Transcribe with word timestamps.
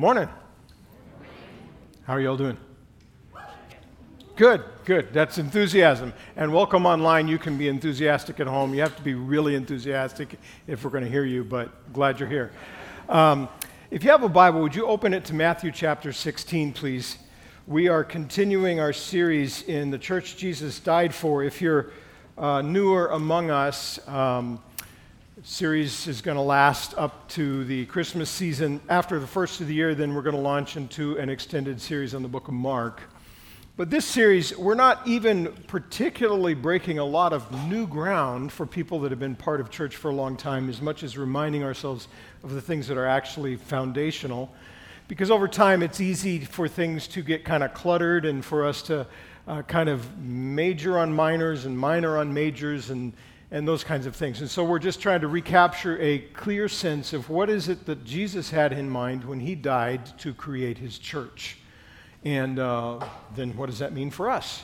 Morning. 0.00 0.30
How 2.04 2.14
are 2.14 2.20
you 2.22 2.30
all 2.30 2.36
doing? 2.38 2.56
Good, 4.34 4.64
good. 4.86 5.12
That's 5.12 5.36
enthusiasm. 5.36 6.14
And 6.36 6.54
welcome 6.54 6.86
online. 6.86 7.28
You 7.28 7.36
can 7.36 7.58
be 7.58 7.68
enthusiastic 7.68 8.40
at 8.40 8.46
home. 8.46 8.72
You 8.72 8.80
have 8.80 8.96
to 8.96 9.02
be 9.02 9.12
really 9.12 9.56
enthusiastic 9.56 10.38
if 10.66 10.82
we're 10.84 10.90
going 10.90 11.04
to 11.04 11.10
hear 11.10 11.26
you, 11.26 11.44
but 11.44 11.92
glad 11.92 12.18
you're 12.18 12.30
here. 12.30 12.50
Um, 13.10 13.46
if 13.90 14.02
you 14.02 14.08
have 14.10 14.22
a 14.22 14.28
Bible, 14.30 14.62
would 14.62 14.74
you 14.74 14.86
open 14.86 15.12
it 15.12 15.22
to 15.26 15.34
Matthew 15.34 15.70
chapter 15.70 16.14
16, 16.14 16.72
please? 16.72 17.18
We 17.66 17.88
are 17.88 18.02
continuing 18.02 18.80
our 18.80 18.94
series 18.94 19.64
in 19.64 19.90
the 19.90 19.98
church 19.98 20.38
Jesus 20.38 20.80
died 20.80 21.14
for. 21.14 21.44
If 21.44 21.60
you're 21.60 21.90
uh, 22.38 22.62
newer 22.62 23.08
among 23.08 23.50
us, 23.50 24.00
um, 24.08 24.62
series 25.42 26.06
is 26.06 26.20
going 26.20 26.36
to 26.36 26.42
last 26.42 26.92
up 26.98 27.26
to 27.28 27.64
the 27.64 27.86
Christmas 27.86 28.28
season. 28.28 28.78
After 28.90 29.18
the 29.18 29.26
first 29.26 29.60
of 29.62 29.68
the 29.68 29.74
year, 29.74 29.94
then 29.94 30.14
we're 30.14 30.22
going 30.22 30.36
to 30.36 30.42
launch 30.42 30.76
into 30.76 31.16
an 31.16 31.30
extended 31.30 31.80
series 31.80 32.14
on 32.14 32.22
the 32.22 32.28
book 32.28 32.48
of 32.48 32.54
Mark. 32.54 33.00
But 33.76 33.88
this 33.88 34.04
series, 34.04 34.56
we're 34.58 34.74
not 34.74 35.06
even 35.06 35.50
particularly 35.66 36.52
breaking 36.52 36.98
a 36.98 37.04
lot 37.04 37.32
of 37.32 37.50
new 37.68 37.86
ground 37.86 38.52
for 38.52 38.66
people 38.66 39.00
that 39.00 39.12
have 39.12 39.18
been 39.18 39.34
part 39.34 39.60
of 39.60 39.70
church 39.70 39.96
for 39.96 40.10
a 40.10 40.14
long 40.14 40.36
time, 40.36 40.68
as 40.68 40.82
much 40.82 41.02
as 41.02 41.16
reminding 41.16 41.62
ourselves 41.62 42.08
of 42.44 42.50
the 42.50 42.60
things 42.60 42.86
that 42.88 42.98
are 42.98 43.06
actually 43.06 43.56
foundational. 43.56 44.52
Because 45.08 45.30
over 45.30 45.48
time, 45.48 45.82
it's 45.82 46.02
easy 46.02 46.40
for 46.40 46.68
things 46.68 47.08
to 47.08 47.22
get 47.22 47.44
kind 47.44 47.64
of 47.64 47.72
cluttered 47.72 48.26
and 48.26 48.44
for 48.44 48.66
us 48.66 48.82
to 48.82 49.06
uh, 49.48 49.62
kind 49.62 49.88
of 49.88 50.18
major 50.18 50.98
on 50.98 51.12
minors 51.14 51.64
and 51.64 51.78
minor 51.78 52.18
on 52.18 52.34
majors 52.34 52.90
and 52.90 53.14
and 53.52 53.66
those 53.66 53.82
kinds 53.82 54.06
of 54.06 54.14
things. 54.14 54.40
And 54.40 54.48
so 54.48 54.62
we're 54.62 54.78
just 54.78 55.00
trying 55.00 55.20
to 55.22 55.28
recapture 55.28 56.00
a 56.00 56.18
clear 56.18 56.68
sense 56.68 57.12
of 57.12 57.28
what 57.28 57.50
is 57.50 57.68
it 57.68 57.84
that 57.86 58.04
Jesus 58.04 58.50
had 58.50 58.72
in 58.72 58.88
mind 58.88 59.24
when 59.24 59.40
he 59.40 59.54
died 59.54 60.18
to 60.18 60.32
create 60.32 60.78
his 60.78 60.98
church. 60.98 61.58
And 62.24 62.58
uh, 62.58 63.04
then 63.34 63.56
what 63.56 63.66
does 63.66 63.80
that 63.80 63.92
mean 63.92 64.10
for 64.10 64.30
us? 64.30 64.62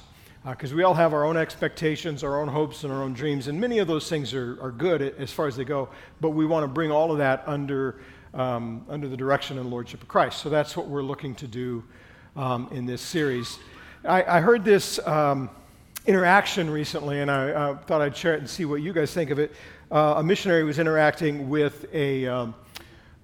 Because 0.48 0.72
uh, 0.72 0.76
we 0.76 0.84
all 0.84 0.94
have 0.94 1.12
our 1.12 1.24
own 1.24 1.36
expectations, 1.36 2.22
our 2.22 2.40
own 2.40 2.46
hopes, 2.46 2.84
and 2.84 2.92
our 2.92 3.02
own 3.02 3.12
dreams. 3.12 3.48
And 3.48 3.60
many 3.60 3.78
of 3.78 3.88
those 3.88 4.08
things 4.08 4.32
are, 4.32 4.56
are 4.62 4.70
good 4.70 5.02
as 5.02 5.32
far 5.32 5.48
as 5.48 5.56
they 5.56 5.64
go, 5.64 5.88
but 6.20 6.30
we 6.30 6.46
want 6.46 6.62
to 6.62 6.68
bring 6.68 6.92
all 6.92 7.10
of 7.10 7.18
that 7.18 7.42
under, 7.46 8.00
um, 8.34 8.86
under 8.88 9.08
the 9.08 9.16
direction 9.16 9.58
and 9.58 9.68
lordship 9.68 10.02
of 10.02 10.06
Christ. 10.06 10.40
So 10.40 10.48
that's 10.48 10.76
what 10.76 10.86
we're 10.86 11.02
looking 11.02 11.34
to 11.36 11.48
do 11.48 11.82
um, 12.36 12.68
in 12.70 12.86
this 12.86 13.02
series. 13.02 13.58
I, 14.04 14.22
I 14.36 14.40
heard 14.40 14.64
this. 14.64 15.04
Um, 15.04 15.50
interaction 16.06 16.70
recently, 16.70 17.20
and 17.20 17.30
I 17.30 17.50
uh, 17.50 17.78
thought 17.78 18.00
I'd 18.00 18.16
share 18.16 18.34
it 18.34 18.38
and 18.38 18.48
see 18.48 18.64
what 18.64 18.80
you 18.80 18.92
guys 18.92 19.12
think 19.12 19.30
of 19.30 19.40
it. 19.40 19.52
Uh, 19.90 20.14
a 20.18 20.22
missionary 20.22 20.62
was 20.62 20.78
interacting 20.78 21.48
with 21.48 21.92
a, 21.92 22.26
um, 22.26 22.54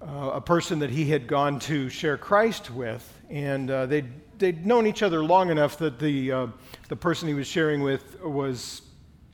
uh, 0.01 0.31
a 0.33 0.41
person 0.41 0.79
that 0.79 0.89
he 0.89 1.05
had 1.05 1.25
gone 1.25 1.59
to 1.59 1.87
share 1.87 2.17
Christ 2.17 2.71
with, 2.71 3.21
and 3.29 3.71
uh, 3.71 3.85
they'd, 3.85 4.07
they'd 4.37 4.65
known 4.65 4.85
each 4.85 5.01
other 5.01 5.23
long 5.23 5.49
enough 5.49 5.77
that 5.77 5.97
the, 5.97 6.31
uh, 6.31 6.47
the 6.89 6.95
person 6.95 7.27
he 7.29 7.33
was 7.33 7.47
sharing 7.47 7.81
with 7.81 8.21
was 8.21 8.81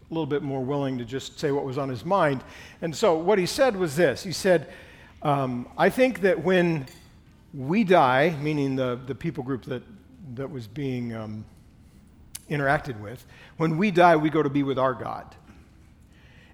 a 0.09 0.13
little 0.13 0.27
bit 0.27 0.43
more 0.43 0.63
willing 0.63 0.99
to 0.99 1.05
just 1.05 1.39
say 1.39 1.51
what 1.51 1.65
was 1.65 1.79
on 1.79 1.89
his 1.89 2.05
mind. 2.05 2.43
And 2.83 2.95
so 2.95 3.17
what 3.17 3.39
he 3.39 3.47
said 3.47 3.75
was 3.75 3.95
this 3.95 4.23
He 4.23 4.31
said, 4.31 4.71
um, 5.23 5.67
I 5.75 5.89
think 5.89 6.21
that 6.21 6.43
when 6.43 6.85
we 7.53 7.83
die, 7.83 8.35
meaning 8.41 8.75
the, 8.75 8.99
the 9.07 9.15
people 9.15 9.43
group 9.43 9.65
that, 9.65 9.81
that 10.35 10.51
was 10.51 10.67
being. 10.67 11.15
Um, 11.15 11.45
interacted 12.49 12.99
with. 12.99 13.25
When 13.57 13.77
we 13.77 13.91
die, 13.91 14.15
we 14.15 14.29
go 14.29 14.43
to 14.43 14.49
be 14.49 14.63
with 14.63 14.79
our 14.79 14.93
God. 14.93 15.35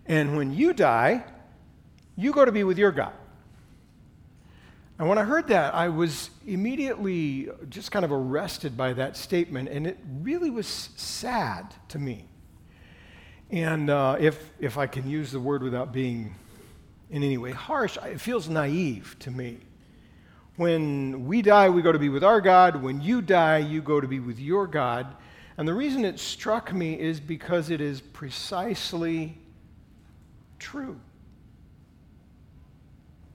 And 0.06 0.38
when 0.38 0.54
you 0.54 0.74
die, 0.74 1.24
you 2.16 2.32
go 2.32 2.46
to 2.46 2.52
be 2.52 2.64
with 2.64 2.78
your 2.78 2.92
God. 2.92 3.14
And 4.98 5.10
when 5.10 5.18
I 5.18 5.24
heard 5.24 5.48
that, 5.50 5.76
I 5.76 5.90
was 5.90 6.30
immediately 6.48 7.50
just 7.70 7.92
kind 7.92 8.06
of 8.06 8.14
arrested 8.14 8.78
by 8.78 8.94
that 8.94 9.18
statement, 9.18 9.68
and 9.68 9.86
it 9.86 9.98
really 10.22 10.50
was 10.50 10.68
sad 10.96 11.74
to 11.90 12.00
me. 12.00 12.28
And 13.50 13.90
uh, 13.90 14.16
if, 14.20 14.52
if 14.60 14.78
I 14.78 14.88
can 14.88 15.10
use 15.10 15.32
the 15.32 15.40
word 15.40 15.64
without 15.64 15.92
being 15.92 16.36
in 17.10 17.24
any 17.24 17.38
way 17.38 17.52
harsh, 17.52 17.98
it 17.98 18.22
feels 18.22 18.48
naive 18.48 19.18
to 19.20 19.32
me. 19.32 19.58
When 20.56 21.26
we 21.26 21.42
die, 21.42 21.70
we 21.70 21.82
go 21.82 21.92
to 21.92 22.00
be 22.00 22.10
with 22.10 22.24
our 22.24 22.40
God. 22.40 22.82
When 22.82 23.02
you 23.02 23.22
die, 23.22 23.58
you 23.58 23.82
go 23.82 24.00
to 24.00 24.08
be 24.08 24.22
with 24.22 24.40
your 24.40 24.66
God. 24.66 25.14
And 25.58 25.68
the 25.68 25.74
reason 25.74 26.04
it 26.04 26.20
struck 26.20 26.74
me 26.74 27.00
is 27.00 27.20
because 27.20 27.70
it 27.70 27.80
is 27.80 28.02
precisely 28.02 29.38
true. 30.60 31.00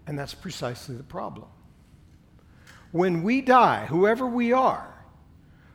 And 0.06 0.18
that's 0.18 0.34
precisely 0.34 0.96
the 0.96 1.02
problem. 1.02 1.48
When 2.92 3.22
we 3.22 3.40
die, 3.40 3.86
whoever 3.86 4.26
we 4.26 4.52
are, 4.52 4.92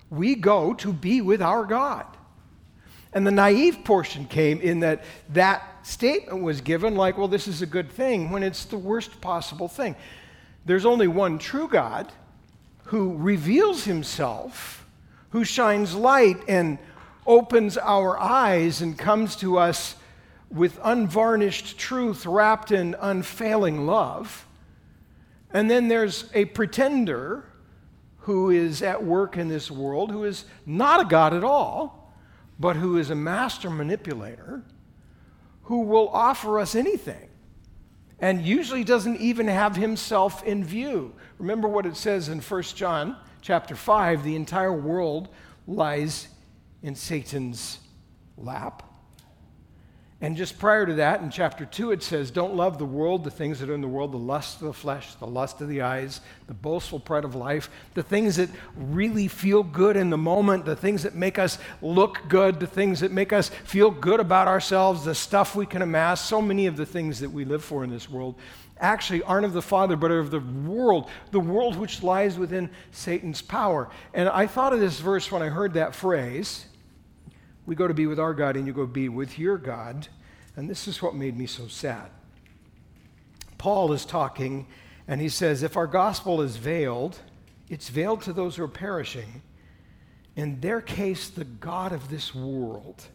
we 0.09 0.35
go 0.35 0.73
to 0.75 0.93
be 0.93 1.21
with 1.21 1.41
our 1.41 1.65
God. 1.65 2.05
And 3.13 3.25
the 3.25 3.31
naive 3.31 3.83
portion 3.85 4.25
came 4.25 4.59
in 4.59 4.81
that 4.81 5.03
that 5.29 5.87
statement 5.87 6.43
was 6.43 6.61
given 6.61 6.95
like, 6.95 7.17
well, 7.17 7.29
this 7.29 7.47
is 7.47 7.61
a 7.61 7.65
good 7.65 7.89
thing, 7.89 8.29
when 8.29 8.43
it's 8.43 8.65
the 8.65 8.77
worst 8.77 9.21
possible 9.21 9.69
thing. 9.69 9.95
There's 10.65 10.85
only 10.85 11.07
one 11.07 11.39
true 11.39 11.69
God 11.69 12.11
who 12.85 13.15
reveals 13.15 13.85
himself 13.85 14.84
who 15.35 15.43
shines 15.43 15.93
light 15.93 16.37
and 16.47 16.79
opens 17.27 17.77
our 17.77 18.17
eyes 18.17 18.79
and 18.81 18.97
comes 18.97 19.35
to 19.35 19.57
us 19.57 19.97
with 20.49 20.79
unvarnished 20.81 21.77
truth 21.77 22.25
wrapped 22.25 22.71
in 22.71 22.95
unfailing 23.01 23.85
love. 23.85 24.47
And 25.51 25.69
then 25.69 25.89
there's 25.89 26.29
a 26.33 26.45
pretender 26.45 27.43
who 28.19 28.49
is 28.49 28.81
at 28.81 29.03
work 29.03 29.35
in 29.35 29.49
this 29.49 29.69
world, 29.69 30.09
who 30.09 30.23
is 30.23 30.45
not 30.65 31.01
a 31.01 31.05
God 31.05 31.33
at 31.33 31.43
all, 31.43 32.13
but 32.57 32.77
who 32.77 32.97
is 32.97 33.09
a 33.09 33.15
master 33.15 33.69
manipulator, 33.69 34.63
who 35.63 35.81
will 35.81 36.07
offer 36.13 36.61
us 36.61 36.75
anything 36.75 37.27
and 38.19 38.41
usually 38.45 38.85
doesn't 38.85 39.17
even 39.17 39.49
have 39.49 39.75
himself 39.75 40.41
in 40.45 40.63
view. 40.63 41.13
Remember 41.39 41.67
what 41.67 41.85
it 41.85 41.97
says 41.97 42.29
in 42.29 42.39
1 42.39 42.61
John 42.63 43.17
chapter 43.45 43.75
5, 43.75 44.23
the 44.23 44.35
entire 44.35 44.73
world 44.73 45.29
lies 45.67 46.27
in 46.81 46.95
Satan's 46.95 47.77
lap. 48.37 48.81
And 50.19 50.35
just 50.35 50.57
prior 50.57 50.87
to 50.87 50.95
that, 50.95 51.21
in 51.21 51.29
chapter 51.29 51.63
2, 51.63 51.91
it 51.91 52.01
says, 52.01 52.31
Don't 52.31 52.55
love 52.55 52.79
the 52.79 52.85
world, 52.85 53.23
the 53.23 53.29
things 53.29 53.59
that 53.59 53.69
are 53.69 53.75
in 53.75 53.81
the 53.81 53.87
world, 53.87 54.13
the 54.13 54.17
lust 54.17 54.61
of 54.61 54.67
the 54.67 54.73
flesh, 54.73 55.13
the 55.15 55.27
lust 55.27 55.61
of 55.61 55.67
the 55.67 55.83
eyes, 55.83 56.21
the 56.47 56.55
boastful 56.55 56.99
pride 56.99 57.23
of 57.23 57.35
life, 57.35 57.69
the 57.93 58.01
things 58.01 58.37
that 58.37 58.49
really 58.75 59.27
feel 59.27 59.61
good 59.61 59.95
in 59.95 60.09
the 60.09 60.17
moment, 60.17 60.65
the 60.65 60.75
things 60.75 61.03
that 61.03 61.13
make 61.13 61.37
us 61.37 61.59
look 61.83 62.17
good, 62.27 62.59
the 62.59 62.65
things 62.65 63.01
that 63.01 63.11
make 63.11 63.31
us 63.31 63.49
feel 63.49 63.91
good 63.91 64.19
about 64.19 64.47
ourselves, 64.47 65.05
the 65.05 65.13
stuff 65.13 65.55
we 65.55 65.67
can 65.67 65.83
amass. 65.83 66.19
So 66.19 66.41
many 66.41 66.65
of 66.65 66.77
the 66.77 66.85
things 66.85 67.19
that 67.19 67.29
we 67.29 67.45
live 67.45 67.63
for 67.63 67.83
in 67.83 67.91
this 67.91 68.09
world 68.09 68.39
actually 68.79 69.23
aren't 69.23 69.45
of 69.45 69.53
the 69.53 69.61
Father, 69.61 69.95
but 69.95 70.11
are 70.11 70.19
of 70.19 70.31
the 70.31 70.39
world, 70.39 71.09
the 71.31 71.39
world 71.39 71.77
which 71.77 72.03
lies 72.03 72.37
within 72.37 72.69
Satan's 72.91 73.41
power. 73.41 73.89
And 74.13 74.27
I 74.27 74.47
thought 74.47 74.73
of 74.73 74.79
this 74.79 74.99
verse 74.99 75.31
when 75.31 75.41
I 75.41 75.47
heard 75.47 75.73
that 75.73 75.95
phrase 75.95 76.65
we 77.65 77.75
go 77.75 77.87
to 77.87 77.93
be 77.93 78.07
with 78.07 78.19
our 78.19 78.33
God, 78.33 78.55
and 78.55 78.67
you 78.67 78.73
go 78.73 78.85
be 78.85 79.09
with 79.09 79.39
your 79.39 79.57
God. 79.57 80.07
And 80.55 80.69
this 80.69 80.87
is 80.87 81.01
what 81.01 81.15
made 81.15 81.37
me 81.37 81.47
so 81.47 81.67
sad. 81.67 82.11
Paul 83.57 83.91
is 83.91 84.05
talking, 84.05 84.67
and 85.07 85.19
he 85.19 85.29
says, 85.29 85.63
If 85.63 85.75
our 85.75 85.87
gospel 85.87 86.41
is 86.41 86.57
veiled, 86.57 87.17
it's 87.69 87.89
veiled 87.89 88.21
to 88.23 88.33
those 88.33 88.55
who 88.55 88.63
are 88.63 88.69
perishing. 88.69 89.41
In 90.35 90.59
their 90.59 90.81
case, 90.81 91.29
the 91.29 91.45
God 91.45 91.91
of 91.91 92.09
this 92.09 92.35
world 92.35 93.05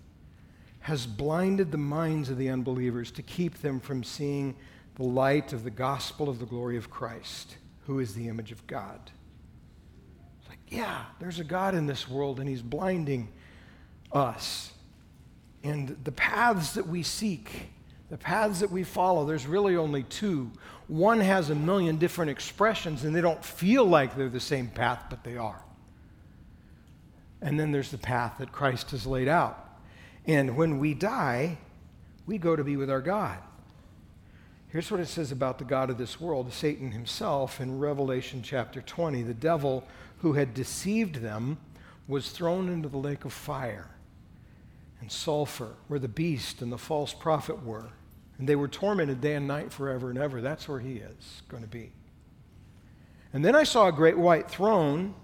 has 0.81 1.07
blinded 1.07 1.71
the 1.71 1.79
minds 1.79 2.31
of 2.31 2.39
the 2.39 2.49
unbelievers 2.49 3.11
to 3.13 3.23
keep 3.23 3.59
them 3.59 3.79
from 3.79 4.03
seeing 4.03 4.57
the 5.01 5.07
light 5.07 5.55
of 5.55 5.65
the 5.65 5.71
gospel 5.71 6.29
of 6.29 6.39
the 6.39 6.45
glory 6.45 6.77
of 6.77 6.91
Christ, 6.91 7.57
who 7.87 8.01
is 8.01 8.13
the 8.15 8.29
image 8.29 8.53
of 8.53 8.67
God. 8.67 9.01
It's 10.39 10.49
like, 10.51 10.59
yeah, 10.69 11.05
there's 11.19 11.41
a 11.41 11.45
God 11.45 11.75
in 11.75 11.87
this 11.87 12.07
world, 12.07 12.39
and 12.39 12.47
He's 12.47 12.61
blinding 12.61 13.33
us. 14.13 14.71
And 15.65 15.97
the 16.05 16.13
paths 16.13 16.75
that 16.75 16.87
we 16.87 17.03
seek, 17.03 17.71
the 18.11 18.19
paths 18.19 18.61
that 18.61 18.71
we 18.71 18.85
follow, 18.85 19.25
there's 19.25 19.47
really 19.47 19.75
only 19.75 20.03
two. 20.03 20.51
One 20.87 21.21
has 21.21 21.49
a 21.49 21.55
million 21.55 21.97
different 21.97 22.31
expressions, 22.31 23.03
and 23.03 23.17
they 23.17 23.23
don't 23.23 23.43
feel 23.43 23.87
like 23.87 24.19
they're 24.19 24.29
the 24.29 24.39
same 24.39 24.69
path, 24.69 25.05
but 25.09 25.25
they 25.25 25.39
are. 25.39 25.65
And 27.41 27.59
then 27.59 27.73
there's 27.73 27.91
the 27.91 27.97
path 27.97 28.35
that 28.39 28.53
Christ 28.53 28.91
has 28.91 29.07
laid 29.07 29.29
out. 29.29 29.79
And 30.27 30.59
when 30.59 30.79
we 30.79 30.93
die, 30.93 31.57
we 32.27 32.37
go 32.37 32.55
to 32.55 32.63
be 32.63 32.77
with 32.77 32.91
our 32.91 33.01
God. 33.01 33.39
Here's 34.71 34.89
what 34.89 35.01
it 35.01 35.07
says 35.07 35.33
about 35.33 35.59
the 35.59 35.65
God 35.65 35.91
of 35.91 35.99
this 35.99 36.21
world, 36.21 36.53
Satan 36.53 36.93
himself, 36.93 37.61
in 37.61 37.81
Revelation 37.81 38.41
chapter 38.41 38.81
20. 38.81 39.23
The 39.23 39.35
devil 39.35 39.85
who 40.19 40.35
had 40.35 40.55
deceived 40.55 41.17
them 41.17 41.59
was 42.07 42.31
thrown 42.31 42.69
into 42.69 42.89
the 42.89 42.97
lake 42.97 43.25
of 43.25 43.33
fire 43.33 43.91
and 45.01 45.11
sulfur, 45.11 45.71
where 45.89 45.99
the 45.99 46.07
beast 46.07 46.63
and 46.63 46.71
the 46.71 46.79
false 46.79 47.13
prophet 47.13 47.65
were. 47.65 47.89
And 48.39 48.49
they 48.49 48.55
were 48.55 48.69
tormented 48.69 49.21
day 49.21 49.35
and 49.35 49.49
night 49.49 49.73
forever 49.73 50.09
and 50.09 50.19
ever. 50.19 50.41
That's 50.41 50.69
where 50.69 50.81
he 50.81 50.99
is 50.99 51.43
going 51.49 51.65
to 51.65 51.69
be. 51.69 51.91
And 53.33 53.45
then 53.45 53.57
I 53.57 53.65
saw 53.65 53.89
a 53.89 53.93
great 53.93 54.19
white 54.19 54.49
throne 54.49 55.15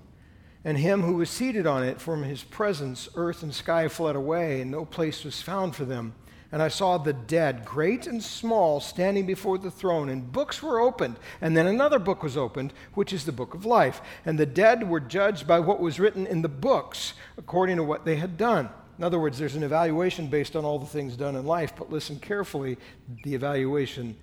and 0.64 0.76
him 0.76 1.02
who 1.02 1.14
was 1.14 1.30
seated 1.30 1.68
on 1.68 1.84
it. 1.84 2.00
From 2.00 2.24
his 2.24 2.42
presence, 2.42 3.08
earth 3.14 3.44
and 3.44 3.54
sky 3.54 3.86
fled 3.86 4.16
away, 4.16 4.60
and 4.60 4.72
no 4.72 4.84
place 4.84 5.22
was 5.22 5.40
found 5.40 5.76
for 5.76 5.84
them. 5.84 6.14
And 6.52 6.62
I 6.62 6.68
saw 6.68 6.96
the 6.96 7.12
dead, 7.12 7.64
great 7.64 8.06
and 8.06 8.22
small, 8.22 8.80
standing 8.80 9.26
before 9.26 9.58
the 9.58 9.70
throne, 9.70 10.08
and 10.08 10.30
books 10.30 10.62
were 10.62 10.80
opened. 10.80 11.16
And 11.40 11.56
then 11.56 11.66
another 11.66 11.98
book 11.98 12.22
was 12.22 12.36
opened, 12.36 12.72
which 12.94 13.12
is 13.12 13.24
the 13.24 13.32
book 13.32 13.54
of 13.54 13.66
life. 13.66 14.00
And 14.24 14.38
the 14.38 14.46
dead 14.46 14.88
were 14.88 15.00
judged 15.00 15.46
by 15.46 15.58
what 15.58 15.80
was 15.80 15.98
written 15.98 16.26
in 16.26 16.42
the 16.42 16.48
books, 16.48 17.14
according 17.36 17.76
to 17.76 17.84
what 17.84 18.04
they 18.04 18.16
had 18.16 18.36
done. 18.36 18.70
In 18.98 19.04
other 19.04 19.18
words, 19.18 19.38
there's 19.38 19.56
an 19.56 19.62
evaluation 19.62 20.28
based 20.28 20.56
on 20.56 20.64
all 20.64 20.78
the 20.78 20.86
things 20.86 21.16
done 21.16 21.36
in 21.36 21.44
life, 21.44 21.72
but 21.76 21.90
listen 21.90 22.18
carefully 22.18 22.78
the 23.24 23.34
evaluation 23.34 24.16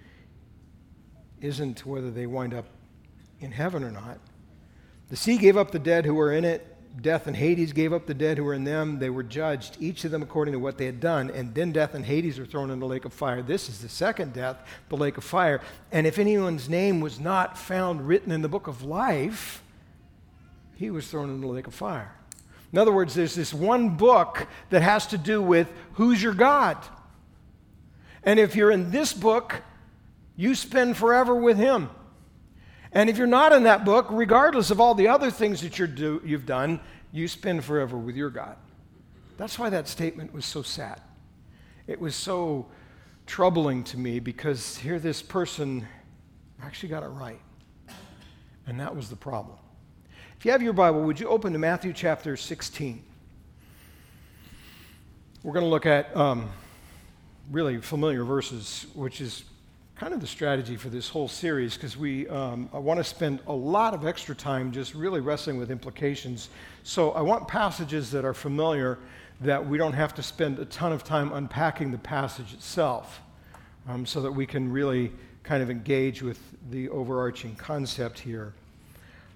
isn't 1.41 1.85
whether 1.85 2.09
they 2.09 2.25
wind 2.25 2.53
up 2.53 2.65
in 3.39 3.51
heaven 3.51 3.83
or 3.83 3.91
not. 3.91 4.17
The 5.09 5.15
sea 5.15 5.37
gave 5.37 5.57
up 5.57 5.71
the 5.71 5.79
dead 5.79 6.05
who 6.05 6.15
were 6.15 6.31
in 6.31 6.45
it. 6.45 6.72
Death 7.01 7.25
and 7.25 7.35
Hades 7.35 7.73
gave 7.73 7.91
up 7.91 8.05
the 8.05 8.13
dead 8.13 8.37
who 8.37 8.43
were 8.43 8.53
in 8.53 8.65
them. 8.65 8.99
They 8.99 9.09
were 9.09 9.23
judged, 9.23 9.77
each 9.79 10.05
of 10.05 10.11
them 10.11 10.21
according 10.21 10.51
to 10.51 10.59
what 10.59 10.77
they 10.77 10.85
had 10.85 10.99
done. 10.99 11.31
And 11.31 11.53
then 11.55 11.71
death 11.71 11.95
and 11.95 12.05
Hades 12.05 12.37
were 12.37 12.45
thrown 12.45 12.69
in 12.69 12.79
the 12.79 12.85
lake 12.85 13.05
of 13.05 13.13
fire. 13.13 13.41
This 13.41 13.67
is 13.67 13.81
the 13.81 13.89
second 13.89 14.33
death, 14.33 14.57
the 14.89 14.97
lake 14.97 15.17
of 15.17 15.23
fire. 15.23 15.61
And 15.91 16.05
if 16.05 16.19
anyone's 16.19 16.69
name 16.69 17.01
was 17.01 17.19
not 17.19 17.57
found 17.57 18.07
written 18.07 18.31
in 18.31 18.43
the 18.43 18.47
book 18.47 18.67
of 18.67 18.83
life, 18.83 19.63
he 20.75 20.91
was 20.91 21.07
thrown 21.07 21.29
in 21.29 21.41
the 21.41 21.47
lake 21.47 21.65
of 21.65 21.73
fire. 21.73 22.13
In 22.71 22.77
other 22.77 22.91
words, 22.91 23.15
there's 23.15 23.35
this 23.35 23.53
one 23.53 23.97
book 23.97 24.47
that 24.69 24.81
has 24.83 25.07
to 25.07 25.17
do 25.17 25.41
with 25.41 25.71
who's 25.93 26.21
your 26.21 26.33
God. 26.33 26.77
And 28.23 28.39
if 28.39 28.55
you're 28.55 28.71
in 28.71 28.91
this 28.91 29.13
book, 29.13 29.61
you 30.35 30.53
spend 30.55 30.97
forever 30.97 31.35
with 31.35 31.57
him. 31.57 31.89
And 32.93 33.09
if 33.09 33.17
you're 33.17 33.27
not 33.27 33.51
in 33.51 33.63
that 33.63 33.85
book, 33.85 34.07
regardless 34.09 34.69
of 34.69 34.79
all 34.79 34.93
the 34.93 35.07
other 35.07 35.31
things 35.31 35.61
that 35.61 35.79
you 35.79 35.87
do, 35.87 36.21
you've 36.23 36.45
done, 36.45 36.79
you 37.11 37.27
spend 37.27 37.65
forever 37.65 37.97
with 37.97 38.15
your 38.15 38.29
God. 38.29 38.55
That's 39.37 39.57
why 39.57 39.69
that 39.71 39.87
statement 39.87 40.33
was 40.33 40.45
so 40.45 40.61
sad. 40.61 41.01
It 41.87 41.99
was 41.99 42.15
so 42.15 42.67
troubling 43.25 43.83
to 43.85 43.97
me 43.97 44.19
because 44.19 44.77
here 44.77 44.99
this 44.99 45.21
person 45.21 45.87
actually 46.61 46.89
got 46.89 47.03
it 47.03 47.07
right. 47.07 47.41
And 48.67 48.79
that 48.79 48.95
was 48.95 49.09
the 49.09 49.15
problem. 49.15 49.57
If 50.37 50.45
you 50.45 50.51
have 50.51 50.61
your 50.61 50.73
Bible, 50.73 51.01
would 51.03 51.19
you 51.19 51.27
open 51.27 51.51
to 51.53 51.59
Matthew 51.59 51.93
chapter 51.93 52.37
16? 52.37 53.03
We're 55.41 55.53
going 55.53 55.65
to 55.65 55.69
look 55.69 55.85
at 55.85 56.15
um, 56.15 56.49
really 57.51 57.81
familiar 57.81 58.23
verses, 58.23 58.85
which 58.93 59.19
is 59.19 59.43
kind 60.03 60.13
of 60.13 60.19
the 60.19 60.27
strategy 60.27 60.75
for 60.75 60.89
this 60.89 61.07
whole 61.07 61.29
series 61.29 61.75
because 61.75 61.95
we 61.95 62.27
um, 62.27 62.69
I 62.73 62.77
want 62.77 62.97
to 62.97 63.05
spend 63.05 63.39
a 63.47 63.53
lot 63.53 63.93
of 63.93 64.05
extra 64.05 64.35
time 64.35 64.69
just 64.69 64.93
really 64.93 65.21
wrestling 65.21 65.57
with 65.57 65.71
implications. 65.71 66.49
So 66.83 67.11
I 67.11 67.21
want 67.21 67.47
passages 67.47 68.11
that 68.11 68.25
are 68.25 68.33
familiar 68.33 68.99
that 69.39 69.65
we 69.65 69.77
don't 69.77 69.93
have 69.93 70.13
to 70.15 70.21
spend 70.21 70.59
a 70.59 70.65
ton 70.65 70.91
of 70.91 71.05
time 71.05 71.31
unpacking 71.31 71.89
the 71.89 71.97
passage 71.97 72.53
itself, 72.53 73.21
um, 73.87 74.05
so 74.05 74.19
that 74.19 74.31
we 74.33 74.45
can 74.45 74.69
really 74.69 75.09
kind 75.41 75.63
of 75.63 75.69
engage 75.69 76.21
with 76.21 76.37
the 76.69 76.89
overarching 76.89 77.55
concept 77.55 78.19
here. 78.19 78.51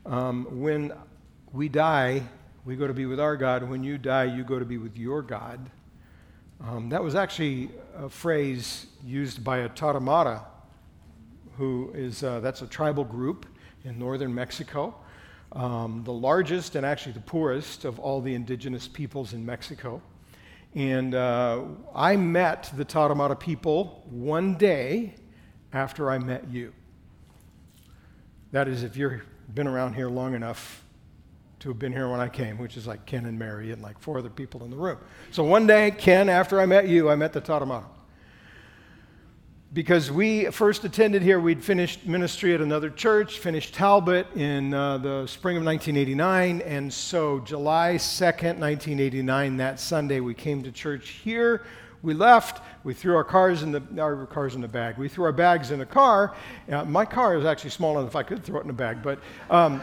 Um, 0.06 0.48
when 0.60 0.92
we 1.54 1.70
die, 1.70 2.24
we 2.66 2.76
go 2.76 2.88
to 2.88 2.94
be 2.94 3.06
with 3.06 3.22
our 3.22 3.38
God. 3.38 3.64
When 3.64 3.86
you 3.86 3.98
die, 3.98 4.26
you 4.26 4.44
go 4.44 4.60
to 4.60 4.66
be 4.66 4.78
with 4.78 4.98
your 4.98 5.22
God. 5.22 5.62
Um, 6.60 6.90
that 6.90 7.02
was 7.02 7.16
actually 7.16 7.70
a 7.96 8.10
phrase 8.10 8.88
used 9.06 9.46
by 9.46 9.60
a 9.60 9.70
Tarahumara, 9.70 10.44
who 11.58 11.92
is, 11.94 12.24
uh, 12.24 12.40
that's 12.40 12.62
a 12.62 12.68
tribal 12.68 13.04
group 13.04 13.46
in 13.84 13.98
northern 13.98 14.34
Mexico, 14.34 14.96
um, 15.54 16.04
the 16.04 16.14
largest 16.14 16.76
and 16.76 16.86
actually 16.86 17.14
the 17.14 17.22
poorest 17.22 17.86
of 17.86 18.00
all 18.00 18.22
the 18.22 18.34
indigenous 18.34 18.88
peoples 18.88 19.34
in 19.34 19.46
Mexico. 19.46 20.02
And 20.76 21.16
uh, 21.16 21.64
I 21.96 22.16
met 22.16 22.72
the 22.76 22.86
Tarahumara 22.86 23.40
people 23.40 24.04
one 24.10 24.56
day 24.56 25.16
after 25.74 26.12
I 26.12 26.20
met 26.20 26.50
you. 26.50 26.74
That 28.52 28.68
is, 28.68 28.84
if 28.84 28.96
you've 28.96 29.22
been 29.54 29.68
around 29.68 29.94
here 29.94 30.10
long 30.10 30.36
enough 30.36 30.84
to 31.60 31.70
have 31.70 31.80
been 31.80 31.92
here 31.92 32.08
when 32.10 32.20
I 32.20 32.30
came, 32.30 32.58
which 32.58 32.78
is 32.78 32.86
like 32.86 33.06
Ken 33.06 33.26
and 33.26 33.40
Mary 33.40 33.72
and 33.72 33.82
like 33.82 34.00
four 34.00 34.20
other 34.20 34.30
people 34.30 34.64
in 34.64 34.70
the 34.70 34.78
room. 34.78 35.00
So 35.32 35.44
one 35.44 35.66
day, 35.66 35.92
Ken, 35.92 36.30
after 36.30 36.62
I 36.62 36.66
met 36.66 36.88
you, 36.88 37.10
I 37.10 37.16
met 37.16 37.34
the 37.34 37.42
Tarahumara. 37.42 37.86
Because 39.74 40.10
we 40.10 40.46
first 40.46 40.86
attended 40.86 41.22
here, 41.22 41.42
we'd 41.42 41.62
finished 41.62 42.06
ministry 42.06 42.54
at 42.54 42.62
another 42.62 42.90
church, 42.90 43.40
finished 43.40 43.74
Talbot 43.74 44.26
in 44.34 44.74
uh, 44.74 44.98
the 44.98 45.28
spring 45.28 45.58
of 45.58 45.66
1989, 45.66 46.62
and 46.62 46.92
so 46.92 47.42
July 47.42 47.96
2nd, 47.96 48.60
1989, 48.60 49.58
that 49.58 49.82
Sunday, 49.82 50.22
we 50.22 50.34
came 50.34 50.64
to 50.64 50.72
church 50.72 51.10
here. 51.10 51.66
We 52.02 52.14
left. 52.14 52.64
We 52.86 52.94
threw 52.94 53.14
our 53.18 53.26
cars 53.26 53.62
in 53.62 53.74
the 53.74 53.84
our 54.00 54.26
cars 54.28 54.56
in 54.56 54.62
the 54.62 54.70
bag. 54.70 54.98
We 54.98 55.10
threw 55.10 55.26
our 55.26 55.34
bags 55.34 55.72
in 55.72 55.80
the 55.80 55.86
car. 55.86 56.34
Uh, 56.72 56.86
my 56.86 57.04
car 57.04 57.36
is 57.36 57.44
actually 57.44 57.72
small 57.72 58.00
enough 58.00 58.16
I 58.16 58.24
could 58.24 58.46
throw 58.46 58.62
it 58.62 58.64
in 58.64 58.70
a 58.70 58.74
bag, 58.74 59.04
but. 59.04 59.20
Um, 59.50 59.82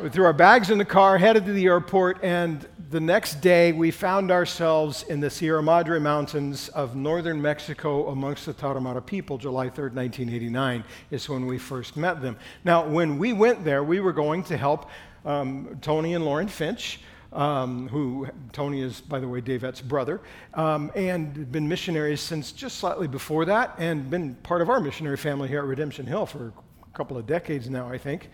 we 0.00 0.10
threw 0.10 0.24
our 0.24 0.32
bags 0.32 0.70
in 0.70 0.76
the 0.76 0.84
car, 0.84 1.16
headed 1.16 1.46
to 1.46 1.52
the 1.52 1.64
airport, 1.66 2.22
and 2.22 2.68
the 2.90 3.00
next 3.00 3.40
day 3.40 3.72
we 3.72 3.90
found 3.90 4.30
ourselves 4.30 5.04
in 5.04 5.20
the 5.20 5.30
Sierra 5.30 5.62
Madre 5.62 5.98
Mountains 5.98 6.68
of 6.70 6.94
northern 6.94 7.40
Mexico 7.40 8.08
amongst 8.08 8.44
the 8.44 8.52
Tarahumara 8.52 9.04
people. 9.04 9.38
July 9.38 9.68
3rd, 9.68 9.94
1989 9.94 10.84
is 11.10 11.28
when 11.28 11.46
we 11.46 11.56
first 11.56 11.96
met 11.96 12.20
them. 12.20 12.36
Now, 12.64 12.86
when 12.86 13.18
we 13.18 13.32
went 13.32 13.64
there, 13.64 13.82
we 13.82 14.00
were 14.00 14.12
going 14.12 14.44
to 14.44 14.56
help 14.56 14.90
um, 15.24 15.78
Tony 15.80 16.14
and 16.14 16.24
Lauren 16.24 16.48
Finch. 16.48 17.00
Um, 17.32 17.88
who 17.88 18.28
Tony 18.52 18.80
is, 18.80 19.00
by 19.00 19.18
the 19.18 19.28
way, 19.28 19.42
Davette's 19.42 19.82
brother, 19.82 20.22
um, 20.54 20.90
and 20.94 21.50
been 21.52 21.68
missionaries 21.68 22.20
since 22.20 22.50
just 22.52 22.78
slightly 22.78 23.08
before 23.08 23.44
that, 23.44 23.74
and 23.78 24.08
been 24.08 24.36
part 24.36 24.62
of 24.62 24.70
our 24.70 24.80
missionary 24.80 25.18
family 25.18 25.46
here 25.48 25.58
at 25.58 25.66
Redemption 25.66 26.06
Hill 26.06 26.24
for 26.24 26.46
a 26.46 26.96
couple 26.96 27.18
of 27.18 27.26
decades 27.26 27.68
now, 27.68 27.88
I 27.88 27.98
think. 27.98 28.30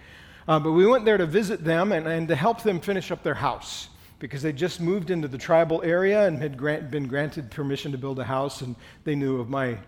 Uh, 0.48 0.58
but 0.58 0.72
we 0.72 0.86
went 0.86 1.04
there 1.04 1.16
to 1.16 1.26
visit 1.26 1.64
them 1.64 1.92
and, 1.92 2.06
and 2.06 2.28
to 2.28 2.34
help 2.34 2.62
them 2.62 2.80
finish 2.80 3.10
up 3.10 3.22
their 3.22 3.34
house 3.34 3.88
because 4.18 4.42
they 4.42 4.52
just 4.52 4.80
moved 4.80 5.10
into 5.10 5.28
the 5.28 5.38
tribal 5.38 5.82
area 5.82 6.26
and 6.26 6.40
had 6.40 6.56
grant, 6.56 6.90
been 6.90 7.08
granted 7.08 7.50
permission 7.50 7.92
to 7.92 7.98
build 7.98 8.18
a 8.18 8.24
house. 8.24 8.60
And 8.60 8.76
they 9.04 9.14
knew 9.14 9.40
of 9.40 9.48
my 9.48 9.78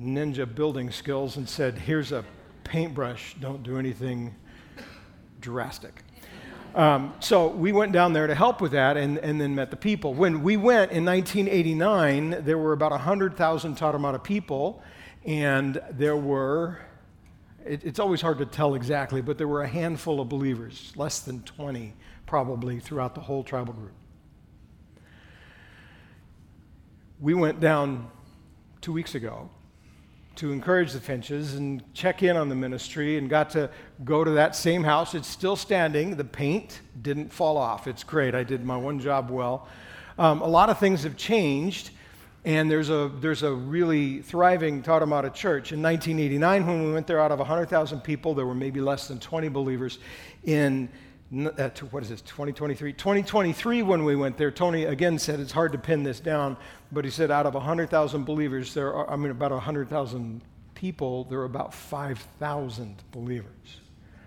ninja 0.00 0.52
building 0.52 0.90
skills 0.90 1.36
and 1.36 1.48
said, 1.48 1.78
Here's 1.78 2.12
a 2.12 2.24
paintbrush, 2.64 3.34
don't 3.40 3.62
do 3.62 3.78
anything 3.78 4.34
drastic. 5.40 6.02
Um, 6.74 7.14
so 7.20 7.46
we 7.46 7.72
went 7.72 7.92
down 7.92 8.12
there 8.12 8.26
to 8.26 8.34
help 8.34 8.60
with 8.60 8.72
that 8.72 8.98
and, 8.98 9.18
and 9.18 9.40
then 9.40 9.54
met 9.54 9.70
the 9.70 9.76
people. 9.76 10.12
When 10.12 10.42
we 10.42 10.58
went 10.58 10.92
in 10.92 11.06
1989, 11.06 12.44
there 12.44 12.58
were 12.58 12.74
about 12.74 12.90
100,000 12.90 13.76
Tarahumara 13.78 14.22
people, 14.22 14.82
and 15.24 15.80
there 15.92 16.16
were 16.16 16.80
it, 17.66 17.84
it's 17.84 17.98
always 17.98 18.20
hard 18.20 18.38
to 18.38 18.46
tell 18.46 18.74
exactly, 18.74 19.20
but 19.20 19.38
there 19.38 19.48
were 19.48 19.62
a 19.62 19.68
handful 19.68 20.20
of 20.20 20.28
believers, 20.28 20.92
less 20.96 21.20
than 21.20 21.42
20 21.42 21.94
probably 22.26 22.80
throughout 22.80 23.14
the 23.14 23.20
whole 23.20 23.44
tribal 23.44 23.72
group. 23.72 23.92
We 27.20 27.34
went 27.34 27.60
down 27.60 28.10
two 28.80 28.92
weeks 28.92 29.14
ago 29.14 29.48
to 30.36 30.52
encourage 30.52 30.92
the 30.92 31.00
Finches 31.00 31.54
and 31.54 31.82
check 31.94 32.22
in 32.22 32.36
on 32.36 32.48
the 32.48 32.54
ministry 32.54 33.16
and 33.16 33.30
got 33.30 33.48
to 33.50 33.70
go 34.04 34.22
to 34.22 34.32
that 34.32 34.54
same 34.54 34.84
house. 34.84 35.14
It's 35.14 35.28
still 35.28 35.56
standing. 35.56 36.16
The 36.16 36.24
paint 36.24 36.80
didn't 37.00 37.32
fall 37.32 37.56
off. 37.56 37.86
It's 37.86 38.04
great. 38.04 38.34
I 38.34 38.44
did 38.44 38.64
my 38.64 38.76
one 38.76 39.00
job 39.00 39.30
well. 39.30 39.66
Um, 40.18 40.42
a 40.42 40.46
lot 40.46 40.68
of 40.68 40.78
things 40.78 41.04
have 41.04 41.16
changed, 41.16 41.90
and 42.46 42.70
there's 42.70 42.90
a, 42.90 43.10
there's 43.20 43.42
a 43.42 43.52
really 43.52 44.22
thriving 44.22 44.80
Tarahumara 44.80 45.34
church. 45.34 45.72
In 45.72 45.82
1989, 45.82 46.64
when 46.64 46.84
we 46.84 46.92
went 46.92 47.08
there, 47.08 47.20
out 47.20 47.32
of 47.32 47.40
100,000 47.40 48.00
people, 48.02 48.34
there 48.34 48.46
were 48.46 48.54
maybe 48.54 48.80
less 48.80 49.08
than 49.08 49.18
20 49.18 49.48
believers. 49.48 49.98
In 50.44 50.88
uh, 51.36 51.70
what 51.90 52.04
is 52.04 52.10
this, 52.10 52.20
2023? 52.20 52.92
2023, 52.92 53.82
when 53.82 54.04
we 54.04 54.14
went 54.14 54.38
there, 54.38 54.52
Tony 54.52 54.84
again 54.84 55.18
said 55.18 55.40
it's 55.40 55.50
hard 55.50 55.72
to 55.72 55.78
pin 55.78 56.04
this 56.04 56.20
down, 56.20 56.56
but 56.92 57.04
he 57.04 57.10
said 57.10 57.32
out 57.32 57.46
of 57.46 57.54
100,000 57.54 58.24
believers, 58.24 58.72
there 58.74 58.94
are, 58.94 59.10
I 59.10 59.16
mean, 59.16 59.32
about 59.32 59.50
100,000 59.50 60.40
people, 60.76 61.24
there 61.24 61.40
are 61.40 61.46
about 61.46 61.74
5,000 61.74 63.02
believers. 63.10 63.80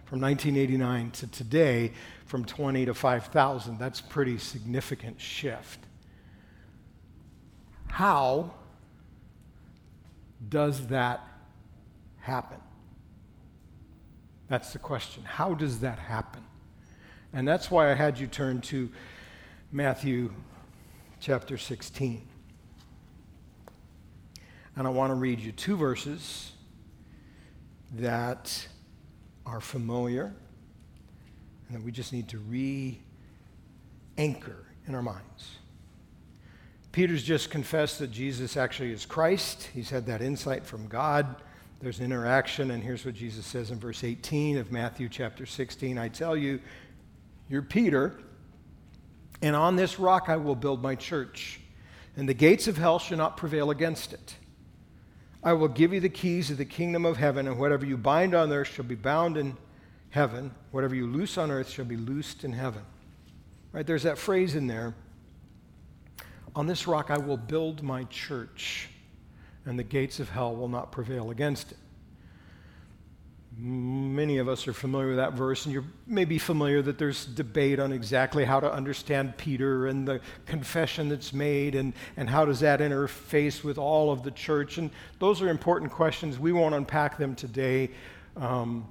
From 0.04 0.20
1989 0.20 1.12
to 1.12 1.28
today, 1.28 1.94
from 2.26 2.44
20 2.44 2.86
to 2.88 2.94
5,000, 2.94 3.80
that's 3.80 4.02
pretty 4.02 4.38
significant 4.38 5.22
shift. 5.22 5.80
How 7.90 8.54
does 10.48 10.88
that 10.88 11.22
happen? 12.18 12.60
That's 14.48 14.74
the 14.74 14.80
question. 14.80 15.24
How 15.24 15.54
does 15.54 15.80
that 15.80 16.00
happen? 16.00 16.44
And 17.34 17.48
that's 17.48 17.70
why 17.70 17.92
I 17.92 17.94
had 17.94 18.18
you 18.18 18.26
turn 18.26 18.62
to 18.62 18.90
Matthew 19.72 20.34
chapter 21.20 21.58
16. 21.58 22.26
And 24.76 24.88
I 24.88 24.90
want 24.90 25.12
to 25.12 25.16
read 25.16 25.40
you 25.40 25.52
two 25.52 25.76
verses 25.76 26.54
that 27.96 28.68
are 29.46 29.60
familiar 29.60 30.34
and 31.68 31.78
that 31.78 31.84
we 31.84 31.92
just 31.92 32.14
need 32.14 32.30
to 32.30 32.38
re 32.40 33.00
anchor 34.18 34.66
in 34.88 34.96
our 34.96 35.02
minds. 35.02 35.58
Peter's 36.92 37.24
just 37.24 37.52
confessed 37.52 38.00
that 38.00 38.12
Jesus 38.12 38.58
actually 38.58 38.92
is 38.92 39.06
Christ. 39.06 39.70
He's 39.74 39.90
had 39.90 40.08
that 40.08 40.22
insight 40.22 40.66
from 40.66 40.88
God. 40.88 41.36
There's 41.82 42.00
an 42.00 42.06
interaction, 42.06 42.72
and 42.72 42.84
here's 42.84 43.06
what 43.06 43.14
Jesus 43.14 43.46
says 43.46 43.72
in 43.72 43.80
verse 43.80 44.04
18 44.04 44.58
of 44.58 44.72
Matthew 44.72 45.08
chapter 45.08 45.46
16 45.46 45.98
I 45.98 46.10
tell 46.10 46.36
you, 46.36 46.60
you're 47.48 47.62
Peter, 47.62 48.20
and 49.42 49.56
on 49.56 49.76
this 49.76 50.00
rock 50.00 50.30
I 50.30 50.36
will 50.36 50.56
build 50.56 50.82
my 50.82 50.96
church, 50.96 51.62
and 52.18 52.28
the 52.28 52.34
gates 52.34 52.68
of 52.68 52.78
hell 52.78 53.00
shall 53.00 53.18
not 53.18 53.38
prevail 53.38 53.72
against 53.72 54.12
it. 54.12 54.36
I 55.42 55.54
will 55.54 55.70
give 55.70 55.94
you 55.94 56.02
the 56.02 56.10
keys 56.10 56.52
of 56.52 56.58
the 56.58 56.66
kingdom 56.66 57.06
of 57.06 57.18
heaven, 57.18 57.48
and 57.48 57.58
whatever 57.58 57.86
you 57.86 57.98
bind 57.98 58.34
on 58.34 58.52
earth 58.52 58.74
shall 58.74 58.86
be 58.86 58.96
bound 58.96 59.38
in 59.38 59.56
heaven, 60.10 60.52
whatever 60.72 60.96
you 60.96 61.08
loose 61.08 61.38
on 61.38 61.50
earth 61.52 61.70
shall 61.70 61.86
be 61.86 61.96
loosed 61.96 62.44
in 62.44 62.52
heaven. 62.52 62.82
Right? 63.72 63.86
There's 63.86 64.04
that 64.04 64.18
phrase 64.18 64.56
in 64.56 64.68
there. 64.68 64.96
On 66.56 66.68
this 66.68 66.88
rock 66.88 67.12
I 67.12 67.18
will 67.18 67.38
build 67.38 67.84
my 67.84 68.04
church, 68.06 68.90
and 69.66 69.78
the 69.78 69.84
gates 69.84 70.20
of 70.20 70.30
hell 70.30 70.56
will 70.56 70.68
not 70.68 70.92
prevail 70.92 71.32
against 71.32 71.72
it. 71.72 71.78
Many 73.62 74.38
of 74.38 74.48
us 74.48 74.68
are 74.70 74.74
familiar 74.74 75.10
with 75.10 75.18
that 75.18 75.34
verse, 75.34 75.66
and 75.66 75.74
you're 75.74 75.84
maybe 76.08 76.38
familiar 76.38 76.82
that 76.82 76.98
there's 76.98 77.26
debate 77.26 77.78
on 77.78 77.92
exactly 77.92 78.46
how 78.46 78.62
to 78.62 78.72
understand 78.72 79.36
Peter 79.36 79.88
and 79.88 80.08
the 80.08 80.22
confession 80.46 81.10
that's 81.10 81.34
made, 81.34 81.76
and, 81.76 81.94
and 82.16 82.30
how 82.30 82.46
does 82.46 82.62
that 82.62 82.80
interface 82.80 83.64
with 83.64 83.78
all 83.78 84.12
of 84.12 84.24
the 84.24 84.32
church. 84.32 84.78
And 84.78 84.92
those 85.20 85.42
are 85.42 85.50
important 85.50 85.92
questions. 85.92 86.40
We 86.40 86.54
won't 86.54 86.74
unpack 86.74 87.18
them 87.18 87.36
today 87.36 87.90
um, 88.38 88.88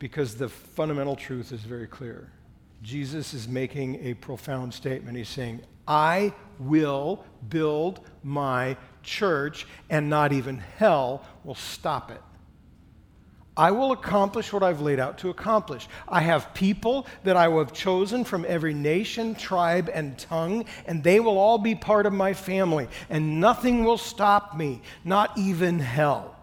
because 0.00 0.34
the 0.34 0.48
fundamental 0.48 1.14
truth 1.14 1.52
is 1.52 1.60
very 1.60 1.86
clear. 1.86 2.32
Jesus 2.82 3.32
is 3.32 3.46
making 3.46 4.04
a 4.04 4.14
profound 4.14 4.74
statement. 4.74 5.16
He's 5.16 5.28
saying, 5.28 5.60
I 5.86 6.32
will 6.58 7.24
build 7.48 8.00
my 8.22 8.76
church, 9.02 9.66
and 9.90 10.08
not 10.08 10.32
even 10.32 10.58
hell 10.58 11.22
will 11.44 11.54
stop 11.54 12.10
it. 12.10 12.20
I 13.56 13.70
will 13.70 13.92
accomplish 13.92 14.52
what 14.52 14.64
I've 14.64 14.80
laid 14.80 14.98
out 14.98 15.18
to 15.18 15.30
accomplish. 15.30 15.86
I 16.08 16.22
have 16.22 16.52
people 16.54 17.06
that 17.22 17.36
I 17.36 17.48
have 17.48 17.72
chosen 17.72 18.24
from 18.24 18.44
every 18.48 18.74
nation, 18.74 19.36
tribe, 19.36 19.88
and 19.94 20.18
tongue, 20.18 20.64
and 20.86 21.04
they 21.04 21.20
will 21.20 21.38
all 21.38 21.58
be 21.58 21.76
part 21.76 22.06
of 22.06 22.12
my 22.12 22.32
family, 22.32 22.88
and 23.08 23.40
nothing 23.40 23.84
will 23.84 23.98
stop 23.98 24.56
me, 24.56 24.82
not 25.04 25.38
even 25.38 25.78
hell. 25.78 26.33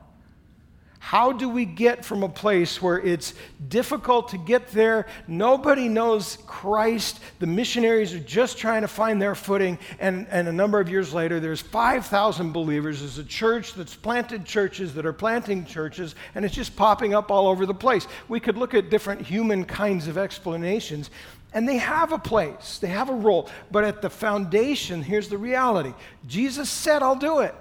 How 1.03 1.31
do 1.31 1.49
we 1.49 1.65
get 1.65 2.05
from 2.05 2.21
a 2.21 2.29
place 2.29 2.79
where 2.79 2.99
it's 2.99 3.33
difficult 3.67 4.29
to 4.29 4.37
get 4.37 4.67
there? 4.67 5.07
Nobody 5.27 5.89
knows 5.89 6.37
Christ. 6.45 7.19
The 7.39 7.47
missionaries 7.47 8.13
are 8.13 8.19
just 8.19 8.59
trying 8.59 8.83
to 8.83 8.87
find 8.87 9.19
their 9.19 9.33
footing. 9.33 9.79
And, 9.99 10.27
and 10.29 10.47
a 10.47 10.53
number 10.53 10.79
of 10.79 10.89
years 10.89 11.11
later, 11.11 11.39
there's 11.39 11.59
5,000 11.59 12.51
believers. 12.53 12.99
There's 12.99 13.17
a 13.17 13.23
church 13.23 13.73
that's 13.73 13.95
planted 13.95 14.45
churches 14.45 14.93
that 14.93 15.07
are 15.07 15.11
planting 15.11 15.65
churches, 15.65 16.13
and 16.35 16.45
it's 16.45 16.53
just 16.53 16.75
popping 16.75 17.15
up 17.15 17.31
all 17.31 17.47
over 17.47 17.65
the 17.65 17.73
place. 17.73 18.07
We 18.29 18.39
could 18.39 18.55
look 18.55 18.75
at 18.75 18.91
different 18.91 19.21
human 19.21 19.65
kinds 19.65 20.07
of 20.07 20.19
explanations, 20.19 21.09
and 21.51 21.67
they 21.67 21.77
have 21.77 22.11
a 22.11 22.19
place, 22.19 22.77
they 22.77 22.89
have 22.89 23.09
a 23.09 23.15
role. 23.15 23.49
But 23.71 23.85
at 23.85 24.03
the 24.03 24.09
foundation, 24.11 25.01
here's 25.01 25.29
the 25.29 25.39
reality 25.39 25.95
Jesus 26.27 26.69
said, 26.69 27.01
I'll 27.01 27.15
do 27.15 27.39
it 27.39 27.55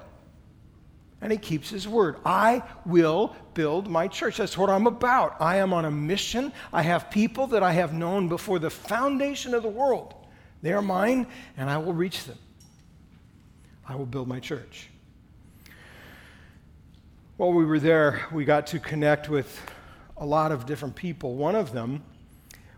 and 1.20 1.30
he 1.30 1.38
keeps 1.38 1.68
his 1.68 1.86
word. 1.86 2.16
I 2.24 2.62
will 2.86 3.36
build 3.54 3.88
my 3.88 4.08
church. 4.08 4.38
That's 4.38 4.56
what 4.56 4.70
I'm 4.70 4.86
about. 4.86 5.36
I 5.40 5.56
am 5.56 5.72
on 5.72 5.84
a 5.84 5.90
mission. 5.90 6.52
I 6.72 6.82
have 6.82 7.10
people 7.10 7.46
that 7.48 7.62
I 7.62 7.72
have 7.72 7.92
known 7.92 8.28
before 8.28 8.58
the 8.58 8.70
foundation 8.70 9.54
of 9.54 9.62
the 9.62 9.68
world. 9.68 10.14
They 10.62 10.72
are 10.72 10.82
mine, 10.82 11.26
and 11.56 11.68
I 11.68 11.78
will 11.78 11.92
reach 11.92 12.24
them. 12.24 12.38
I 13.86 13.96
will 13.96 14.06
build 14.06 14.28
my 14.28 14.40
church. 14.40 14.88
While 17.36 17.52
we 17.52 17.64
were 17.64 17.80
there, 17.80 18.26
we 18.32 18.44
got 18.44 18.66
to 18.68 18.78
connect 18.78 19.28
with 19.28 19.60
a 20.16 20.26
lot 20.26 20.52
of 20.52 20.66
different 20.66 20.94
people. 20.94 21.36
One 21.36 21.54
of 21.54 21.72
them 21.72 22.02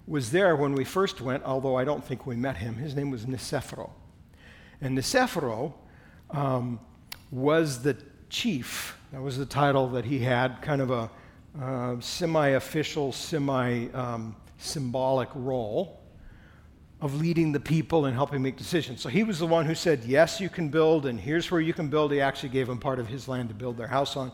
was 0.07 0.31
there 0.31 0.57
when 0.57 0.75
we 0.75 0.85
first 0.85 1.21
went, 1.21 1.45
although 1.45 1.77
I 1.77 1.85
don't 1.85 2.05
think 2.05 2.27
we 2.27 2.37
met 2.37 2.57
him. 2.57 2.75
His 2.77 2.95
name 2.95 3.11
was 3.11 3.25
Niceforo. 3.27 3.91
And 4.81 4.97
Niceforo 4.97 5.75
um, 6.31 6.81
was 7.31 7.83
the 7.83 7.97
chief. 8.33 8.97
That 9.13 9.21
was 9.21 9.37
the 9.37 9.47
title 9.47 9.89
that 9.91 10.07
he 10.07 10.19
had, 10.19 10.63
kind 10.63 10.81
of 10.81 10.91
a 10.91 11.11
uh, 11.61 12.01
semi 12.01 12.49
official, 12.49 13.13
semi 13.13 13.89
um, 13.93 14.35
symbolic 14.57 15.29
role 15.35 16.01
of 17.03 17.21
leading 17.21 17.53
the 17.53 17.61
people 17.61 18.07
and 18.07 18.15
helping 18.15 18.41
make 18.41 18.57
decisions. 18.57 19.03
So 19.03 19.11
he 19.11 19.23
was 19.23 19.39
the 19.39 19.47
one 19.47 19.67
who 19.67 19.75
said, 19.75 20.05
Yes, 20.05 20.41
you 20.41 20.49
can 20.49 20.71
build, 20.71 21.05
and 21.05 21.21
here's 21.21 21.51
where 21.51 21.61
you 21.61 21.75
can 21.75 21.89
build. 21.89 22.11
He 22.11 22.21
actually 22.21 22.49
gave 22.49 22.69
them 22.69 22.79
part 22.79 22.99
of 22.99 23.07
his 23.07 23.29
land 23.29 23.51
to 23.51 23.55
build 23.55 23.77
their 23.77 23.87
house 23.87 24.17
on. 24.17 24.33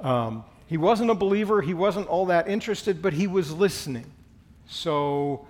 Um, 0.00 0.44
he 0.66 0.76
wasn't 0.76 1.10
a 1.10 1.14
believer, 1.14 1.62
he 1.62 1.74
wasn't 1.74 2.08
all 2.08 2.26
that 2.26 2.48
interested, 2.48 3.00
but 3.00 3.14
he 3.14 3.26
was 3.26 3.50
listening. 3.50 4.12
So 4.66 5.48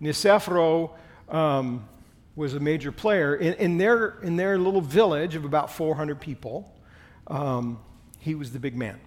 Niceforo 0.00 0.92
um, 1.28 1.88
was 2.36 2.54
a 2.54 2.60
major 2.60 2.92
player. 2.92 3.34
In, 3.34 3.54
in, 3.54 3.78
their, 3.78 4.20
in 4.22 4.36
their 4.36 4.56
little 4.56 4.82
village 4.82 5.34
of 5.34 5.44
about 5.44 5.72
400 5.72 6.20
people, 6.20 6.72
um, 7.28 7.78
he 8.18 8.34
was 8.34 8.52
the 8.52 8.58
big 8.58 8.76
man. 8.76 9.00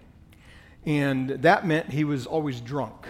And 0.84 1.30
that 1.30 1.66
meant 1.66 1.90
he 1.90 2.04
was 2.04 2.26
always 2.26 2.60
drunk 2.60 3.06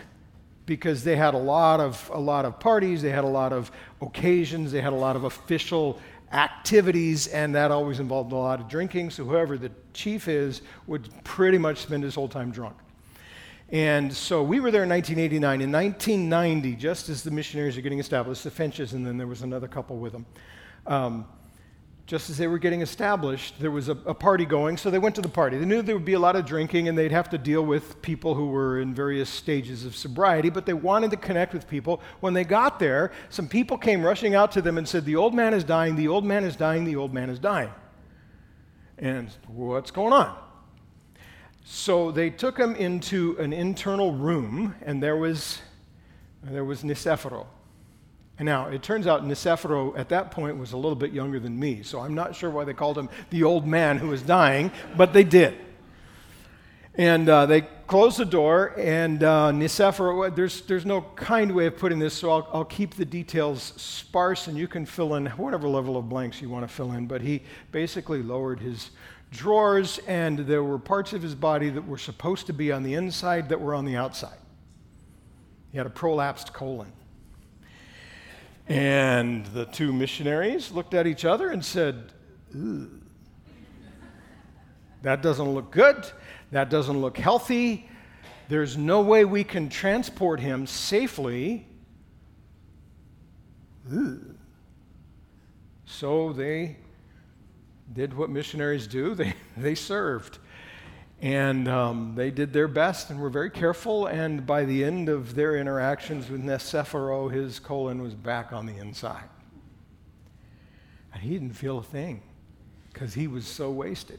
because 0.66 1.04
they 1.04 1.16
had 1.16 1.35
a 1.35 1.38
lot 1.38 1.81
of 1.81 2.11
a 2.12 2.21
lot 2.21 2.45
of 2.45 2.61
parties, 2.61 3.02
they 3.02 3.11
had 3.11 3.25
a 3.25 3.28
lot 3.28 3.52
of 3.52 3.71
occasions, 4.00 4.73
they 4.73 4.81
had 4.81 4.92
a 4.92 4.97
lot 4.97 5.16
of 5.16 5.25
official 5.25 5.99
activities, 6.33 7.26
and 7.28 7.54
that 7.54 7.71
always 7.71 8.00
involved 8.00 8.33
a 8.33 8.37
lot 8.37 8.61
of 8.61 8.69
drinking. 8.69 9.11
So 9.11 9.25
whoever 9.25 9.59
the 9.59 9.71
chief 9.92 10.28
is 10.28 10.62
would 10.87 11.09
pretty 11.25 11.59
much 11.59 11.78
spend 11.78 12.04
his 12.04 12.14
whole 12.14 12.28
time 12.28 12.50
drunk. 12.50 12.76
And 13.71 14.12
so 14.12 14.42
we 14.42 14.61
were 14.61 14.71
there 14.71 14.83
in 14.83 14.90
1989. 14.90 15.62
In 15.62 15.73
1990, 15.73 16.76
just 16.76 17.09
as 17.09 17.23
the 17.23 17.31
missionaries 17.31 17.76
are 17.78 17.81
getting 17.81 18.00
established, 18.00 18.45
the 18.45 18.50
Finches, 18.50 18.92
and 18.92 19.07
then 19.07 19.16
there 19.16 19.26
was 19.26 19.40
another 19.40 19.66
couple 19.66 19.97
with 19.97 20.12
them. 20.12 20.26
Um, 20.87 21.26
just 22.12 22.28
as 22.28 22.37
they 22.37 22.47
were 22.47 22.59
getting 22.59 22.83
established, 22.83 23.54
there 23.59 23.71
was 23.71 23.88
a, 23.88 23.92
a, 24.04 24.12
party 24.12 24.45
going, 24.45 24.76
so 24.76 24.90
they 24.90 24.99
went 24.99 25.14
to 25.14 25.23
the 25.23 25.31
party. 25.31 25.57
They 25.57 25.64
knew 25.64 25.81
there 25.81 25.95
would 25.95 26.04
be 26.04 26.12
a 26.12 26.19
lot 26.19 26.37
of 26.37 26.45
drinking 26.45 26.87
and 26.87 26.99
they'd 26.99 27.11
have 27.11 27.31
to 27.31 27.38
deal 27.38 27.64
with 27.64 28.02
people 28.02 28.35
who 28.35 28.49
were 28.49 28.81
in 28.81 28.95
various 28.95 29.31
stages 29.31 29.87
of 29.87 29.97
sobriety, 29.97 30.50
but 30.50 30.66
they 30.66 30.75
wanted 30.75 31.11
to 31.12 31.16
connect 31.16 31.54
with 31.54 31.66
people. 31.66 32.02
When 32.21 32.35
they 32.35 32.45
got 32.45 32.78
there, 32.78 33.12
some 33.31 33.49
people 33.49 33.78
came 33.78 34.02
rushing 34.02 34.35
out 34.35 34.52
to 34.52 34.61
them 34.61 34.76
and 34.76 34.87
said, 34.87 35.07
The 35.07 35.16
old 35.16 35.33
man 35.33 35.54
is 35.54 35.64
dying, 35.64 35.97
the 35.97 36.09
old 36.09 36.26
man 36.26 36.45
is 36.45 36.54
dying, 36.54 36.85
the 36.85 36.97
old 36.97 37.14
man 37.14 37.31
is 37.31 37.38
dying. 37.38 37.71
And 38.99 39.31
what's 39.47 39.90
going 39.90 40.12
on? 40.12 40.37
So 41.64 42.11
they 42.12 42.28
took 42.28 42.59
him 42.59 42.76
into 42.76 43.38
an 43.38 43.54
internal 43.54 44.12
room, 44.12 44.75
and 44.83 45.02
there 45.02 45.16
was, 45.16 45.62
there 46.42 46.66
was 46.66 46.83
Niceforo. 46.83 47.47
And 48.42 48.46
now, 48.49 48.66
it 48.66 48.82
turns 48.82 49.06
out 49.06 49.25
Niceforo 49.25 49.96
at 49.96 50.08
that 50.08 50.32
point 50.32 50.58
was 50.58 50.72
a 50.72 50.76
little 50.76 50.96
bit 50.96 51.12
younger 51.12 51.38
than 51.38 51.56
me, 51.56 51.84
so 51.84 52.00
I'm 52.00 52.12
not 52.12 52.34
sure 52.34 52.50
why 52.50 52.64
they 52.64 52.75
called 52.75 52.99
him 52.99 53.08
the 53.30 53.44
old 53.44 53.68
man 53.68 53.99
who 53.99 54.08
was 54.08 54.20
dying, 54.20 54.72
but 54.96 55.12
they 55.12 55.22
did. 55.22 55.56
And 56.96 57.28
uh, 57.28 57.46
they 57.46 57.61
closed 57.61 58.18
the 58.18 58.25
door, 58.25 58.75
and 58.76 59.22
uh, 59.22 59.52
Niceforo, 59.52 60.34
there's, 60.34 60.62
there's 60.62 60.84
no 60.84 61.02
kind 61.14 61.54
way 61.54 61.66
of 61.66 61.76
putting 61.78 62.00
this, 62.00 62.14
so 62.14 62.32
I'll, 62.32 62.49
I'll 62.52 62.64
keep 62.64 62.96
the 62.96 63.04
details 63.04 63.75
sparse, 63.76 64.49
and 64.49 64.58
you 64.58 64.66
can 64.66 64.87
fill 64.87 65.14
in 65.14 65.26
whatever 65.26 65.68
level 65.68 65.96
of 65.96 66.08
blanks 66.08 66.42
you 66.42 66.49
want 66.49 66.68
to 66.68 66.75
fill 66.75 66.90
in. 66.94 67.06
But 67.06 67.20
he 67.20 67.44
basically 67.70 68.25
lowered 68.25 68.58
his 68.58 68.90
drawers, 69.30 70.00
and 70.08 70.40
there 70.40 70.64
were 70.64 70.80
parts 70.80 71.12
of 71.12 71.22
his 71.22 71.37
body 71.37 71.70
that 71.70 71.87
were 71.87 71.96
supposed 71.96 72.49
to 72.49 72.52
be 72.52 72.72
on 72.72 72.82
the 72.82 72.94
inside 72.94 73.50
that 73.50 73.61
were 73.61 73.72
on 73.72 73.84
the 73.84 73.94
outside. 73.94 74.38
He 75.70 75.78
had 75.78 75.87
a 75.87 75.90
prolapsed 75.90 76.52
colon. 76.52 76.92
And 78.69 79.47
the 79.47 79.66
two 79.66 79.92
missionaries 79.92 80.71
looked 80.71 80.95
at 80.95 81.07
each 81.07 81.25
other 81.25 81.50
and 81.50 81.64
said, 81.64 82.12
That 85.02 85.23
doesn't 85.23 85.49
look 85.49 85.71
good. 85.71 86.07
That 86.52 86.71
doesn't 86.71 87.00
look 87.00 87.19
healthy. 87.19 87.88
There's 88.49 88.76
no 88.76 89.00
way 89.00 89.25
we 89.25 89.45
can 89.45 89.69
transport 89.69 90.38
him 90.38 90.66
safely. 90.66 91.66
So 95.87 96.33
they 96.33 96.76
did 97.92 98.14
what 98.14 98.31
missionaries 98.31 98.87
do 98.87 99.14
they, 99.16 99.35
they 99.57 99.75
served. 99.75 100.38
And 101.23 101.69
um, 101.69 102.14
they 102.17 102.33
did 102.33 102.52
their 102.52 102.67
best 102.67 103.11
and 103.11 103.21
were 103.21 103.31
very 103.31 103.49
careful. 103.49 104.07
And 104.09 104.45
by 104.45 104.64
the 104.64 104.83
end 104.83 105.09
of 105.09 105.37
their 105.37 105.57
interactions 105.57 106.29
with 106.29 106.43
Niceforo, 106.43 107.31
his 107.31 107.61
colon 107.61 108.02
was 108.02 108.12
back 108.12 108.52
on 108.52 108.67
the 108.67 108.76
inside. 108.76 109.29
And 111.14 111.23
he 111.23 111.31
didn't 111.31 111.52
feel 111.52 111.79
a 111.79 111.83
thing 111.83 112.23
because 112.93 113.14
he 113.14 113.29
was 113.29 113.47
so 113.47 113.71
wasted. 113.71 114.19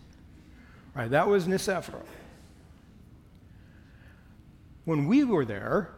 Right? 0.96 1.12
That 1.12 1.28
was 1.28 1.46
Niceforo. 1.46 2.04
When 4.86 5.06
we 5.06 5.26
were 5.26 5.44
there 5.44 5.90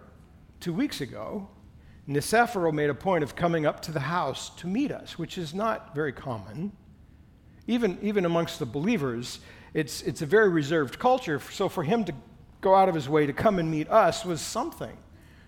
two 0.60 0.74
weeks 0.74 1.02
ago, 1.02 1.48
Niceforo 2.10 2.74
made 2.74 2.90
a 2.90 2.96
point 2.96 3.24
of 3.24 3.36
coming 3.36 3.68
up 3.68 3.80
to 3.84 3.92
the 3.92 4.00
house 4.00 4.50
to 4.58 4.68
meet 4.68 4.92
us, 4.92 5.20
which 5.20 5.38
is 5.38 5.54
not 5.54 5.94
very 5.94 6.12
common. 6.12 6.72
Even, 7.68 8.00
even 8.02 8.26
amongst 8.26 8.58
the 8.58 8.66
believers, 8.66 9.40
it's, 9.76 10.02
it's 10.04 10.22
a 10.22 10.26
very 10.26 10.48
reserved 10.48 10.98
culture. 10.98 11.40
So 11.52 11.68
for 11.68 11.84
him 11.84 12.06
to 12.06 12.14
go 12.62 12.74
out 12.74 12.88
of 12.88 12.96
his 12.96 13.10
way 13.10 13.26
to 13.26 13.34
come 13.34 13.60
and 13.60 13.70
meet 13.70 13.90
us 13.90 14.24
was 14.24 14.40
something. 14.40 14.98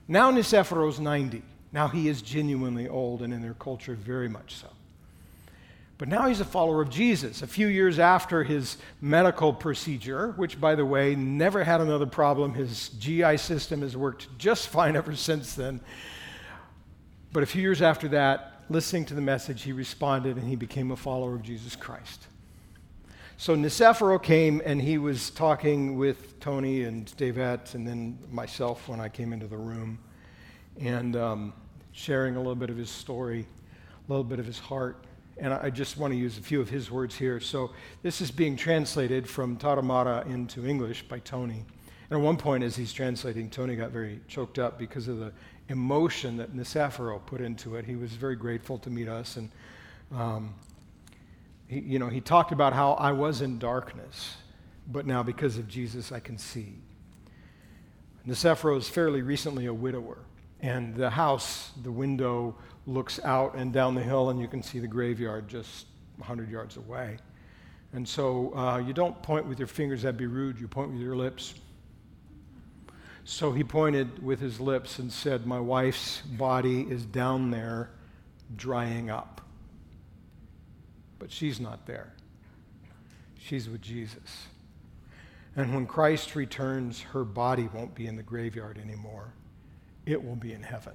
Now 0.06 0.32
Niceforo's 0.32 1.00
90. 1.00 1.42
Now 1.72 1.88
he 1.88 2.10
is 2.10 2.22
genuinely 2.22 2.90
old 2.90 3.22
and 3.22 3.34
in 3.34 3.42
their 3.42 3.54
culture 3.54 3.96
very 3.96 4.28
much 4.28 4.56
so. 4.56 4.68
But 5.98 6.10
now 6.10 6.28
he's 6.28 6.42
a 6.42 6.46
follower 6.46 6.82
of 6.82 6.90
Jesus. 6.90 7.42
A 7.42 7.48
few 7.48 7.68
years 7.68 8.00
after 8.00 8.44
his 8.44 8.78
medical 9.00 9.54
procedure, 9.54 10.34
which, 10.34 10.60
by 10.60 10.76
the 10.76 10.86
way, 10.86 11.16
never 11.16 11.64
had 11.64 11.80
another 11.80 12.06
problem, 12.06 12.54
his 12.54 12.90
GI 12.90 13.38
system 13.38 13.82
has 13.82 13.96
worked 13.96 14.28
just 14.38 14.68
fine 14.68 14.98
ever 14.98 15.16
since 15.16 15.56
then. 15.56 15.80
But 17.32 17.44
a 17.44 17.46
few 17.46 17.62
years 17.62 17.82
after 17.82 18.10
that, 18.10 18.66
listening 18.70 19.06
to 19.06 19.14
the 19.14 19.22
message, 19.22 19.64
he 19.64 19.72
responded 19.72 20.36
and 20.36 20.48
he 20.48 20.58
became 20.58 20.92
a 20.92 20.98
follower 20.98 21.34
of 21.34 21.44
Jesus 21.44 21.78
Christ. 21.78 22.28
So 23.40 23.56
Niceforo 23.56 24.22
came 24.22 24.64
and 24.66 24.82
he 24.82 24.98
was 24.98 25.30
talking 25.30 25.96
with 25.96 26.40
Tony 26.40 26.86
and 26.86 27.06
Davette 27.06 27.76
and 27.76 27.88
then 27.88 28.18
myself 28.32 28.88
when 28.88 29.00
I 29.00 29.10
came 29.10 29.32
into 29.32 29.46
the 29.46 29.58
room 29.58 30.00
and 30.80 31.16
um, 31.16 31.54
sharing 31.92 32.36
a 32.36 32.40
little 32.40 32.56
bit 32.56 32.72
of 32.72 32.78
his 32.78 32.90
story, 32.90 33.46
a 34.08 34.12
little 34.12 34.24
bit 34.24 34.40
of 34.40 34.48
his 34.48 34.58
heart. 34.58 35.06
And 35.38 35.54
I 35.54 35.70
just 35.70 35.98
want 35.98 36.14
to 36.14 36.18
use 36.18 36.40
a 36.40 36.42
few 36.42 36.60
of 36.60 36.68
his 36.68 36.90
words 36.90 37.14
here. 37.14 37.40
So 37.40 37.70
this 38.02 38.22
is 38.22 38.32
being 38.32 38.56
translated 38.58 39.30
from 39.30 39.56
Tarahumara 39.56 40.26
into 40.26 40.66
English 40.66 41.04
by 41.04 41.20
Tony. 41.20 41.64
And 42.10 42.20
at 42.20 42.26
one 42.26 42.38
point, 42.38 42.64
as 42.64 42.76
he's 42.76 42.92
translating, 42.92 43.52
Tony 43.52 43.76
got 43.76 43.92
very 43.92 44.20
choked 44.28 44.58
up 44.58 44.80
because 44.80 45.08
of 45.08 45.20
the 45.20 45.32
emotion 45.70 46.38
that 46.38 46.56
Niceforo 46.56 47.24
put 47.24 47.42
into 47.42 47.76
it. 47.76 47.86
He 47.86 47.98
was 47.98 48.14
very 48.14 48.36
grateful 48.36 48.80
to 48.80 48.90
meet 48.90 49.08
us. 49.08 49.38
And, 49.38 49.52
um, 50.12 50.56
he, 51.68 51.80
you 51.80 52.00
know, 52.00 52.08
he 52.08 52.22
talked 52.22 52.52
about 52.52 52.74
how 52.74 52.94
I 52.94 53.12
was 53.12 53.42
in 53.42 53.60
darkness, 53.60 54.36
but 54.88 55.06
now 55.06 55.24
because 55.24 55.58
of 55.58 55.68
Jesus, 55.68 56.12
I 56.12 56.20
can 56.20 56.38
see. 56.38 56.76
Niceforo 58.28 58.78
is 58.78 58.90
fairly 58.90 59.22
recently 59.22 59.66
a 59.68 59.74
widower. 59.74 60.20
And 60.60 60.96
the 60.96 61.10
house, 61.10 61.72
the 61.84 61.92
window 61.92 62.56
looks 62.86 63.20
out 63.24 63.56
and 63.56 63.72
down 63.72 63.96
the 63.96 64.04
hill, 64.04 64.30
and 64.30 64.40
you 64.40 64.48
can 64.48 64.64
see 64.64 64.80
the 64.80 64.88
graveyard 64.88 65.48
just 65.48 65.86
100 66.18 66.50
yards 66.50 66.78
away. 66.78 67.18
And 67.94 68.08
so 68.08 68.56
uh, 68.56 68.78
you 68.78 68.94
don't 68.94 69.22
point 69.22 69.46
with 69.46 69.60
your 69.60 69.68
fingers, 69.68 70.02
that'd 70.02 70.18
be 70.18 70.26
rude. 70.26 70.60
You 70.60 70.68
point 70.68 70.92
with 70.92 71.00
your 71.00 71.16
lips. 71.16 71.54
So 73.24 73.52
he 73.52 73.64
pointed 73.64 74.24
with 74.24 74.40
his 74.40 74.60
lips 74.60 75.00
and 75.00 75.12
said, 75.12 75.46
My 75.46 75.60
wife's 75.60 76.22
body 76.22 76.82
is 76.90 77.06
down 77.06 77.52
there 77.52 77.92
drying 78.56 79.10
up. 79.10 79.42
But 81.20 81.32
she's 81.32 81.60
not 81.60 81.86
there, 81.86 82.14
she's 83.40 83.70
with 83.70 83.82
Jesus. 83.82 84.48
And 85.56 85.74
when 85.74 85.88
Christ 85.88 86.36
returns, 86.36 87.02
her 87.02 87.24
body 87.24 87.68
won't 87.74 87.96
be 87.96 88.06
in 88.06 88.16
the 88.16 88.22
graveyard 88.22 88.78
anymore 88.78 89.34
it 90.08 90.24
will 90.24 90.38
be 90.38 90.54
in 90.54 90.64
heaven. 90.64 90.94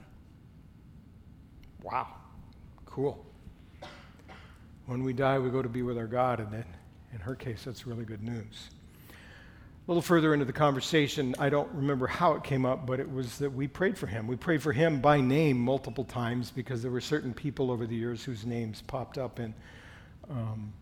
Wow, 1.82 2.08
cool. 2.86 3.24
When 4.86 5.04
we 5.04 5.12
die, 5.12 5.38
we 5.38 5.50
go 5.50 5.62
to 5.62 5.68
be 5.68 5.82
with 5.82 5.98
our 5.98 6.06
God, 6.06 6.40
and 6.40 6.50
then 6.50 6.64
in 7.12 7.20
her 7.20 7.34
case, 7.34 7.62
that's 7.64 7.86
really 7.86 8.04
good 8.04 8.22
news. 8.22 8.70
A 9.10 9.90
little 9.90 10.02
further 10.02 10.32
into 10.32 10.46
the 10.46 10.52
conversation, 10.52 11.34
I 11.38 11.50
don't 11.50 11.68
remember 11.72 12.06
how 12.06 12.32
it 12.34 12.42
came 12.42 12.64
up, 12.64 12.86
but 12.86 13.00
it 13.00 13.12
was 13.12 13.38
that 13.38 13.52
we 13.52 13.68
prayed 13.68 13.98
for 13.98 14.06
him. 14.06 14.26
We 14.26 14.36
prayed 14.36 14.62
for 14.62 14.72
him 14.72 15.00
by 15.00 15.20
name 15.20 15.58
multiple 15.58 16.04
times 16.04 16.50
because 16.50 16.80
there 16.82 16.90
were 16.90 17.00
certain 17.00 17.34
people 17.34 17.70
over 17.70 17.86
the 17.86 17.96
years 17.96 18.24
whose 18.24 18.46
names 18.46 18.80
popped 18.80 19.18
up 19.18 19.40
in 19.40 19.52
um, 20.30 20.72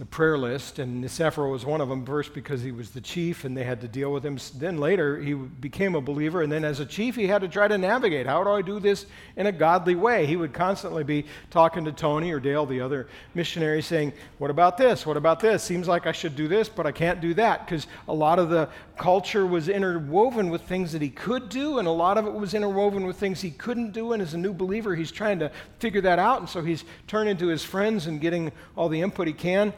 the 0.00 0.06
prayer 0.06 0.38
list, 0.38 0.78
and 0.78 1.04
Niceforo 1.04 1.52
was 1.52 1.66
one 1.66 1.82
of 1.82 1.90
them, 1.90 2.06
first 2.06 2.32
because 2.32 2.62
he 2.62 2.72
was 2.72 2.88
the 2.88 3.02
chief 3.02 3.44
and 3.44 3.54
they 3.54 3.64
had 3.64 3.82
to 3.82 3.86
deal 3.86 4.10
with 4.10 4.24
him. 4.24 4.38
Then 4.56 4.78
later, 4.78 5.20
he 5.20 5.34
became 5.34 5.94
a 5.94 6.00
believer, 6.00 6.40
and 6.40 6.50
then 6.50 6.64
as 6.64 6.80
a 6.80 6.86
chief, 6.86 7.16
he 7.16 7.26
had 7.26 7.42
to 7.42 7.48
try 7.48 7.68
to 7.68 7.76
navigate 7.76 8.26
how 8.26 8.42
do 8.42 8.48
I 8.48 8.62
do 8.62 8.80
this 8.80 9.04
in 9.36 9.46
a 9.46 9.52
godly 9.52 9.96
way? 9.96 10.24
He 10.24 10.36
would 10.36 10.54
constantly 10.54 11.04
be 11.04 11.26
talking 11.50 11.84
to 11.84 11.92
Tony 11.92 12.32
or 12.32 12.40
Dale, 12.40 12.64
the 12.64 12.80
other 12.80 13.08
missionary, 13.34 13.82
saying, 13.82 14.14
What 14.38 14.50
about 14.50 14.78
this? 14.78 15.04
What 15.04 15.18
about 15.18 15.38
this? 15.38 15.62
Seems 15.62 15.86
like 15.86 16.06
I 16.06 16.12
should 16.12 16.34
do 16.34 16.48
this, 16.48 16.70
but 16.70 16.86
I 16.86 16.92
can't 16.92 17.20
do 17.20 17.34
that, 17.34 17.66
because 17.66 17.86
a 18.08 18.14
lot 18.14 18.38
of 18.38 18.48
the 18.48 18.70
culture 18.96 19.44
was 19.44 19.68
interwoven 19.68 20.48
with 20.48 20.62
things 20.62 20.92
that 20.92 21.02
he 21.02 21.10
could 21.10 21.50
do, 21.50 21.78
and 21.78 21.86
a 21.86 21.90
lot 21.90 22.16
of 22.16 22.26
it 22.26 22.32
was 22.32 22.54
interwoven 22.54 23.06
with 23.06 23.16
things 23.16 23.42
he 23.42 23.50
couldn't 23.50 23.92
do. 23.92 24.14
And 24.14 24.22
as 24.22 24.32
a 24.32 24.38
new 24.38 24.54
believer, 24.54 24.94
he's 24.94 25.12
trying 25.12 25.40
to 25.40 25.52
figure 25.78 26.00
that 26.00 26.18
out, 26.18 26.40
and 26.40 26.48
so 26.48 26.62
he's 26.62 26.84
turning 27.06 27.36
to 27.36 27.48
his 27.48 27.62
friends 27.62 28.06
and 28.06 28.18
getting 28.18 28.50
all 28.76 28.88
the 28.88 29.02
input 29.02 29.26
he 29.26 29.34
can. 29.34 29.74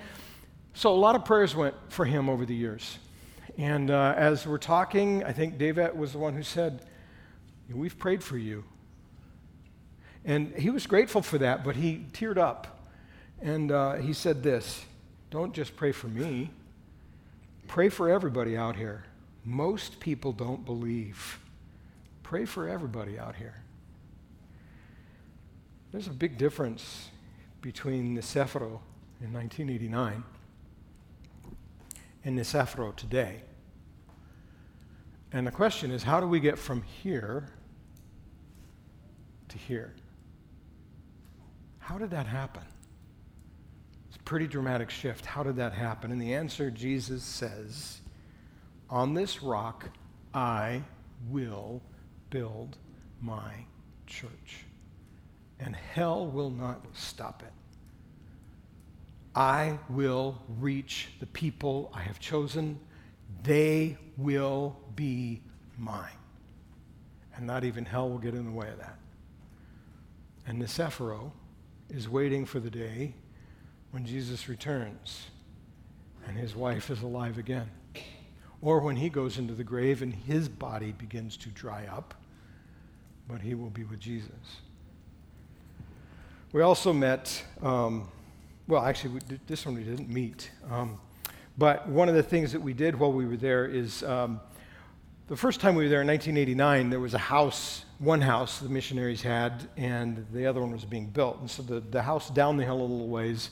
So 0.75 0.93
a 0.93 0.97
lot 0.97 1.15
of 1.15 1.25
prayers 1.25 1.55
went 1.55 1.75
for 1.89 2.05
him 2.05 2.29
over 2.29 2.47
the 2.47 2.55
years. 2.55 2.99
And 3.59 3.91
uh, 3.91 4.15
as 4.17 4.47
we're 4.47 4.59
talking, 4.59 5.23
I 5.25 5.33
think 5.33 5.59
David 5.59 5.97
was 5.97 6.13
the 6.13 6.19
one 6.19 6.35
who 6.35 6.43
said, 6.43 6.87
We've 7.71 7.99
prayed 7.99 8.23
for 8.23 8.37
you. 8.37 8.65
And 10.25 10.55
he 10.57 10.71
was 10.71 10.87
grateful 10.87 11.23
for 11.23 11.39
that, 11.39 11.65
but 11.65 11.77
he 11.77 12.07
teared 12.13 12.39
up. 12.39 12.89
And 13.41 13.73
uh, 13.73 13.95
he 13.95 14.13
said 14.13 14.43
this 14.43 14.85
Don't 15.31 15.53
just 15.53 15.77
pray 15.77 15.93
for 15.93 16.09
me, 16.09 16.51
pray 17.67 17.89
for 17.89 18.09
everybody 18.09 18.57
out 18.57 18.77
here. 18.77 19.05
Most 19.45 20.01
people 20.01 20.33
don't 20.33 20.65
believe. 20.65 21.39
Pray 22.23 22.45
for 22.45 22.69
everybody 22.69 23.19
out 23.19 23.37
here. 23.37 23.57
There's 25.91 26.07
a 26.07 26.13
big 26.13 26.39
difference 26.39 27.11
between 27.61 28.17
Niceforo 28.17 28.81
in 29.21 29.33
1989 29.33 30.25
in 32.25 32.37
Niceforo 32.37 32.95
today. 32.95 33.43
And 35.33 35.47
the 35.47 35.51
question 35.51 35.91
is 35.91 36.03
how 36.03 36.21
do 36.21 36.27
we 36.27 36.41
get 36.41 36.59
from 36.59 36.83
here 36.83 37.49
to 39.49 39.59
here? 39.59 39.95
How 41.79 41.99
did 41.99 42.11
that 42.11 42.27
happen? 42.27 42.63
It's 44.09 44.17
a 44.17 44.23
pretty 44.23 44.47
dramatic 44.47 44.91
shift. 44.91 45.27
How 45.27 45.43
did 45.43 45.57
that 45.57 45.73
happen? 45.73 46.13
And 46.13 46.21
the 46.21 46.35
answer 46.35 46.71
Jesus 46.71 47.23
says, 47.23 48.01
On 48.91 49.15
this 49.15 49.43
rock 49.43 49.89
I 50.35 50.83
will 51.29 51.83
build 52.31 52.77
my 53.21 53.53
church, 54.07 54.65
and 55.61 55.75
hell 55.75 56.27
will 56.27 56.51
not 56.51 56.85
stop 56.93 57.43
it. 57.43 57.53
I 59.35 59.79
will 59.89 60.43
reach 60.61 61.09
the 61.21 61.27
people 61.27 61.91
I 61.95 62.01
have 62.03 62.21
chosen. 62.21 62.79
They 63.43 63.97
will 64.17 64.77
be 64.95 65.41
mine. 65.79 66.11
And 67.35 67.47
not 67.47 67.65
even 67.65 67.85
hell 67.85 68.11
will 68.11 68.19
get 68.19 68.35
in 68.35 68.45
the 68.45 68.51
way 68.51 68.69
of 68.69 68.79
that. 68.79 68.99
And 70.47 70.61
Niceforo 70.61 71.33
is 71.89 72.09
waiting 72.09 72.45
for 72.45 72.61
the 72.61 72.71
day 72.71 73.15
when 73.91 74.05
Jesus 74.05 74.49
returns 74.49 75.29
and 76.27 76.37
his 76.37 76.55
wife 76.55 76.91
is 76.91 77.03
alive 77.03 77.39
again. 77.39 77.71
Or 78.61 78.81
when 78.81 78.97
he 78.97 79.09
goes 79.09 79.39
into 79.39 79.55
the 79.55 79.65
grave 79.65 80.03
and 80.03 80.15
his 80.15 80.49
body 80.49 80.93
begins 80.93 81.37
to 81.39 81.49
dry 81.49 81.87
up, 81.87 82.15
but 83.29 83.41
he 83.41 83.55
will 83.55 83.71
be 83.71 83.85
with 83.85 83.99
Jesus. 83.99 84.31
We 86.53 86.61
also 86.61 86.93
met. 86.93 87.43
Um, 87.63 88.09
well, 88.69 88.85
actually, 88.85 89.15
we, 89.15 89.39
this 89.47 89.67
one 89.67 89.75
we 89.75 89.83
didn't 89.83 90.09
meet. 90.09 90.51
Um, 90.71 90.99
but 91.59 91.89
one 91.89 92.09
of 92.09 92.15
the 92.15 92.23
things 92.23 92.53
that 92.53 92.61
we 92.61 92.73
did 92.73 92.99
while 92.99 93.13
we 93.13 93.27
were 93.27 93.37
there 93.37 93.67
is 93.67 94.03
um, 94.05 94.41
the 95.29 95.37
first 95.37 95.61
time 95.61 95.75
we 95.75 95.85
were 95.85 95.89
there 95.89 96.03
in 96.03 96.07
1989, 96.07 96.91
there 96.91 97.01
was 97.01 97.15
a 97.15 97.19
house, 97.19 97.85
one 97.99 98.21
house 98.21 98.61
the 98.61 98.69
missionaries 98.69 99.21
had, 99.21 99.69
and 99.77 100.25
the 100.33 100.47
other 100.47 100.61
one 100.61 100.71
was 100.71 100.85
being 100.85 101.07
built. 101.07 101.41
And 101.41 101.51
so 101.51 101.63
the, 101.63 101.81
the 101.81 102.03
house 102.03 102.31
down 102.31 102.57
the 102.57 102.65
hill 102.65 102.81
a 102.81 102.83
little 102.83 103.09
ways, 103.09 103.51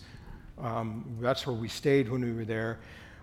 um, 0.58 1.16
that's 1.20 1.46
where 1.46 1.56
we 1.56 1.68
stayed 1.68 2.08
when 2.08 2.22
we 2.22 2.32
were 2.32 2.44
there. 2.44 2.78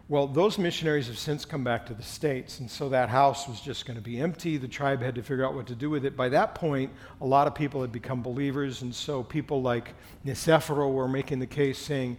Well, 0.10 0.26
those 0.26 0.58
missionaries 0.58 1.08
have 1.08 1.18
since 1.18 1.44
come 1.44 1.66
back 1.66 1.86
to 1.88 1.94
the 1.94 2.02
States, 2.02 2.62
and 2.62 2.72
so 2.72 2.88
that 2.88 3.10
house 3.10 3.46
was 3.46 3.60
just 3.60 3.86
going 3.86 3.98
to 3.98 4.02
be 4.02 4.22
empty. 4.22 4.56
The 4.56 4.66
tribe 4.66 5.02
had 5.02 5.16
to 5.16 5.22
figure 5.22 5.46
out 5.46 5.54
what 5.54 5.68
to 5.68 5.76
do 5.76 5.90
with 5.90 6.06
it. 6.06 6.16
By 6.16 6.30
that 6.30 6.56
point, 6.56 6.94
a 7.20 7.26
lot 7.26 7.46
of 7.46 7.54
people 7.54 7.82
had 7.82 7.92
become 7.92 8.22
believers, 8.22 8.84
and 8.84 8.96
so 8.96 9.22
people 9.22 9.62
like 9.62 9.96
Niceforo 10.26 10.94
were 10.94 11.10
making 11.10 11.40
the 11.40 11.46
case 11.46 11.78
saying, 11.78 12.18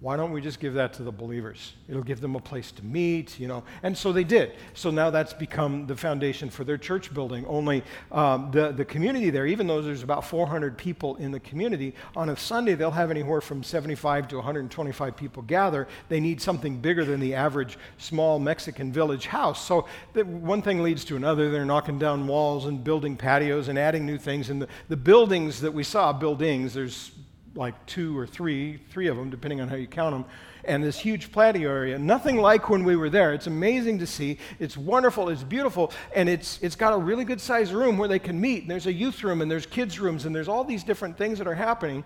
Why 0.00 0.16
don't 0.16 0.30
we 0.30 0.40
just 0.40 0.60
give 0.60 0.74
that 0.74 0.92
to 0.94 1.02
the 1.02 1.10
believers? 1.10 1.72
It'll 1.88 2.04
give 2.04 2.20
them 2.20 2.36
a 2.36 2.40
place 2.40 2.70
to 2.70 2.84
meet, 2.84 3.40
you 3.40 3.48
know. 3.48 3.64
And 3.82 3.98
so 3.98 4.12
they 4.12 4.22
did. 4.22 4.52
So 4.72 4.92
now 4.92 5.10
that's 5.10 5.32
become 5.32 5.88
the 5.88 5.96
foundation 5.96 6.50
for 6.50 6.62
their 6.62 6.78
church 6.78 7.12
building. 7.12 7.44
Only 7.46 7.82
um, 8.12 8.52
the, 8.52 8.70
the 8.70 8.84
community 8.84 9.30
there, 9.30 9.44
even 9.44 9.66
though 9.66 9.82
there's 9.82 10.04
about 10.04 10.24
400 10.24 10.78
people 10.78 11.16
in 11.16 11.32
the 11.32 11.40
community, 11.40 11.96
on 12.14 12.28
a 12.28 12.36
Sunday 12.36 12.76
they'll 12.76 12.92
have 12.92 13.10
anywhere 13.10 13.40
from 13.40 13.64
75 13.64 14.28
to 14.28 14.36
125 14.36 15.16
people 15.16 15.42
gather. 15.42 15.88
They 16.08 16.20
need 16.20 16.40
something 16.40 16.78
bigger 16.78 17.04
than 17.04 17.18
the 17.18 17.34
average 17.34 17.76
small 17.96 18.38
Mexican 18.38 18.92
village 18.92 19.26
house. 19.26 19.66
So 19.66 19.86
the, 20.12 20.24
one 20.24 20.62
thing 20.62 20.80
leads 20.80 21.04
to 21.06 21.16
another. 21.16 21.50
They're 21.50 21.64
knocking 21.64 21.98
down 21.98 22.24
walls 22.28 22.66
and 22.66 22.84
building 22.84 23.16
patios 23.16 23.66
and 23.66 23.76
adding 23.76 24.06
new 24.06 24.18
things. 24.18 24.48
And 24.48 24.62
the, 24.62 24.68
the 24.88 24.96
buildings 24.96 25.60
that 25.62 25.74
we 25.74 25.82
saw, 25.82 26.12
buildings, 26.12 26.72
there's 26.72 27.10
like 27.54 27.86
two 27.86 28.16
or 28.16 28.26
three, 28.26 28.78
three 28.90 29.08
of 29.08 29.16
them, 29.16 29.30
depending 29.30 29.60
on 29.60 29.68
how 29.68 29.76
you 29.76 29.86
count 29.86 30.14
them, 30.14 30.24
and 30.64 30.82
this 30.82 30.98
huge 30.98 31.32
patio 31.32 31.68
area. 31.70 31.98
Nothing 31.98 32.36
like 32.36 32.68
when 32.68 32.84
we 32.84 32.96
were 32.96 33.10
there. 33.10 33.32
It's 33.32 33.46
amazing 33.46 33.98
to 34.00 34.06
see. 34.06 34.38
It's 34.58 34.76
wonderful. 34.76 35.28
It's 35.28 35.42
beautiful, 35.42 35.92
and 36.14 36.28
it's 36.28 36.58
it's 36.62 36.76
got 36.76 36.92
a 36.92 36.98
really 36.98 37.24
good 37.24 37.40
sized 37.40 37.72
room 37.72 37.98
where 37.98 38.08
they 38.08 38.18
can 38.18 38.40
meet. 38.40 38.62
And 38.62 38.70
there's 38.70 38.86
a 38.86 38.92
youth 38.92 39.22
room, 39.24 39.40
and 39.40 39.50
there's 39.50 39.66
kids 39.66 39.98
rooms, 39.98 40.24
and 40.24 40.34
there's 40.34 40.48
all 40.48 40.64
these 40.64 40.84
different 40.84 41.16
things 41.16 41.38
that 41.38 41.46
are 41.46 41.54
happening. 41.54 42.04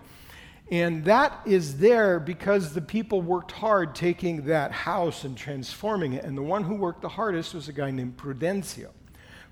And 0.71 1.03
that 1.05 1.41
is 1.45 1.77
there 1.77 2.19
because 2.19 2.73
the 2.73 2.81
people 2.81 3.21
worked 3.21 3.51
hard 3.51 3.95
taking 3.95 4.45
that 4.45 4.71
house 4.71 5.25
and 5.25 5.37
transforming 5.37 6.13
it. 6.13 6.23
And 6.23 6.37
the 6.37 6.41
one 6.41 6.63
who 6.63 6.75
worked 6.75 7.01
the 7.01 7.09
hardest 7.09 7.53
was 7.53 7.67
a 7.67 7.73
guy 7.73 7.91
named 7.91 8.17
Prudencio. 8.17 8.89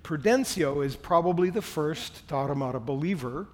Prudencio 0.04 0.84
is 0.84 0.96
probably 0.96 1.50
the 1.50 1.62
first 1.62 2.26
Tarahumara 2.28 2.84
believer 2.84 3.48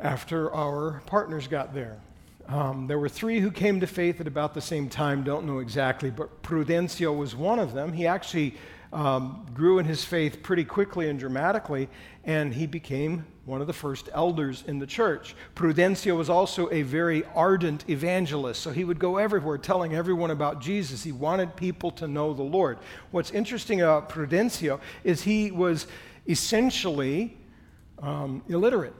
after 0.00 0.52
our 0.54 1.02
partners 1.06 1.48
got 1.48 1.74
there. 1.74 1.98
Um, 2.48 2.86
there 2.86 2.98
were 2.98 3.10
three 3.10 3.40
who 3.40 3.50
came 3.50 3.80
to 3.80 3.86
faith 3.86 4.20
at 4.20 4.26
about 4.26 4.54
the 4.54 4.60
same 4.60 4.88
time, 4.88 5.22
don't 5.22 5.44
know 5.44 5.58
exactly, 5.58 6.10
but 6.10 6.42
Prudencio 6.42 7.14
was 7.14 7.36
one 7.36 7.58
of 7.58 7.74
them. 7.74 7.92
He 7.92 8.06
actually 8.06 8.54
um, 8.90 9.46
grew 9.52 9.78
in 9.78 9.84
his 9.84 10.02
faith 10.02 10.42
pretty 10.42 10.64
quickly 10.64 11.10
and 11.10 11.18
dramatically, 11.18 11.88
and 12.24 12.54
he 12.54 12.66
became 12.66 13.26
one 13.44 13.60
of 13.60 13.66
the 13.66 13.72
first 13.74 14.08
elders 14.14 14.64
in 14.66 14.78
the 14.78 14.86
church. 14.86 15.34
Prudencio 15.54 16.16
was 16.16 16.30
also 16.30 16.70
a 16.70 16.82
very 16.82 17.22
ardent 17.34 17.84
evangelist, 17.90 18.62
so 18.62 18.70
he 18.70 18.84
would 18.84 18.98
go 18.98 19.18
everywhere 19.18 19.58
telling 19.58 19.94
everyone 19.94 20.30
about 20.30 20.60
Jesus. 20.60 21.02
He 21.02 21.12
wanted 21.12 21.54
people 21.54 21.90
to 21.92 22.08
know 22.08 22.32
the 22.32 22.42
Lord. 22.42 22.78
What's 23.10 23.30
interesting 23.30 23.82
about 23.82 24.08
Prudencio 24.08 24.80
is 25.04 25.22
he 25.22 25.50
was 25.50 25.86
essentially 26.26 27.36
um, 28.00 28.42
illiterate 28.48 28.94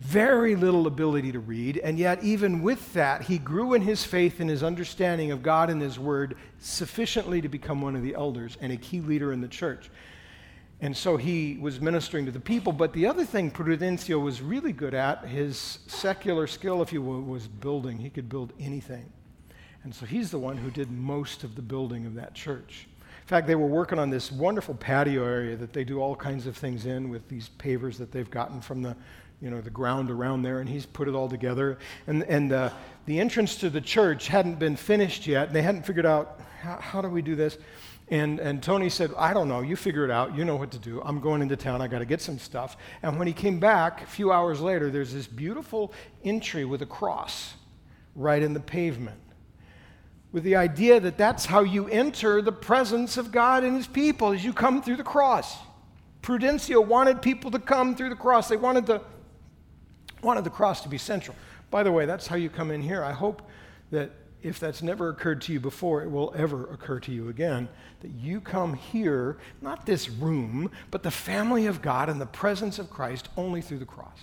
very 0.00 0.54
little 0.54 0.86
ability 0.86 1.32
to 1.32 1.40
read, 1.40 1.78
and 1.78 1.98
yet, 1.98 2.22
even 2.22 2.62
with 2.62 2.92
that, 2.92 3.22
he 3.22 3.38
grew 3.38 3.74
in 3.74 3.82
his 3.82 4.04
faith 4.04 4.38
and 4.38 4.48
his 4.48 4.62
understanding 4.62 5.32
of 5.32 5.42
God 5.42 5.70
and 5.70 5.82
his 5.82 5.98
word 5.98 6.36
sufficiently 6.60 7.40
to 7.40 7.48
become 7.48 7.82
one 7.82 7.96
of 7.96 8.02
the 8.02 8.14
elders 8.14 8.56
and 8.60 8.72
a 8.72 8.76
key 8.76 9.00
leader 9.00 9.32
in 9.32 9.40
the 9.40 9.48
church. 9.48 9.90
And 10.80 10.96
so 10.96 11.16
he 11.16 11.58
was 11.60 11.80
ministering 11.80 12.26
to 12.26 12.30
the 12.30 12.38
people. 12.38 12.72
But 12.72 12.92
the 12.92 13.06
other 13.06 13.24
thing 13.24 13.50
Prudencio 13.50 14.22
was 14.22 14.40
really 14.40 14.72
good 14.72 14.94
at, 14.94 15.26
his 15.26 15.80
secular 15.88 16.46
skill, 16.46 16.82
if 16.82 16.92
you 16.92 17.02
will, 17.02 17.20
was 17.20 17.48
building. 17.48 17.98
He 17.98 18.10
could 18.10 18.28
build 18.28 18.52
anything. 18.60 19.12
And 19.82 19.92
so 19.92 20.06
he's 20.06 20.30
the 20.30 20.38
one 20.38 20.56
who 20.56 20.70
did 20.70 20.90
most 20.90 21.42
of 21.42 21.56
the 21.56 21.62
building 21.62 22.06
of 22.06 22.14
that 22.14 22.34
church. 22.34 22.86
In 23.22 23.26
fact, 23.26 23.46
they 23.46 23.56
were 23.56 23.66
working 23.66 23.98
on 23.98 24.08
this 24.08 24.30
wonderful 24.30 24.74
patio 24.74 25.24
area 25.24 25.56
that 25.56 25.72
they 25.72 25.84
do 25.84 26.00
all 26.00 26.14
kinds 26.14 26.46
of 26.46 26.56
things 26.56 26.86
in 26.86 27.10
with 27.10 27.28
these 27.28 27.50
pavers 27.58 27.98
that 27.98 28.12
they've 28.12 28.30
gotten 28.30 28.60
from 28.60 28.80
the 28.80 28.96
you 29.40 29.50
know, 29.50 29.60
the 29.60 29.70
ground 29.70 30.10
around 30.10 30.42
there, 30.42 30.60
and 30.60 30.68
he's 30.68 30.86
put 30.86 31.08
it 31.08 31.14
all 31.14 31.28
together. 31.28 31.78
And, 32.06 32.22
and 32.24 32.52
uh, 32.52 32.70
the 33.06 33.20
entrance 33.20 33.56
to 33.56 33.70
the 33.70 33.80
church 33.80 34.28
hadn't 34.28 34.58
been 34.58 34.76
finished 34.76 35.26
yet. 35.26 35.52
They 35.52 35.62
hadn't 35.62 35.86
figured 35.86 36.06
out 36.06 36.40
how, 36.60 36.76
how 36.76 37.00
do 37.00 37.08
we 37.08 37.22
do 37.22 37.36
this. 37.36 37.58
And, 38.08 38.40
and 38.40 38.62
Tony 38.62 38.88
said, 38.88 39.12
I 39.16 39.34
don't 39.34 39.48
know. 39.48 39.60
You 39.60 39.76
figure 39.76 40.04
it 40.04 40.10
out. 40.10 40.34
You 40.34 40.44
know 40.44 40.56
what 40.56 40.70
to 40.72 40.78
do. 40.78 41.02
I'm 41.04 41.20
going 41.20 41.42
into 41.42 41.56
town. 41.56 41.82
I 41.82 41.88
got 41.88 41.98
to 41.98 42.06
get 42.06 42.20
some 42.20 42.38
stuff. 42.38 42.76
And 43.02 43.18
when 43.18 43.26
he 43.26 43.34
came 43.34 43.60
back, 43.60 44.02
a 44.02 44.06
few 44.06 44.32
hours 44.32 44.60
later, 44.60 44.90
there's 44.90 45.12
this 45.12 45.26
beautiful 45.26 45.92
entry 46.24 46.64
with 46.64 46.82
a 46.82 46.86
cross 46.86 47.54
right 48.16 48.42
in 48.42 48.54
the 48.54 48.60
pavement 48.60 49.20
with 50.32 50.44
the 50.44 50.56
idea 50.56 51.00
that 51.00 51.16
that's 51.16 51.46
how 51.46 51.60
you 51.60 51.88
enter 51.88 52.42
the 52.42 52.52
presence 52.52 53.16
of 53.16 53.32
God 53.32 53.64
and 53.64 53.76
his 53.76 53.86
people 53.86 54.32
as 54.32 54.44
you 54.44 54.52
come 54.52 54.82
through 54.82 54.96
the 54.96 55.04
cross. 55.04 55.56
Prudencio 56.22 56.84
wanted 56.84 57.22
people 57.22 57.50
to 57.50 57.58
come 57.58 57.94
through 57.94 58.10
the 58.10 58.16
cross. 58.16 58.48
They 58.48 58.56
wanted 58.56 58.86
to 58.86 59.00
wanted 60.22 60.44
the 60.44 60.50
cross 60.50 60.82
to 60.82 60.88
be 60.88 60.98
central. 60.98 61.36
By 61.70 61.82
the 61.82 61.92
way, 61.92 62.06
that's 62.06 62.26
how 62.26 62.36
you 62.36 62.48
come 62.48 62.70
in 62.70 62.82
here. 62.82 63.04
I 63.04 63.12
hope 63.12 63.42
that 63.90 64.10
if 64.42 64.60
that's 64.60 64.82
never 64.82 65.08
occurred 65.08 65.42
to 65.42 65.52
you 65.52 65.60
before, 65.60 66.02
it 66.02 66.10
will 66.10 66.32
ever 66.36 66.72
occur 66.72 67.00
to 67.00 67.12
you 67.12 67.28
again. 67.28 67.68
That 68.00 68.12
you 68.12 68.40
come 68.40 68.74
here, 68.74 69.38
not 69.60 69.84
this 69.84 70.08
room, 70.08 70.70
but 70.90 71.02
the 71.02 71.10
family 71.10 71.66
of 71.66 71.82
God 71.82 72.08
and 72.08 72.20
the 72.20 72.26
presence 72.26 72.78
of 72.78 72.88
Christ 72.88 73.28
only 73.36 73.60
through 73.60 73.78
the 73.78 73.84
cross. 73.84 74.18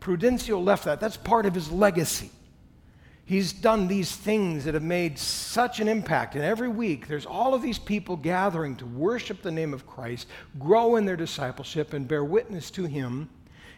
Prudencio 0.00 0.62
left 0.62 0.84
that. 0.84 1.00
That's 1.00 1.16
part 1.16 1.46
of 1.46 1.54
his 1.54 1.70
legacy. 1.70 2.30
He's 3.24 3.52
done 3.52 3.88
these 3.88 4.14
things 4.14 4.64
that 4.64 4.74
have 4.74 4.84
made 4.84 5.18
such 5.18 5.80
an 5.80 5.88
impact. 5.88 6.36
And 6.36 6.44
every 6.44 6.68
week, 6.68 7.08
there's 7.08 7.26
all 7.26 7.54
of 7.54 7.62
these 7.62 7.78
people 7.78 8.14
gathering 8.14 8.76
to 8.76 8.86
worship 8.86 9.42
the 9.42 9.50
name 9.50 9.74
of 9.74 9.84
Christ, 9.84 10.28
grow 10.60 10.94
in 10.94 11.06
their 11.06 11.16
discipleship, 11.16 11.92
and 11.92 12.06
bear 12.06 12.22
witness 12.22 12.70
to 12.72 12.84
him 12.84 13.28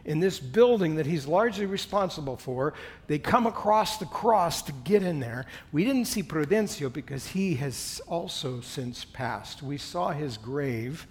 in 0.09 0.19
this 0.19 0.39
building 0.39 0.95
that 0.95 1.05
he's 1.05 1.27
largely 1.27 1.67
responsible 1.67 2.35
for. 2.35 2.73
They 3.05 3.19
come 3.19 3.45
across 3.45 3.97
the 3.97 4.07
cross 4.07 4.63
to 4.63 4.71
get 4.71 5.03
in 5.03 5.19
there. 5.19 5.45
We 5.71 5.85
didn't 5.85 6.05
see 6.05 6.23
Prudencio 6.23 6.91
because 6.91 7.27
he 7.27 7.53
has 7.57 8.01
also 8.07 8.59
since 8.59 9.05
passed. 9.05 9.61
We 9.61 9.77
saw 9.77 10.09
his 10.09 10.35
grave 10.35 11.05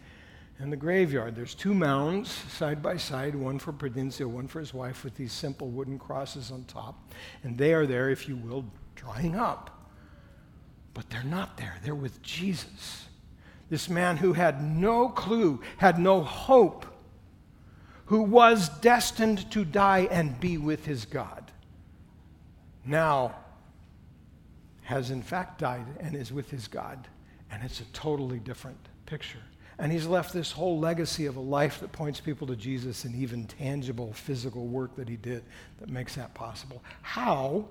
in 0.58 0.70
the 0.70 0.76
graveyard. 0.76 1.36
There's 1.36 1.54
two 1.54 1.74
mounds 1.74 2.28
side 2.28 2.82
by 2.82 2.96
side, 2.96 3.36
one 3.36 3.60
for 3.60 3.72
Prudencio, 3.72 4.26
one 4.26 4.48
for 4.48 4.58
his 4.58 4.74
wife, 4.74 5.04
with 5.04 5.14
these 5.14 5.32
simple 5.32 5.68
wooden 5.68 5.96
crosses 5.96 6.50
on 6.50 6.64
top. 6.64 7.12
And 7.44 7.56
they 7.56 7.74
are 7.74 7.86
there, 7.86 8.10
if 8.10 8.28
you 8.28 8.34
will, 8.34 8.64
drying 8.96 9.36
up. 9.36 9.92
But 10.92 11.08
they're 11.08 11.22
not 11.22 11.56
there, 11.56 11.76
they're 11.84 11.94
with 11.94 12.20
Jesus. 12.20 13.06
This 13.70 13.88
man 13.88 14.16
who 14.16 14.32
had 14.32 14.60
no 14.60 15.08
clue, 15.08 15.60
had 15.76 16.00
no 16.00 16.20
hope 16.20 16.84
who 18.08 18.22
was 18.22 18.70
destined 18.80 19.50
to 19.50 19.66
die 19.66 20.08
and 20.10 20.40
be 20.40 20.56
with 20.56 20.86
his 20.86 21.04
God, 21.04 21.50
now 22.86 23.36
has 24.80 25.10
in 25.10 25.20
fact 25.20 25.58
died 25.58 25.84
and 26.00 26.16
is 26.16 26.32
with 26.32 26.50
his 26.50 26.68
God. 26.68 27.06
And 27.50 27.62
it's 27.62 27.80
a 27.80 27.84
totally 27.92 28.38
different 28.38 28.78
picture. 29.04 29.42
And 29.78 29.92
he's 29.92 30.06
left 30.06 30.32
this 30.32 30.50
whole 30.50 30.78
legacy 30.78 31.26
of 31.26 31.36
a 31.36 31.40
life 31.40 31.80
that 31.80 31.92
points 31.92 32.18
people 32.18 32.46
to 32.46 32.56
Jesus 32.56 33.04
and 33.04 33.14
even 33.14 33.44
tangible 33.44 34.14
physical 34.14 34.66
work 34.66 34.96
that 34.96 35.06
he 35.06 35.16
did 35.16 35.44
that 35.78 35.90
makes 35.90 36.14
that 36.14 36.32
possible. 36.32 36.82
How? 37.02 37.68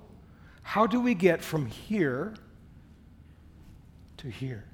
How 0.61 0.85
do 0.85 1.01
we 1.01 1.15
get 1.15 1.41
from 1.41 1.65
here 1.65 2.35
to 4.17 4.29
here? 4.29 4.65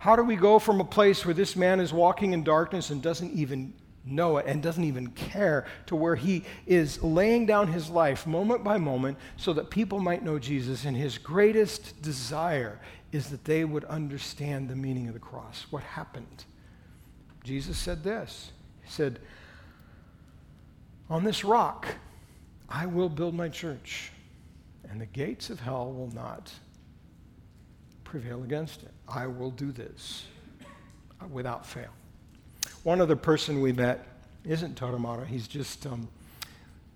How 0.00 0.16
do 0.16 0.24
we 0.24 0.34
go 0.34 0.58
from 0.58 0.80
a 0.80 0.84
place 0.84 1.24
where 1.24 1.34
this 1.34 1.54
man 1.54 1.78
is 1.78 1.92
walking 1.92 2.32
in 2.32 2.42
darkness 2.42 2.90
and 2.90 3.00
doesn't 3.00 3.32
even 3.32 3.72
it 4.06 4.46
and 4.46 4.62
doesn't 4.62 4.84
even 4.84 5.08
care 5.08 5.66
to 5.86 5.96
where 5.96 6.16
he 6.16 6.44
is 6.66 7.02
laying 7.02 7.46
down 7.46 7.68
his 7.68 7.88
life 7.88 8.26
moment 8.26 8.62
by 8.62 8.78
moment 8.78 9.18
so 9.36 9.52
that 9.52 9.70
people 9.70 9.98
might 9.98 10.22
know 10.22 10.38
Jesus. 10.38 10.84
And 10.84 10.96
his 10.96 11.18
greatest 11.18 12.00
desire 12.02 12.80
is 13.12 13.30
that 13.30 13.44
they 13.44 13.64
would 13.64 13.84
understand 13.84 14.68
the 14.68 14.76
meaning 14.76 15.08
of 15.08 15.14
the 15.14 15.20
cross. 15.20 15.66
What 15.70 15.82
happened? 15.82 16.44
Jesus 17.44 17.78
said 17.78 18.02
this 18.02 18.50
He 18.82 18.90
said, 18.90 19.20
On 21.08 21.24
this 21.24 21.44
rock 21.44 21.86
I 22.68 22.86
will 22.86 23.08
build 23.08 23.34
my 23.34 23.48
church, 23.48 24.10
and 24.88 25.00
the 25.00 25.06
gates 25.06 25.50
of 25.50 25.60
hell 25.60 25.92
will 25.92 26.12
not 26.12 26.52
prevail 28.02 28.42
against 28.42 28.82
it. 28.82 28.90
I 29.08 29.26
will 29.26 29.50
do 29.50 29.70
this 29.72 30.26
without 31.30 31.66
fail. 31.66 31.90
One 32.82 33.00
other 33.00 33.16
person 33.16 33.60
we 33.60 33.72
met 33.72 34.06
isn't 34.44 34.78
Tarahumara, 34.78 35.26
he's 35.26 35.48
just 35.48 35.86
um, 35.86 36.08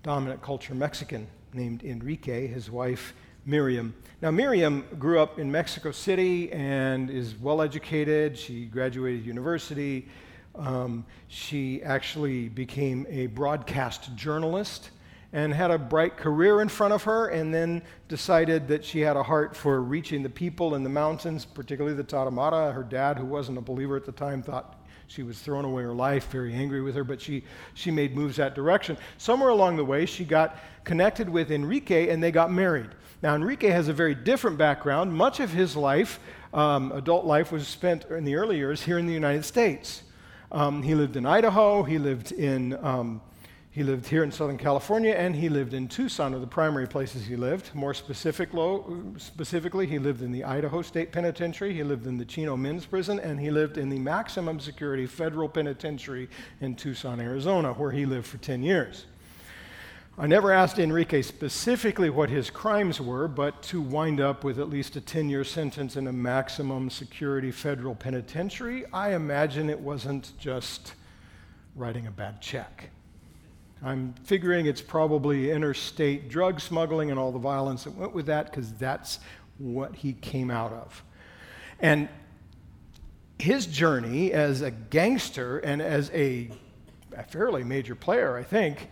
dominant 0.03 0.41
culture 0.41 0.75
Mexican 0.75 1.27
named 1.53 1.83
Enrique, 1.83 2.47
his 2.47 2.69
wife 2.69 3.13
Miriam. 3.45 3.95
Now, 4.21 4.31
Miriam 4.31 4.85
grew 4.99 5.19
up 5.19 5.39
in 5.39 5.51
Mexico 5.51 5.91
City 5.91 6.51
and 6.51 7.09
is 7.09 7.35
well 7.35 7.61
educated. 7.61 8.37
She 8.37 8.65
graduated 8.65 9.25
university. 9.25 10.07
Um, 10.55 11.05
she 11.27 11.81
actually 11.83 12.49
became 12.49 13.07
a 13.09 13.27
broadcast 13.27 14.15
journalist 14.15 14.91
and 15.31 15.53
had 15.53 15.71
a 15.71 15.77
bright 15.77 16.17
career 16.17 16.61
in 16.61 16.67
front 16.67 16.91
of 16.91 17.03
her, 17.03 17.27
and 17.27 17.53
then 17.53 17.83
decided 18.07 18.67
that 18.67 18.83
she 18.83 18.99
had 18.99 19.15
a 19.15 19.21
heart 19.21 19.55
for 19.55 19.79
reaching 19.81 20.23
the 20.23 20.29
people 20.29 20.73
in 20.73 20.83
the 20.83 20.89
mountains, 20.89 21.45
particularly 21.45 21.95
the 21.95 22.03
Tarahumara. 22.03 22.73
Her 22.73 22.83
dad, 22.83 23.17
who 23.17 23.25
wasn't 23.25 23.59
a 23.59 23.61
believer 23.61 23.95
at 23.95 24.05
the 24.05 24.11
time, 24.11 24.41
thought 24.41 24.78
she 25.09 25.23
was 25.23 25.39
throwing 25.39 25.65
away 25.65 25.81
her 25.81 25.91
life, 25.91 26.29
very 26.29 26.53
angry 26.53 26.81
with 26.83 26.93
her, 26.93 27.03
but 27.03 27.19
she, 27.19 27.43
she 27.73 27.89
made 27.89 28.15
moves 28.15 28.35
that 28.35 28.53
direction. 28.53 28.95
Somewhere 29.17 29.49
along 29.49 29.75
the 29.75 29.83
way, 29.83 30.05
she 30.05 30.23
got 30.23 30.59
connected 30.83 31.27
with 31.27 31.51
Enrique 31.51 32.09
and 32.09 32.21
they 32.21 32.31
got 32.31 32.51
married. 32.51 32.91
Now, 33.23 33.33
Enrique 33.33 33.69
has 33.69 33.87
a 33.87 33.93
very 33.93 34.13
different 34.13 34.59
background. 34.59 35.11
Much 35.11 35.39
of 35.39 35.51
his 35.51 35.75
life, 35.75 36.19
um, 36.53 36.91
adult 36.91 37.25
life, 37.25 37.51
was 37.51 37.67
spent 37.67 38.05
in 38.05 38.23
the 38.23 38.35
early 38.35 38.57
years 38.57 38.83
here 38.83 38.99
in 38.99 39.07
the 39.07 39.13
United 39.13 39.43
States. 39.45 40.03
Um, 40.51 40.83
he 40.83 40.93
lived 40.93 41.15
in 41.15 41.25
Idaho, 41.25 41.81
he 41.81 41.97
lived 41.97 42.31
in 42.31 42.77
um, 42.85 43.19
he 43.79 43.83
lived 43.83 44.07
here 44.07 44.25
in 44.25 44.29
Southern 44.29 44.57
California, 44.57 45.13
and 45.13 45.33
he 45.33 45.47
lived 45.47 45.73
in 45.73 45.87
Tucson, 45.87 46.33
are 46.33 46.39
the 46.39 46.45
primary 46.45 46.85
places 46.85 47.25
he 47.25 47.37
lived. 47.37 47.73
More 47.73 47.93
specific 47.93 48.49
specifically, 49.15 49.87
he 49.87 49.97
lived 49.97 50.21
in 50.21 50.33
the 50.33 50.43
Idaho 50.43 50.81
State 50.81 51.13
Penitentiary, 51.13 51.73
he 51.73 51.81
lived 51.81 52.05
in 52.05 52.17
the 52.17 52.25
Chino 52.25 52.57
Men's 52.57 52.85
Prison, 52.85 53.21
and 53.21 53.39
he 53.39 53.49
lived 53.49 53.77
in 53.77 53.87
the 53.87 53.97
maximum 53.97 54.59
security 54.59 55.05
federal 55.05 55.47
penitentiary 55.47 56.27
in 56.59 56.75
Tucson, 56.75 57.21
Arizona, 57.21 57.71
where 57.71 57.91
he 57.91 58.05
lived 58.05 58.27
for 58.27 58.37
10 58.39 58.63
years. 58.63 59.05
I 60.17 60.27
never 60.27 60.51
asked 60.51 60.77
Enrique 60.77 61.21
specifically 61.21 62.09
what 62.09 62.29
his 62.29 62.49
crimes 62.49 62.99
were, 62.99 63.29
but 63.29 63.63
to 63.63 63.79
wind 63.79 64.19
up 64.19 64.43
with 64.43 64.59
at 64.59 64.69
least 64.69 64.97
a 64.97 65.01
10 65.01 65.29
year 65.29 65.45
sentence 65.45 65.95
in 65.95 66.07
a 66.07 66.11
maximum 66.11 66.89
security 66.89 67.51
federal 67.51 67.95
penitentiary, 67.95 68.83
I 68.91 69.15
imagine 69.15 69.69
it 69.69 69.79
wasn't 69.79 70.37
just 70.37 70.95
writing 71.77 72.07
a 72.07 72.11
bad 72.11 72.41
check. 72.41 72.89
I'm 73.81 74.13
figuring 74.23 74.65
it's 74.65 74.81
probably 74.81 75.51
interstate 75.51 76.29
drug 76.29 76.59
smuggling 76.59 77.11
and 77.11 77.19
all 77.19 77.31
the 77.31 77.39
violence 77.39 77.85
that 77.85 77.95
went 77.95 78.13
with 78.13 78.25
that 78.25 78.47
because 78.47 78.73
that's 78.73 79.19
what 79.57 79.95
he 79.95 80.13
came 80.13 80.51
out 80.51 80.73
of. 80.73 81.03
And 81.79 82.09
his 83.37 83.65
journey 83.65 84.33
as 84.33 84.61
a 84.61 84.71
gangster 84.71 85.59
and 85.59 85.81
as 85.81 86.11
a, 86.13 86.49
a 87.15 87.23
fairly 87.23 87.63
major 87.63 87.95
player, 87.95 88.37
I 88.37 88.43
think, 88.43 88.89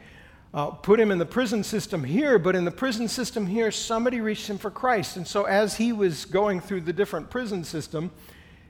uh, 0.54 0.68
put 0.68 1.00
him 1.00 1.12
in 1.12 1.18
the 1.18 1.26
prison 1.26 1.64
system 1.64 2.06
here, 2.06 2.40
but 2.40 2.56
in 2.56 2.64
the 2.64 2.72
prison 2.72 3.10
system 3.10 3.46
here, 3.46 3.70
somebody 3.72 4.22
reached 4.22 4.48
him 4.48 4.58
for 4.58 4.72
Christ. 4.72 5.18
And 5.18 5.28
so 5.28 5.44
as 5.44 5.76
he 5.76 5.92
was 5.92 6.24
going 6.24 6.62
through 6.62 6.82
the 6.82 6.94
different 6.94 7.30
prison 7.30 7.66
system, 7.66 8.10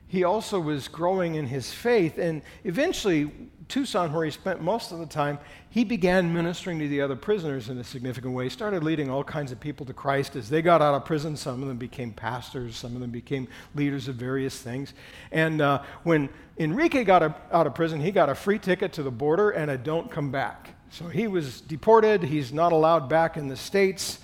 he 0.08 0.24
also 0.24 0.58
was 0.58 0.88
growing 0.88 1.36
in 1.36 1.46
his 1.46 1.72
faith. 1.72 2.18
And 2.18 2.42
eventually, 2.64 3.30
Tucson, 3.68 4.12
where 4.12 4.24
he 4.24 4.30
spent 4.30 4.62
most 4.62 4.92
of 4.92 4.98
the 4.98 5.06
time, 5.06 5.38
he 5.68 5.84
began 5.84 6.32
ministering 6.32 6.78
to 6.78 6.88
the 6.88 7.02
other 7.02 7.16
prisoners 7.16 7.68
in 7.68 7.76
a 7.78 7.84
significant 7.84 8.32
way. 8.32 8.44
He 8.44 8.50
started 8.50 8.82
leading 8.82 9.10
all 9.10 9.22
kinds 9.22 9.52
of 9.52 9.60
people 9.60 9.84
to 9.86 9.92
Christ 9.92 10.36
as 10.36 10.48
they 10.48 10.62
got 10.62 10.80
out 10.80 10.94
of 10.94 11.04
prison. 11.04 11.36
Some 11.36 11.62
of 11.62 11.68
them 11.68 11.76
became 11.76 12.12
pastors, 12.12 12.76
some 12.76 12.94
of 12.94 13.00
them 13.00 13.10
became 13.10 13.46
leaders 13.74 14.08
of 14.08 14.14
various 14.16 14.58
things. 14.58 14.94
And 15.32 15.60
uh, 15.60 15.82
when 16.02 16.30
Enrique 16.58 17.04
got 17.04 17.22
a, 17.22 17.34
out 17.52 17.66
of 17.66 17.74
prison, 17.74 18.00
he 18.00 18.10
got 18.10 18.30
a 18.30 18.34
free 18.34 18.58
ticket 18.58 18.92
to 18.94 19.02
the 19.02 19.10
border 19.10 19.50
and 19.50 19.70
a 19.70 19.76
don't 19.76 20.10
come 20.10 20.30
back. 20.30 20.70
So 20.90 21.06
he 21.06 21.28
was 21.28 21.60
deported, 21.60 22.22
he's 22.22 22.52
not 22.52 22.72
allowed 22.72 23.08
back 23.10 23.36
in 23.36 23.48
the 23.48 23.56
States. 23.56 24.20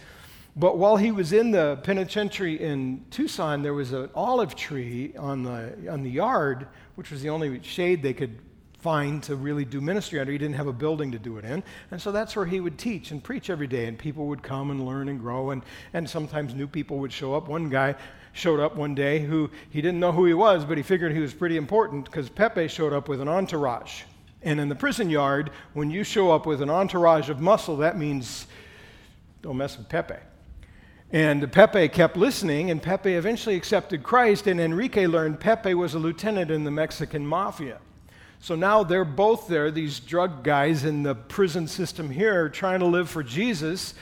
But 0.56 0.78
while 0.78 0.96
he 0.96 1.10
was 1.10 1.32
in 1.32 1.50
the 1.50 1.80
penitentiary 1.82 2.60
in 2.60 3.04
Tucson, 3.10 3.62
there 3.62 3.74
was 3.74 3.92
an 3.92 4.08
olive 4.14 4.54
tree 4.54 5.12
on 5.18 5.42
the, 5.42 5.90
on 5.90 6.02
the 6.02 6.10
yard, 6.10 6.68
which 6.94 7.10
was 7.10 7.22
the 7.22 7.28
only 7.28 7.60
shade 7.62 8.02
they 8.02 8.14
could 8.14 8.38
find 8.84 9.22
to 9.22 9.34
really 9.34 9.64
do 9.64 9.80
ministry 9.80 10.20
under. 10.20 10.30
He 10.30 10.36
didn't 10.36 10.56
have 10.56 10.66
a 10.66 10.72
building 10.72 11.10
to 11.12 11.18
do 11.18 11.38
it 11.38 11.44
in. 11.46 11.62
And 11.90 12.02
so 12.02 12.12
that's 12.12 12.36
where 12.36 12.44
he 12.44 12.60
would 12.60 12.76
teach 12.76 13.12
and 13.12 13.24
preach 13.24 13.48
every 13.48 13.66
day. 13.66 13.86
And 13.86 13.98
people 13.98 14.26
would 14.26 14.42
come 14.42 14.70
and 14.70 14.84
learn 14.84 15.08
and 15.08 15.18
grow. 15.18 15.52
And, 15.52 15.62
and 15.94 16.08
sometimes 16.08 16.54
new 16.54 16.66
people 16.66 16.98
would 16.98 17.10
show 17.10 17.34
up. 17.34 17.48
One 17.48 17.70
guy 17.70 17.94
showed 18.34 18.60
up 18.60 18.76
one 18.76 18.94
day 18.94 19.20
who 19.20 19.50
he 19.70 19.80
didn't 19.80 20.00
know 20.00 20.12
who 20.12 20.26
he 20.26 20.34
was, 20.34 20.66
but 20.66 20.76
he 20.76 20.82
figured 20.82 21.12
he 21.12 21.20
was 21.20 21.32
pretty 21.32 21.56
important 21.56 22.04
because 22.04 22.28
Pepe 22.28 22.68
showed 22.68 22.92
up 22.92 23.08
with 23.08 23.22
an 23.22 23.28
entourage. 23.28 24.02
And 24.42 24.60
in 24.60 24.68
the 24.68 24.74
prison 24.74 25.08
yard, 25.08 25.50
when 25.72 25.90
you 25.90 26.04
show 26.04 26.30
up 26.30 26.44
with 26.44 26.60
an 26.60 26.68
entourage 26.68 27.30
of 27.30 27.40
muscle, 27.40 27.78
that 27.78 27.96
means 27.96 28.46
don't 29.40 29.56
mess 29.56 29.78
with 29.78 29.88
Pepe. 29.88 30.20
And 31.10 31.50
Pepe 31.50 31.88
kept 31.88 32.18
listening, 32.18 32.70
and 32.70 32.82
Pepe 32.82 33.14
eventually 33.14 33.56
accepted 33.56 34.02
Christ, 34.02 34.46
and 34.46 34.60
Enrique 34.60 35.06
learned 35.06 35.40
Pepe 35.40 35.72
was 35.72 35.94
a 35.94 35.98
lieutenant 35.98 36.50
in 36.50 36.64
the 36.64 36.70
Mexican 36.70 37.26
mafia. 37.26 37.78
So 38.44 38.54
now 38.54 38.84
they're 38.84 39.06
both 39.06 39.48
there, 39.48 39.70
these 39.70 39.98
drug 40.00 40.44
guys 40.44 40.84
in 40.84 41.02
the 41.02 41.14
prison 41.14 41.66
system 41.66 42.10
here, 42.10 42.50
trying 42.50 42.80
to 42.80 42.84
live 42.84 43.08
for 43.08 43.22
Jesus. 43.22 43.94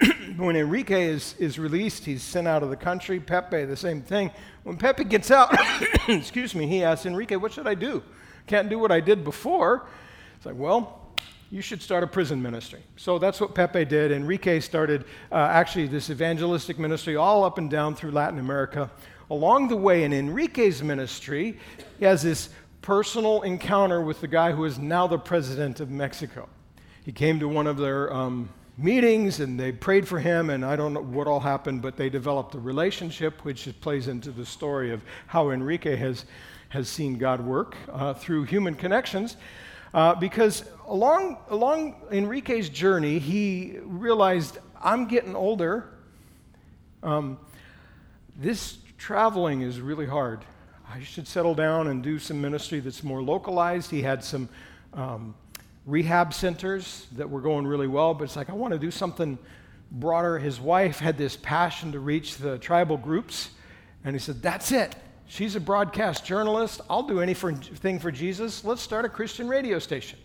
when 0.36 0.54
Enrique 0.54 1.06
is, 1.06 1.34
is 1.40 1.58
released, 1.58 2.04
he's 2.04 2.22
sent 2.22 2.46
out 2.46 2.62
of 2.62 2.70
the 2.70 2.76
country. 2.76 3.18
Pepe, 3.18 3.64
the 3.64 3.76
same 3.76 4.00
thing. 4.00 4.30
When 4.62 4.76
Pepe 4.76 5.02
gets 5.02 5.32
out, 5.32 5.52
excuse 6.08 6.54
me, 6.54 6.68
he 6.68 6.84
asks 6.84 7.06
Enrique, 7.06 7.34
What 7.34 7.54
should 7.54 7.66
I 7.66 7.74
do? 7.74 8.04
Can't 8.46 8.68
do 8.68 8.78
what 8.78 8.92
I 8.92 9.00
did 9.00 9.24
before. 9.24 9.84
It's 10.36 10.46
like, 10.46 10.54
Well, 10.56 11.00
you 11.50 11.60
should 11.60 11.82
start 11.82 12.04
a 12.04 12.06
prison 12.06 12.40
ministry. 12.40 12.84
So 12.96 13.18
that's 13.18 13.40
what 13.40 13.52
Pepe 13.52 13.84
did. 13.86 14.12
Enrique 14.12 14.60
started 14.60 15.06
uh, 15.32 15.38
actually 15.50 15.88
this 15.88 16.08
evangelistic 16.08 16.78
ministry 16.78 17.16
all 17.16 17.42
up 17.42 17.58
and 17.58 17.68
down 17.68 17.96
through 17.96 18.12
Latin 18.12 18.38
America. 18.38 18.92
Along 19.28 19.68
the 19.68 19.76
way 19.76 20.04
in 20.04 20.12
Enrique's 20.12 20.82
ministry, 20.82 21.58
he 21.98 22.04
has 22.04 22.22
this 22.22 22.50
personal 22.82 23.42
encounter 23.42 24.02
with 24.02 24.20
the 24.20 24.26
guy 24.26 24.52
who 24.52 24.64
is 24.64 24.78
now 24.78 25.06
the 25.06 25.18
president 25.18 25.78
of 25.78 25.88
Mexico. 25.88 26.48
He 27.04 27.12
came 27.12 27.38
to 27.38 27.48
one 27.48 27.68
of 27.68 27.76
their 27.76 28.12
um, 28.12 28.48
meetings 28.76 29.40
and 29.40 29.58
they 29.58 29.70
prayed 29.70 30.06
for 30.06 30.18
him, 30.18 30.50
and 30.50 30.64
I 30.64 30.74
don't 30.74 30.92
know 30.92 31.02
what 31.02 31.28
all 31.28 31.40
happened, 31.40 31.80
but 31.80 31.96
they 31.96 32.10
developed 32.10 32.54
a 32.56 32.58
relationship, 32.58 33.44
which 33.44 33.68
plays 33.80 34.08
into 34.08 34.32
the 34.32 34.44
story 34.44 34.92
of 34.92 35.02
how 35.28 35.50
Enrique 35.50 35.94
has, 35.96 36.24
has 36.70 36.88
seen 36.88 37.18
God 37.18 37.40
work 37.40 37.76
uh, 37.90 38.14
through 38.14 38.44
human 38.44 38.74
connections. 38.74 39.36
Uh, 39.94 40.14
because 40.14 40.64
along, 40.88 41.38
along 41.50 41.94
Enrique's 42.10 42.68
journey, 42.68 43.18
he 43.18 43.78
realized 43.82 44.58
I'm 44.82 45.06
getting 45.06 45.36
older. 45.36 45.88
Um, 47.02 47.38
this 48.36 48.78
traveling 48.98 49.62
is 49.62 49.80
really 49.80 50.06
hard. 50.06 50.44
I 50.94 51.02
should 51.02 51.26
settle 51.26 51.54
down 51.54 51.88
and 51.88 52.02
do 52.02 52.18
some 52.18 52.38
ministry 52.42 52.78
that's 52.80 53.02
more 53.02 53.22
localized. 53.22 53.90
He 53.90 54.02
had 54.02 54.22
some 54.22 54.46
um, 54.92 55.34
rehab 55.86 56.34
centers 56.34 57.06
that 57.12 57.30
were 57.30 57.40
going 57.40 57.66
really 57.66 57.86
well, 57.86 58.12
but 58.12 58.24
it's 58.24 58.36
like, 58.36 58.50
I 58.50 58.52
want 58.52 58.74
to 58.74 58.78
do 58.78 58.90
something 58.90 59.38
broader. 59.90 60.38
His 60.38 60.60
wife 60.60 60.98
had 60.98 61.16
this 61.16 61.34
passion 61.34 61.92
to 61.92 61.98
reach 61.98 62.36
the 62.36 62.58
tribal 62.58 62.98
groups, 62.98 63.52
and 64.04 64.14
he 64.14 64.18
said, 64.18 64.42
That's 64.42 64.70
it. 64.70 64.94
She's 65.26 65.56
a 65.56 65.60
broadcast 65.60 66.26
journalist. 66.26 66.82
I'll 66.90 67.04
do 67.04 67.20
anything 67.20 67.98
for 67.98 68.10
Jesus. 68.10 68.62
Let's 68.62 68.82
start 68.82 69.06
a 69.06 69.08
Christian 69.08 69.48
radio 69.48 69.78
station, 69.78 70.18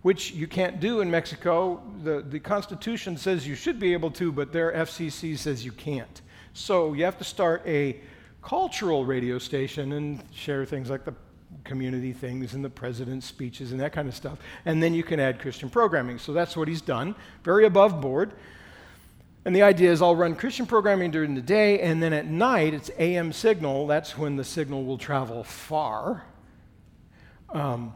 which 0.00 0.32
you 0.32 0.46
can't 0.46 0.80
do 0.80 1.02
in 1.02 1.10
Mexico. 1.10 1.82
The, 2.02 2.22
the 2.22 2.40
Constitution 2.40 3.18
says 3.18 3.46
you 3.46 3.54
should 3.54 3.78
be 3.78 3.92
able 3.92 4.12
to, 4.12 4.32
but 4.32 4.50
their 4.50 4.72
FCC 4.72 5.36
says 5.36 5.62
you 5.62 5.72
can't. 5.72 6.22
So 6.54 6.94
you 6.94 7.04
have 7.04 7.18
to 7.18 7.24
start 7.24 7.62
a 7.66 8.00
cultural 8.44 9.04
radio 9.06 9.38
station 9.38 9.92
and 9.92 10.22
share 10.32 10.64
things 10.64 10.90
like 10.90 11.04
the 11.04 11.14
community 11.64 12.12
things 12.12 12.54
and 12.54 12.64
the 12.64 12.70
president's 12.70 13.26
speeches 13.26 13.72
and 13.72 13.80
that 13.80 13.92
kind 13.92 14.06
of 14.06 14.14
stuff. 14.14 14.38
And 14.66 14.82
then 14.82 14.92
you 14.92 15.02
can 15.02 15.18
add 15.18 15.40
Christian 15.40 15.70
programming. 15.70 16.18
So 16.18 16.32
that's 16.32 16.56
what 16.56 16.68
he's 16.68 16.82
done, 16.82 17.14
very 17.42 17.64
above 17.64 18.00
board. 18.00 18.32
And 19.46 19.54
the 19.54 19.62
idea 19.62 19.90
is 19.92 20.02
I'll 20.02 20.16
run 20.16 20.34
Christian 20.34 20.66
programming 20.66 21.10
during 21.10 21.34
the 21.34 21.42
day, 21.42 21.80
and 21.80 22.02
then 22.02 22.12
at 22.12 22.26
night 22.26 22.72
it's 22.72 22.90
AM 22.98 23.32
signal. 23.32 23.86
That's 23.86 24.16
when 24.16 24.36
the 24.36 24.44
signal 24.44 24.84
will 24.84 24.98
travel 24.98 25.44
far. 25.44 26.24
Um, 27.50 27.94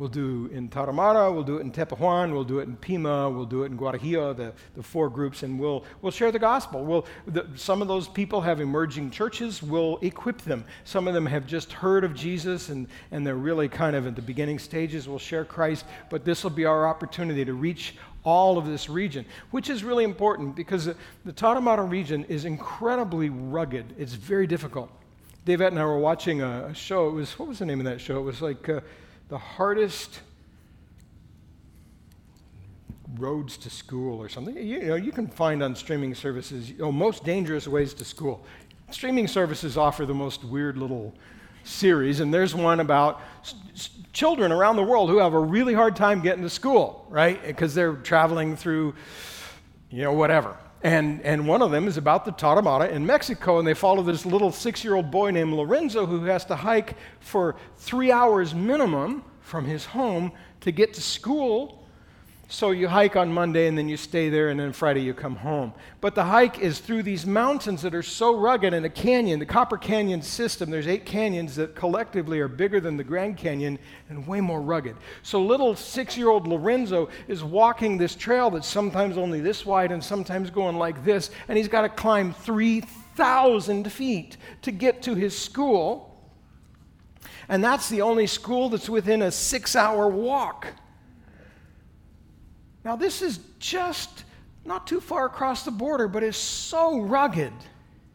We'll 0.00 0.08
do 0.08 0.48
in 0.50 0.70
Tarahumara, 0.70 1.30
we'll 1.30 1.42
do 1.42 1.58
it 1.58 1.60
in 1.60 1.72
Tepehuan, 1.72 2.32
we'll 2.32 2.42
do 2.42 2.60
it 2.60 2.62
in 2.62 2.74
Pima, 2.74 3.28
we'll 3.28 3.44
do 3.44 3.64
it 3.64 3.66
in 3.66 3.76
Guarijio, 3.76 4.34
the, 4.34 4.54
the 4.74 4.82
four 4.82 5.10
groups, 5.10 5.42
and 5.42 5.60
we'll, 5.60 5.84
we'll 6.00 6.10
share 6.10 6.32
the 6.32 6.38
gospel. 6.38 6.82
We'll, 6.82 7.04
the, 7.26 7.46
some 7.54 7.82
of 7.82 7.88
those 7.88 8.08
people 8.08 8.40
have 8.40 8.62
emerging 8.62 9.10
churches, 9.10 9.62
we'll 9.62 9.98
equip 10.00 10.40
them. 10.40 10.64
Some 10.84 11.06
of 11.06 11.12
them 11.12 11.26
have 11.26 11.46
just 11.46 11.70
heard 11.70 12.02
of 12.02 12.14
Jesus 12.14 12.70
and, 12.70 12.88
and 13.10 13.26
they're 13.26 13.34
really 13.34 13.68
kind 13.68 13.94
of 13.94 14.06
at 14.06 14.16
the 14.16 14.22
beginning 14.22 14.58
stages. 14.58 15.06
We'll 15.06 15.18
share 15.18 15.44
Christ, 15.44 15.84
but 16.08 16.24
this 16.24 16.44
will 16.44 16.50
be 16.50 16.64
our 16.64 16.88
opportunity 16.88 17.44
to 17.44 17.52
reach 17.52 17.94
all 18.24 18.56
of 18.56 18.64
this 18.64 18.88
region, 18.88 19.26
which 19.50 19.68
is 19.68 19.84
really 19.84 20.04
important 20.04 20.56
because 20.56 20.86
the, 20.86 20.96
the 21.26 21.32
Tarahumara 21.34 21.86
region 21.86 22.24
is 22.30 22.46
incredibly 22.46 23.28
rugged. 23.28 23.84
It's 23.98 24.14
very 24.14 24.46
difficult. 24.46 24.90
Dave 25.44 25.60
and 25.60 25.78
I 25.78 25.84
were 25.84 25.98
watching 25.98 26.40
a, 26.40 26.68
a, 26.70 26.74
show. 26.74 27.08
It 27.08 27.12
was, 27.12 27.38
what 27.38 27.48
was 27.50 27.58
the 27.58 27.66
name 27.66 27.80
of 27.80 27.84
that 27.84 28.00
show? 28.00 28.18
It 28.18 28.22
was 28.22 28.40
like, 28.40 28.66
uh, 28.66 28.80
the 29.30 29.38
hardest 29.38 30.20
roads 33.16 33.56
to 33.58 33.70
school 33.70 34.20
or 34.20 34.28
something. 34.28 34.56
You, 34.56 34.80
know, 34.88 34.94
you 34.96 35.12
can 35.12 35.26
find 35.28 35.62
on 35.62 35.74
streaming 35.74 36.14
services, 36.14 36.70
know, 36.78 36.92
most 36.92 37.24
dangerous 37.24 37.66
ways 37.66 37.94
to 37.94 38.04
school. 38.04 38.44
Streaming 38.90 39.28
services 39.28 39.76
offer 39.76 40.04
the 40.04 40.14
most 40.14 40.44
weird 40.44 40.76
little 40.76 41.14
series, 41.62 42.18
and 42.20 42.34
there's 42.34 42.54
one 42.54 42.80
about 42.80 43.20
s- 43.42 43.90
children 44.12 44.50
around 44.50 44.76
the 44.76 44.82
world 44.82 45.08
who 45.08 45.18
have 45.18 45.32
a 45.32 45.38
really 45.38 45.74
hard 45.74 45.94
time 45.94 46.20
getting 46.20 46.42
to 46.42 46.50
school, 46.50 47.06
right? 47.08 47.40
Because 47.46 47.72
they're 47.74 47.94
traveling 47.94 48.56
through, 48.56 48.94
you 49.90 50.02
know, 50.02 50.12
whatever. 50.12 50.56
And, 50.82 51.20
and 51.22 51.46
one 51.46 51.60
of 51.60 51.70
them 51.70 51.86
is 51.86 51.96
about 51.98 52.24
the 52.24 52.32
Tarahumara 52.32 52.90
in 52.90 53.04
Mexico, 53.04 53.58
and 53.58 53.68
they 53.68 53.74
follow 53.74 54.02
this 54.02 54.24
little 54.24 54.50
six 54.50 54.82
year 54.82 54.94
old 54.94 55.10
boy 55.10 55.30
named 55.30 55.52
Lorenzo 55.52 56.06
who 56.06 56.24
has 56.24 56.44
to 56.46 56.56
hike 56.56 56.96
for 57.20 57.56
three 57.76 58.10
hours 58.10 58.54
minimum 58.54 59.24
from 59.40 59.66
his 59.66 59.84
home 59.84 60.32
to 60.60 60.72
get 60.72 60.94
to 60.94 61.02
school 61.02 61.79
so 62.50 62.72
you 62.72 62.88
hike 62.88 63.14
on 63.14 63.32
Monday 63.32 63.68
and 63.68 63.78
then 63.78 63.88
you 63.88 63.96
stay 63.96 64.28
there, 64.28 64.48
and 64.48 64.58
then 64.58 64.72
Friday 64.72 65.02
you 65.02 65.14
come 65.14 65.36
home. 65.36 65.72
But 66.00 66.16
the 66.16 66.24
hike 66.24 66.58
is 66.58 66.80
through 66.80 67.04
these 67.04 67.24
mountains 67.24 67.80
that 67.82 67.94
are 67.94 68.02
so 68.02 68.36
rugged 68.36 68.74
and 68.74 68.84
a 68.84 68.90
canyon, 68.90 69.38
the 69.38 69.46
Copper 69.46 69.78
Canyon 69.78 70.20
system. 70.20 70.68
There's 70.68 70.88
eight 70.88 71.06
canyons 71.06 71.54
that 71.56 71.76
collectively 71.76 72.40
are 72.40 72.48
bigger 72.48 72.80
than 72.80 72.96
the 72.96 73.04
Grand 73.04 73.36
Canyon 73.36 73.78
and 74.08 74.26
way 74.26 74.40
more 74.40 74.60
rugged. 74.60 74.96
So 75.22 75.40
little 75.40 75.76
six 75.76 76.16
year 76.16 76.28
old 76.28 76.48
Lorenzo 76.48 77.08
is 77.28 77.44
walking 77.44 77.96
this 77.96 78.16
trail 78.16 78.50
that's 78.50 78.66
sometimes 78.66 79.16
only 79.16 79.40
this 79.40 79.64
wide 79.64 79.92
and 79.92 80.02
sometimes 80.02 80.50
going 80.50 80.76
like 80.76 81.04
this, 81.04 81.30
and 81.46 81.56
he's 81.56 81.68
got 81.68 81.82
to 81.82 81.88
climb 81.88 82.34
3,000 82.34 83.92
feet 83.92 84.36
to 84.62 84.72
get 84.72 85.02
to 85.02 85.14
his 85.14 85.38
school. 85.38 86.20
And 87.48 87.62
that's 87.62 87.88
the 87.88 88.02
only 88.02 88.26
school 88.26 88.68
that's 88.70 88.88
within 88.88 89.22
a 89.22 89.30
six 89.30 89.76
hour 89.76 90.08
walk. 90.08 90.66
Now, 92.84 92.96
this 92.96 93.22
is 93.22 93.40
just 93.58 94.24
not 94.64 94.86
too 94.86 95.00
far 95.00 95.26
across 95.26 95.64
the 95.64 95.70
border, 95.70 96.08
but 96.08 96.22
it's 96.22 96.38
so 96.38 97.00
rugged, 97.00 97.52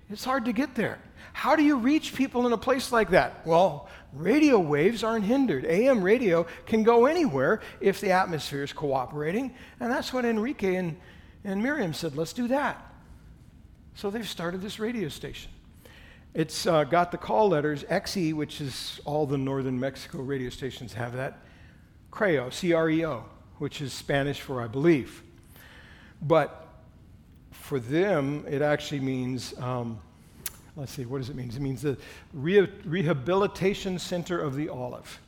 it's 0.09 0.23
hard 0.23 0.45
to 0.45 0.53
get 0.53 0.75
there. 0.75 0.99
How 1.33 1.55
do 1.55 1.63
you 1.63 1.77
reach 1.77 2.15
people 2.15 2.47
in 2.47 2.53
a 2.53 2.57
place 2.57 2.93
like 2.93 3.09
that? 3.09 3.45
Well, 3.45 3.89
radio 4.13 4.57
waves 4.57 5.03
aren't 5.03 5.25
hindered. 5.25 5.65
AM 5.65 6.01
radio 6.01 6.47
can 6.65 6.83
go 6.83 7.07
anywhere 7.07 7.61
if 7.81 7.99
the 7.99 8.11
atmosphere 8.11 8.63
is 8.63 8.71
cooperating. 8.71 9.53
And 9.81 9.91
that's 9.91 10.13
what 10.13 10.23
Enrique 10.23 10.75
and, 10.75 10.95
and 11.43 11.61
Miriam 11.61 11.93
said 11.93 12.15
let's 12.15 12.31
do 12.31 12.47
that. 12.47 12.81
So 13.95 14.09
they've 14.09 14.27
started 14.27 14.61
this 14.61 14.79
radio 14.79 15.09
station. 15.09 15.51
It's 16.33 16.65
uh, 16.65 16.85
got 16.85 17.11
the 17.11 17.17
call 17.17 17.49
letters 17.49 17.83
XE, 17.83 18.33
which 18.33 18.61
is 18.61 19.01
all 19.03 19.25
the 19.25 19.37
northern 19.37 19.77
Mexico 19.77 20.19
radio 20.19 20.49
stations 20.49 20.93
have 20.93 21.17
that, 21.17 21.39
Creo, 22.11 22.51
C 22.51 22.71
R 22.71 22.89
E 22.89 23.05
O 23.05 23.25
which 23.57 23.81
is 23.81 23.93
Spanish 23.93 24.41
for 24.41 24.61
I 24.61 24.67
believe. 24.67 25.23
But 26.21 26.67
for 27.51 27.79
them, 27.79 28.45
it 28.47 28.61
actually 28.61 28.99
means, 28.99 29.57
um, 29.59 29.99
let's 30.75 30.91
see, 30.91 31.05
what 31.05 31.17
does 31.17 31.29
it 31.29 31.35
mean? 31.35 31.49
It 31.49 31.59
means 31.59 31.81
the 31.81 31.97
Rehabilitation 32.33 33.97
Center 33.97 34.39
of 34.39 34.55
the 34.55 34.69
Olive. 34.69 35.19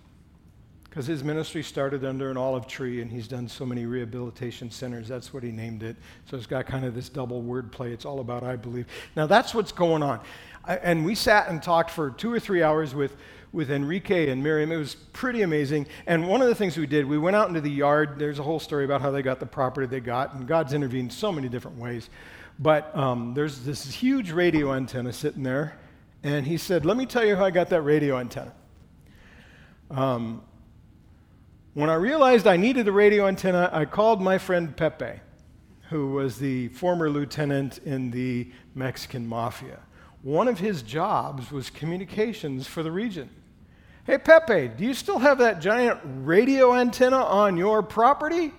Because 0.97 1.05
his 1.05 1.23
ministry 1.23 1.61
started 1.61 2.03
under 2.03 2.31
an 2.31 2.37
olive 2.37 2.65
tree 2.65 3.03
and 3.03 3.11
he's 3.11 3.27
done 3.27 3.47
so 3.47 3.67
many 3.67 3.85
rehabilitation 3.85 4.71
centers. 4.71 5.07
That's 5.07 5.31
what 5.31 5.43
he 5.43 5.51
named 5.51 5.83
it. 5.83 5.95
So 6.25 6.35
it's 6.35 6.47
got 6.47 6.65
kind 6.65 6.85
of 6.85 6.95
this 6.95 7.07
double 7.07 7.43
wordplay. 7.43 7.93
It's 7.93 8.03
all 8.03 8.19
about 8.19 8.41
I 8.41 8.55
believe. 8.55 8.87
Now 9.15 9.27
that's 9.27 9.53
what's 9.53 9.71
going 9.71 10.01
on. 10.01 10.21
I, 10.65 10.77
and 10.77 11.05
we 11.05 11.13
sat 11.13 11.49
and 11.49 11.61
talked 11.61 11.91
for 11.91 12.09
two 12.09 12.33
or 12.33 12.39
three 12.39 12.63
hours 12.63 12.95
with 12.95 13.15
with 13.51 13.69
Enrique 13.69 14.31
and 14.31 14.41
Miriam. 14.41 14.71
It 14.71 14.77
was 14.77 14.95
pretty 14.95 15.43
amazing. 15.43 15.85
And 16.07 16.27
one 16.27 16.41
of 16.41 16.47
the 16.47 16.55
things 16.55 16.75
we 16.75 16.87
did, 16.87 17.05
we 17.05 17.19
went 17.19 17.35
out 17.35 17.47
into 17.47 17.61
the 17.61 17.69
yard. 17.69 18.17
There's 18.17 18.39
a 18.39 18.43
whole 18.43 18.59
story 18.59 18.83
about 18.83 18.99
how 18.99 19.11
they 19.11 19.21
got 19.21 19.39
the 19.39 19.45
property 19.45 19.85
they 19.85 19.99
got, 19.99 20.33
and 20.33 20.47
God's 20.47 20.73
intervened 20.73 21.13
so 21.13 21.31
many 21.31 21.47
different 21.47 21.77
ways. 21.77 22.09
But 22.57 22.97
um, 22.97 23.35
there's 23.35 23.59
this 23.59 23.85
huge 23.93 24.31
radio 24.31 24.73
antenna 24.73 25.13
sitting 25.13 25.43
there, 25.43 25.77
and 26.23 26.43
he 26.43 26.57
said, 26.57 26.87
Let 26.87 26.97
me 26.97 27.05
tell 27.05 27.23
you 27.23 27.35
how 27.35 27.45
I 27.45 27.51
got 27.51 27.69
that 27.69 27.83
radio 27.83 28.17
antenna. 28.17 28.55
Um, 29.91 30.41
when 31.77 31.91
I 31.91 31.93
realized 31.93 32.47
I 32.47 32.57
needed 32.57 32.87
a 32.87 32.91
radio 32.91 33.27
antenna, 33.27 33.69
I 33.71 33.85
called 33.85 34.19
my 34.19 34.39
friend 34.39 34.75
Pepe, 34.75 35.21
who 35.91 36.07
was 36.07 36.39
the 36.39 36.69
former 36.69 37.07
lieutenant 37.07 37.77
in 37.85 38.09
the 38.09 38.51
Mexican 38.73 39.27
mafia. 39.27 39.77
One 40.23 40.47
of 40.47 40.57
his 40.57 40.81
jobs 40.81 41.51
was 41.51 41.69
communications 41.69 42.65
for 42.65 42.81
the 42.81 42.91
region. 42.91 43.29
Hey, 44.05 44.17
Pepe, 44.17 44.69
do 44.69 44.85
you 44.85 44.95
still 44.95 45.19
have 45.19 45.37
that 45.37 45.61
giant 45.61 45.99
radio 46.03 46.73
antenna 46.73 47.23
on 47.23 47.57
your 47.57 47.83
property? 47.83 48.53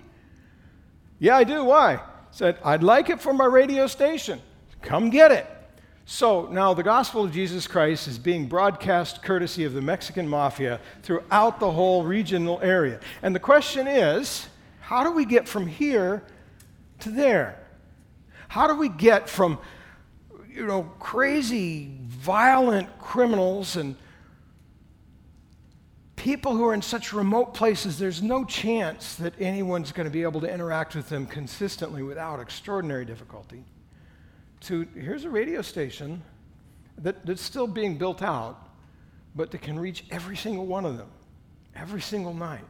Yeah, 1.19 1.39
I 1.39 1.43
do. 1.43 1.65
Why? 1.65 1.99
Said, 2.31 2.57
I'd 2.65 2.85
like 2.85 3.11
it 3.11 3.21
for 3.21 3.33
my 3.33 3.47
radio 3.47 3.89
station. 3.89 4.41
Come 4.81 5.11
get 5.11 5.33
it. 5.33 5.45
So 6.11 6.47
now 6.47 6.73
the 6.73 6.83
gospel 6.83 7.23
of 7.23 7.33
Jesus 7.33 7.67
Christ 7.67 8.09
is 8.09 8.19
being 8.19 8.47
broadcast 8.47 9.23
courtesy 9.23 9.65
of 9.65 9.75
the 9.75 9.83
Mexican 9.83 10.27
mafia 10.27 10.81
throughout 11.03 11.61
the 11.61 11.71
whole 11.71 12.03
regional 12.03 12.59
area. 12.63 12.99
And 13.21 13.35
the 13.35 13.41
question 13.41 13.87
is 13.87 14.47
how 14.81 15.05
do 15.05 15.13
we 15.13 15.27
get 15.27 15.47
from 15.47 15.67
here 15.67 16.23
to 17.01 17.11
there? 17.11 17.63
How 18.49 18.67
do 18.67 18.75
we 18.75 18.89
get 18.89 19.29
from 19.29 19.59
you 20.51 20.67
know 20.67 20.85
crazy 20.99 21.99
violent 22.07 22.99
criminals 22.99 23.77
and 23.77 23.95
people 26.17 26.57
who 26.57 26.65
are 26.65 26.73
in 26.73 26.81
such 26.81 27.13
remote 27.13 27.53
places, 27.53 27.99
there's 27.99 28.23
no 28.23 28.47
chance 28.47 29.15
that 29.17 29.35
anyone's 29.39 29.93
going 29.93 30.07
to 30.07 30.11
be 30.11 30.23
able 30.23 30.41
to 30.41 30.51
interact 30.51 30.97
with 30.97 31.11
them 31.11 31.27
consistently 31.27 32.03
without 32.03 32.41
extraordinary 32.41 33.05
difficulty. 33.05 33.63
To 34.63 34.87
here's 34.95 35.25
a 35.25 35.31
radio 35.31 35.63
station 35.63 36.23
that, 36.99 37.25
that's 37.25 37.43
still 37.43 37.67
being 37.67 37.97
built 37.97 38.23
out, 38.23 38.69
but 39.35 39.51
that 39.51 39.63
can 39.63 39.79
reach 39.79 40.05
every 40.11 40.37
single 40.37 40.67
one 40.67 40.85
of 40.85 40.99
them, 40.99 41.11
every 41.77 42.01
single 42.01 42.35
night, 42.35 42.65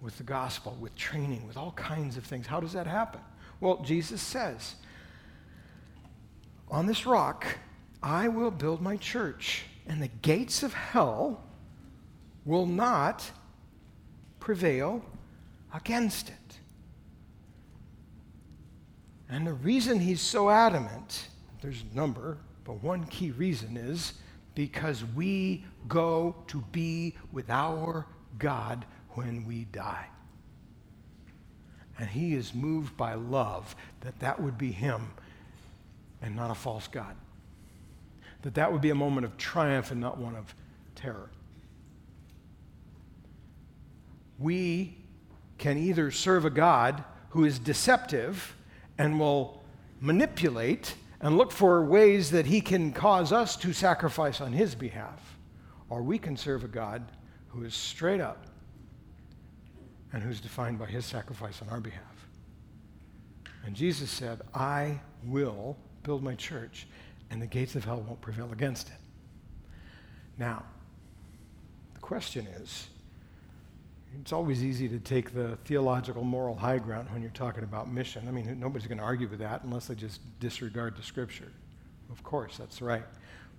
with 0.00 0.16
the 0.18 0.24
gospel, 0.24 0.76
with 0.80 0.94
training, 0.96 1.46
with 1.46 1.56
all 1.56 1.72
kinds 1.72 2.16
of 2.16 2.24
things. 2.24 2.46
How 2.46 2.60
does 2.60 2.72
that 2.72 2.86
happen? 2.86 3.20
Well, 3.60 3.82
Jesus 3.82 4.20
says, 4.20 4.74
On 6.70 6.86
this 6.86 7.06
rock, 7.06 7.46
I 8.02 8.28
will 8.28 8.50
build 8.50 8.80
my 8.80 8.96
church, 8.96 9.64
and 9.86 10.02
the 10.02 10.08
gates 10.08 10.62
of 10.62 10.74
hell 10.74 11.42
will 12.44 12.66
not 12.66 13.30
prevail 14.40 15.04
against 15.74 16.28
it. 16.28 16.58
And 19.30 19.46
the 19.46 19.52
reason 19.52 20.00
he's 20.00 20.20
so 20.20 20.50
adamant, 20.50 21.28
there's 21.60 21.82
a 21.92 21.96
number, 21.96 22.38
but 22.64 22.82
one 22.82 23.04
key 23.04 23.30
reason 23.30 23.76
is 23.76 24.14
because 24.54 25.04
we 25.14 25.64
go 25.86 26.34
to 26.48 26.62
be 26.72 27.14
with 27.32 27.50
our 27.50 28.06
God 28.38 28.84
when 29.10 29.46
we 29.46 29.64
die. 29.64 30.06
And 31.98 32.08
he 32.08 32.34
is 32.34 32.54
moved 32.54 32.96
by 32.96 33.14
love 33.14 33.74
that 34.00 34.18
that 34.20 34.40
would 34.40 34.56
be 34.56 34.72
him 34.72 35.08
and 36.22 36.34
not 36.34 36.50
a 36.50 36.54
false 36.54 36.88
God. 36.88 37.14
That 38.42 38.54
that 38.54 38.72
would 38.72 38.80
be 38.80 38.90
a 38.90 38.94
moment 38.94 39.26
of 39.26 39.36
triumph 39.36 39.90
and 39.90 40.00
not 40.00 40.18
one 40.18 40.36
of 40.36 40.54
terror 40.94 41.30
we 44.38 44.96
can 45.58 45.76
either 45.76 46.10
serve 46.10 46.44
a 46.44 46.50
God 46.50 47.02
who 47.30 47.44
is 47.44 47.58
deceptive 47.58 48.54
and 48.98 49.18
will 49.18 49.62
manipulate 50.00 50.94
and 51.20 51.36
look 51.36 51.50
for 51.50 51.84
ways 51.84 52.30
that 52.30 52.46
he 52.46 52.60
can 52.60 52.92
cause 52.92 53.32
us 53.32 53.56
to 53.56 53.72
sacrifice 53.72 54.40
on 54.40 54.52
his 54.52 54.74
behalf, 54.74 55.38
or 55.88 56.02
we 56.02 56.18
can 56.18 56.36
serve 56.36 56.64
a 56.64 56.68
God 56.68 57.10
who 57.48 57.64
is 57.64 57.74
straight 57.74 58.20
up 58.20 58.46
and 60.12 60.22
who's 60.22 60.40
defined 60.40 60.78
by 60.78 60.86
his 60.86 61.04
sacrifice 61.04 61.60
on 61.62 61.68
our 61.68 61.80
behalf. 61.80 62.02
And 63.64 63.74
Jesus 63.74 64.10
said, 64.10 64.40
I 64.54 65.00
will 65.24 65.76
build 66.02 66.22
my 66.22 66.34
church, 66.34 66.86
and 67.30 67.42
the 67.42 67.46
gates 67.46 67.74
of 67.74 67.84
hell 67.84 68.00
won't 68.00 68.20
prevail 68.20 68.50
against 68.52 68.88
it. 68.88 68.94
Now, 70.38 70.64
the 71.94 72.00
question 72.00 72.46
is, 72.46 72.88
it's 74.20 74.32
always 74.32 74.64
easy 74.64 74.88
to 74.88 74.98
take 74.98 75.34
the 75.34 75.56
theological 75.64 76.24
moral 76.24 76.56
high 76.56 76.78
ground 76.78 77.08
when 77.10 77.22
you're 77.22 77.30
talking 77.30 77.64
about 77.64 77.90
mission. 77.90 78.26
I 78.26 78.30
mean, 78.30 78.58
nobody's 78.58 78.86
going 78.86 78.98
to 78.98 79.04
argue 79.04 79.28
with 79.28 79.38
that 79.40 79.64
unless 79.64 79.86
they 79.86 79.94
just 79.94 80.20
disregard 80.40 80.96
the 80.96 81.02
scripture. 81.02 81.52
Of 82.10 82.22
course, 82.22 82.56
that's 82.56 82.80
right. 82.80 83.04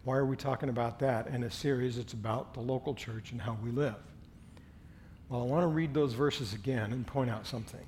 Why 0.04 0.16
are 0.16 0.26
we 0.26 0.36
talking 0.36 0.70
about 0.70 1.00
that 1.00 1.28
in 1.28 1.44
a 1.44 1.52
series 1.52 1.98
that's 1.98 2.14
about 2.14 2.54
the 2.54 2.62
local 2.62 2.94
church 2.96 3.32
and 3.32 3.42
how 3.42 3.58
we 3.64 3.72
live? 3.72 3.96
Well, 5.30 5.42
I 5.42 5.46
want 5.46 5.64
to 5.64 5.68
read 5.68 5.94
those 5.94 6.14
verses 6.14 6.54
again 6.54 6.92
and 6.92 7.06
point 7.06 7.30
out 7.30 7.46
something. 7.46 7.86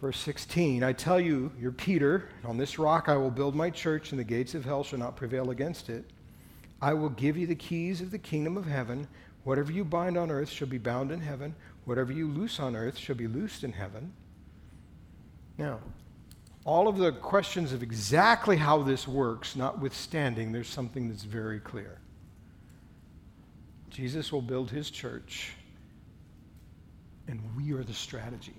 Verse 0.00 0.18
16 0.18 0.82
I 0.82 0.92
tell 0.92 1.20
you, 1.20 1.52
you're 1.60 1.72
Peter, 1.72 2.28
on 2.44 2.56
this 2.56 2.78
rock 2.78 3.08
I 3.08 3.16
will 3.16 3.30
build 3.30 3.54
my 3.54 3.70
church, 3.70 4.10
and 4.10 4.18
the 4.18 4.24
gates 4.24 4.54
of 4.54 4.64
hell 4.64 4.82
shall 4.82 4.98
not 4.98 5.16
prevail 5.16 5.50
against 5.50 5.90
it. 5.90 6.04
I 6.80 6.94
will 6.94 7.10
give 7.10 7.36
you 7.36 7.46
the 7.46 7.54
keys 7.54 8.00
of 8.00 8.10
the 8.10 8.18
kingdom 8.18 8.56
of 8.56 8.66
heaven. 8.66 9.06
Whatever 9.44 9.72
you 9.72 9.84
bind 9.84 10.16
on 10.16 10.30
earth 10.30 10.48
shall 10.48 10.68
be 10.68 10.78
bound 10.78 11.10
in 11.10 11.20
heaven. 11.20 11.54
Whatever 11.84 12.12
you 12.12 12.28
loose 12.28 12.60
on 12.60 12.76
earth 12.76 12.96
shall 12.96 13.16
be 13.16 13.26
loosed 13.26 13.64
in 13.64 13.72
heaven. 13.72 14.12
Now, 15.58 15.80
all 16.64 16.86
of 16.86 16.96
the 16.96 17.12
questions 17.12 17.72
of 17.72 17.82
exactly 17.82 18.56
how 18.56 18.82
this 18.82 19.08
works, 19.08 19.56
notwithstanding, 19.56 20.52
there's 20.52 20.68
something 20.68 21.08
that's 21.08 21.24
very 21.24 21.58
clear. 21.58 21.98
Jesus 23.90 24.32
will 24.32 24.42
build 24.42 24.70
his 24.70 24.90
church, 24.90 25.52
and 27.26 27.40
we 27.56 27.72
are 27.72 27.82
the 27.82 27.92
strategy. 27.92 28.54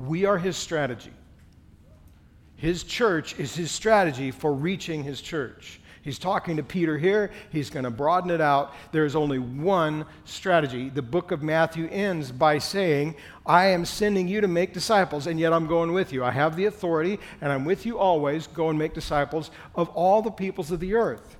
We 0.00 0.24
are 0.24 0.38
his 0.38 0.56
strategy. 0.56 1.12
His 2.56 2.84
church 2.84 3.38
is 3.38 3.54
his 3.54 3.70
strategy 3.70 4.30
for 4.30 4.54
reaching 4.54 5.04
his 5.04 5.20
church. 5.20 5.80
He's 6.02 6.18
talking 6.18 6.56
to 6.56 6.64
Peter 6.64 6.98
here. 6.98 7.30
He's 7.50 7.70
going 7.70 7.84
to 7.84 7.90
broaden 7.90 8.30
it 8.30 8.40
out. 8.40 8.74
There's 8.90 9.14
only 9.14 9.38
one 9.38 10.04
strategy. 10.24 10.88
The 10.88 11.00
book 11.00 11.30
of 11.30 11.44
Matthew 11.44 11.88
ends 11.90 12.32
by 12.32 12.58
saying, 12.58 13.14
I 13.46 13.66
am 13.66 13.84
sending 13.84 14.26
you 14.26 14.40
to 14.40 14.48
make 14.48 14.72
disciples, 14.72 15.28
and 15.28 15.38
yet 15.38 15.52
I'm 15.52 15.68
going 15.68 15.92
with 15.92 16.12
you. 16.12 16.24
I 16.24 16.32
have 16.32 16.56
the 16.56 16.64
authority, 16.64 17.20
and 17.40 17.52
I'm 17.52 17.64
with 17.64 17.86
you 17.86 17.98
always. 17.98 18.48
Go 18.48 18.68
and 18.68 18.78
make 18.78 18.94
disciples 18.94 19.52
of 19.76 19.88
all 19.90 20.22
the 20.22 20.30
peoples 20.30 20.72
of 20.72 20.80
the 20.80 20.94
earth. 20.94 21.36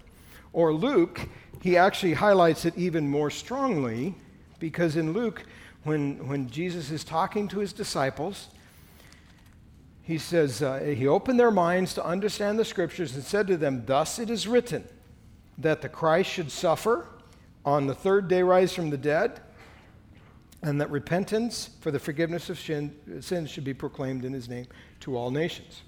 Or 0.52 0.72
Luke, 0.72 1.28
he 1.60 1.76
actually 1.76 2.14
highlights 2.14 2.64
it 2.64 2.76
even 2.76 3.08
more 3.08 3.30
strongly 3.30 4.14
because 4.60 4.94
in 4.94 5.12
Luke, 5.12 5.44
when, 5.82 6.28
when 6.28 6.48
Jesus 6.48 6.92
is 6.92 7.02
talking 7.02 7.48
to 7.48 7.58
his 7.58 7.72
disciples, 7.72 8.48
he 10.02 10.18
says, 10.18 10.62
uh, 10.62 10.80
He 10.80 11.06
opened 11.06 11.38
their 11.38 11.50
minds 11.50 11.94
to 11.94 12.04
understand 12.04 12.58
the 12.58 12.64
scriptures 12.64 13.14
and 13.14 13.24
said 13.24 13.46
to 13.46 13.56
them, 13.56 13.84
Thus 13.86 14.18
it 14.18 14.30
is 14.30 14.48
written 14.48 14.84
that 15.58 15.82
the 15.82 15.88
Christ 15.88 16.30
should 16.30 16.50
suffer, 16.50 17.06
on 17.64 17.86
the 17.86 17.94
third 17.94 18.26
day 18.28 18.42
rise 18.42 18.74
from 18.74 18.90
the 18.90 18.96
dead, 18.96 19.40
and 20.62 20.80
that 20.80 20.90
repentance 20.90 21.70
for 21.80 21.90
the 21.90 21.98
forgiveness 21.98 22.50
of 22.50 22.58
sins 22.58 23.50
should 23.50 23.64
be 23.64 23.74
proclaimed 23.74 24.24
in 24.24 24.32
his 24.32 24.48
name 24.48 24.66
to 25.00 25.16
all 25.16 25.30
nations. 25.30 25.82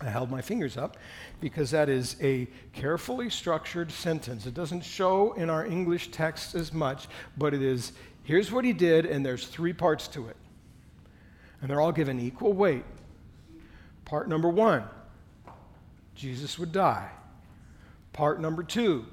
I 0.00 0.08
held 0.08 0.30
my 0.30 0.40
fingers 0.40 0.76
up 0.76 0.96
because 1.40 1.70
that 1.72 1.88
is 1.88 2.16
a 2.22 2.48
carefully 2.72 3.28
structured 3.28 3.92
sentence. 3.92 4.46
It 4.46 4.54
doesn't 4.54 4.82
show 4.82 5.34
in 5.34 5.50
our 5.50 5.66
English 5.66 6.10
text 6.10 6.54
as 6.54 6.72
much, 6.72 7.06
but 7.36 7.52
it 7.52 7.62
is 7.62 7.92
here's 8.24 8.50
what 8.50 8.64
he 8.64 8.72
did, 8.72 9.04
and 9.04 9.24
there's 9.24 9.46
three 9.46 9.72
parts 9.72 10.08
to 10.08 10.28
it. 10.28 10.36
And 11.60 11.70
they're 11.70 11.80
all 11.80 11.92
given 11.92 12.18
equal 12.18 12.54
weight. 12.54 12.84
Part 14.10 14.28
number 14.28 14.48
one 14.48 14.82
Jesus 16.16 16.58
would 16.58 16.72
die. 16.72 17.08
Part 18.12 18.40
number 18.40 18.64
two 18.64 19.06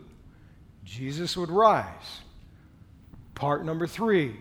Jesus 0.83 1.37
would 1.37 1.51
rise. 1.51 2.21
Part 3.35 3.63
number 3.63 3.85
three 3.85 4.37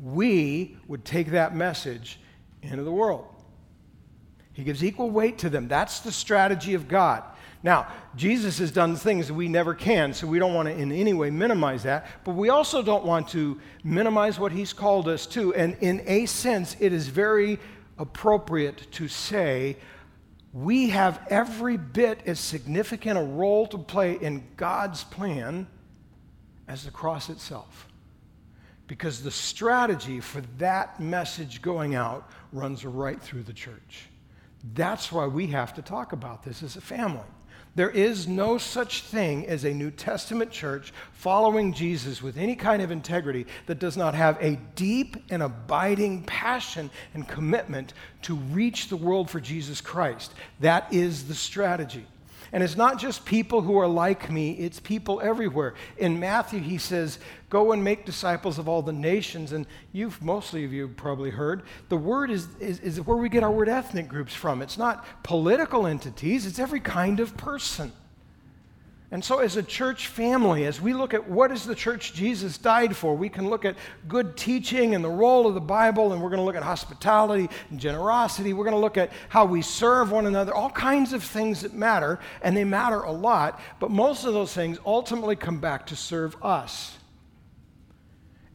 we 0.00 0.76
would 0.88 1.04
take 1.04 1.28
that 1.28 1.54
message 1.54 2.18
into 2.60 2.82
the 2.82 2.90
world. 2.90 3.26
He 4.52 4.64
gives 4.64 4.82
equal 4.82 5.10
weight 5.10 5.38
to 5.38 5.48
them. 5.48 5.68
That's 5.68 6.00
the 6.00 6.10
strategy 6.10 6.74
of 6.74 6.88
God. 6.88 7.22
Now, 7.62 7.86
Jesus 8.16 8.58
has 8.58 8.72
done 8.72 8.96
things 8.96 9.28
that 9.28 9.34
we 9.34 9.46
never 9.46 9.74
can, 9.74 10.12
so 10.12 10.26
we 10.26 10.40
don't 10.40 10.54
want 10.54 10.66
to 10.68 10.74
in 10.76 10.90
any 10.90 11.12
way 11.12 11.30
minimize 11.30 11.84
that, 11.84 12.06
but 12.24 12.34
we 12.34 12.48
also 12.48 12.82
don't 12.82 13.04
want 13.04 13.28
to 13.28 13.60
minimize 13.84 14.40
what 14.40 14.50
he's 14.50 14.72
called 14.72 15.06
us 15.06 15.26
to. 15.26 15.54
And 15.54 15.76
in 15.80 16.02
a 16.06 16.26
sense, 16.26 16.76
it 16.80 16.92
is 16.92 17.06
very 17.06 17.58
appropriate 17.98 18.90
to 18.92 19.08
say 19.08 19.76
we 20.52 20.88
have 20.90 21.20
every 21.28 21.76
bit 21.76 22.20
as 22.26 22.40
significant 22.40 23.18
a 23.18 23.22
role 23.22 23.66
to 23.66 23.78
play 23.78 24.14
in 24.14 24.46
God's 24.56 25.04
plan 25.04 25.66
as 26.66 26.84
the 26.84 26.90
cross 26.90 27.28
itself. 27.28 27.88
Because 28.86 29.22
the 29.22 29.30
strategy 29.30 30.20
for 30.20 30.40
that 30.58 30.98
message 30.98 31.60
going 31.60 31.94
out 31.94 32.30
runs 32.52 32.84
right 32.84 33.20
through 33.20 33.42
the 33.42 33.52
church. 33.52 34.08
That's 34.74 35.12
why 35.12 35.26
we 35.26 35.48
have 35.48 35.74
to 35.74 35.82
talk 35.82 36.12
about 36.12 36.42
this 36.42 36.62
as 36.62 36.76
a 36.76 36.80
family. 36.80 37.20
There 37.78 37.90
is 37.90 38.26
no 38.26 38.58
such 38.58 39.02
thing 39.02 39.46
as 39.46 39.62
a 39.62 39.72
New 39.72 39.92
Testament 39.92 40.50
church 40.50 40.92
following 41.12 41.72
Jesus 41.72 42.20
with 42.20 42.36
any 42.36 42.56
kind 42.56 42.82
of 42.82 42.90
integrity 42.90 43.46
that 43.66 43.78
does 43.78 43.96
not 43.96 44.16
have 44.16 44.36
a 44.40 44.58
deep 44.74 45.16
and 45.30 45.44
abiding 45.44 46.24
passion 46.24 46.90
and 47.14 47.28
commitment 47.28 47.94
to 48.22 48.34
reach 48.34 48.88
the 48.88 48.96
world 48.96 49.30
for 49.30 49.38
Jesus 49.38 49.80
Christ. 49.80 50.34
That 50.58 50.92
is 50.92 51.28
the 51.28 51.36
strategy. 51.36 52.04
And 52.52 52.62
it's 52.62 52.76
not 52.76 52.98
just 52.98 53.24
people 53.24 53.62
who 53.62 53.78
are 53.78 53.86
like 53.86 54.30
me, 54.30 54.52
it's 54.52 54.80
people 54.80 55.20
everywhere. 55.20 55.74
In 55.98 56.18
Matthew, 56.18 56.60
he 56.60 56.78
says, 56.78 57.18
Go 57.50 57.72
and 57.72 57.82
make 57.82 58.04
disciples 58.04 58.58
of 58.58 58.68
all 58.68 58.82
the 58.82 58.92
nations. 58.92 59.52
And 59.52 59.66
you've, 59.92 60.22
mostly 60.22 60.64
of 60.64 60.72
you 60.72 60.88
probably 60.88 61.30
heard, 61.30 61.62
the 61.88 61.96
word 61.96 62.30
is, 62.30 62.46
is, 62.60 62.80
is 62.80 63.00
where 63.00 63.16
we 63.16 63.28
get 63.28 63.42
our 63.42 63.50
word 63.50 63.68
ethnic 63.68 64.08
groups 64.08 64.34
from. 64.34 64.60
It's 64.60 64.78
not 64.78 65.04
political 65.22 65.86
entities, 65.86 66.46
it's 66.46 66.58
every 66.58 66.80
kind 66.80 67.20
of 67.20 67.36
person. 67.36 67.92
And 69.10 69.24
so, 69.24 69.38
as 69.38 69.56
a 69.56 69.62
church 69.62 70.08
family, 70.08 70.66
as 70.66 70.82
we 70.82 70.92
look 70.92 71.14
at 71.14 71.26
what 71.26 71.50
is 71.50 71.64
the 71.64 71.74
church 71.74 72.12
Jesus 72.12 72.58
died 72.58 72.94
for, 72.94 73.16
we 73.16 73.30
can 73.30 73.48
look 73.48 73.64
at 73.64 73.76
good 74.06 74.36
teaching 74.36 74.94
and 74.94 75.02
the 75.02 75.08
role 75.08 75.46
of 75.46 75.54
the 75.54 75.62
Bible, 75.62 76.12
and 76.12 76.20
we're 76.20 76.28
going 76.28 76.40
to 76.40 76.44
look 76.44 76.56
at 76.56 76.62
hospitality 76.62 77.48
and 77.70 77.80
generosity. 77.80 78.52
We're 78.52 78.64
going 78.64 78.76
to 78.76 78.80
look 78.80 78.98
at 78.98 79.10
how 79.30 79.46
we 79.46 79.62
serve 79.62 80.12
one 80.12 80.26
another, 80.26 80.54
all 80.54 80.68
kinds 80.68 81.14
of 81.14 81.24
things 81.24 81.62
that 81.62 81.72
matter, 81.72 82.18
and 82.42 82.54
they 82.54 82.64
matter 82.64 83.00
a 83.00 83.12
lot, 83.12 83.60
but 83.80 83.90
most 83.90 84.24
of 84.24 84.34
those 84.34 84.52
things 84.52 84.78
ultimately 84.84 85.36
come 85.36 85.58
back 85.58 85.86
to 85.86 85.96
serve 85.96 86.36
us. 86.44 86.98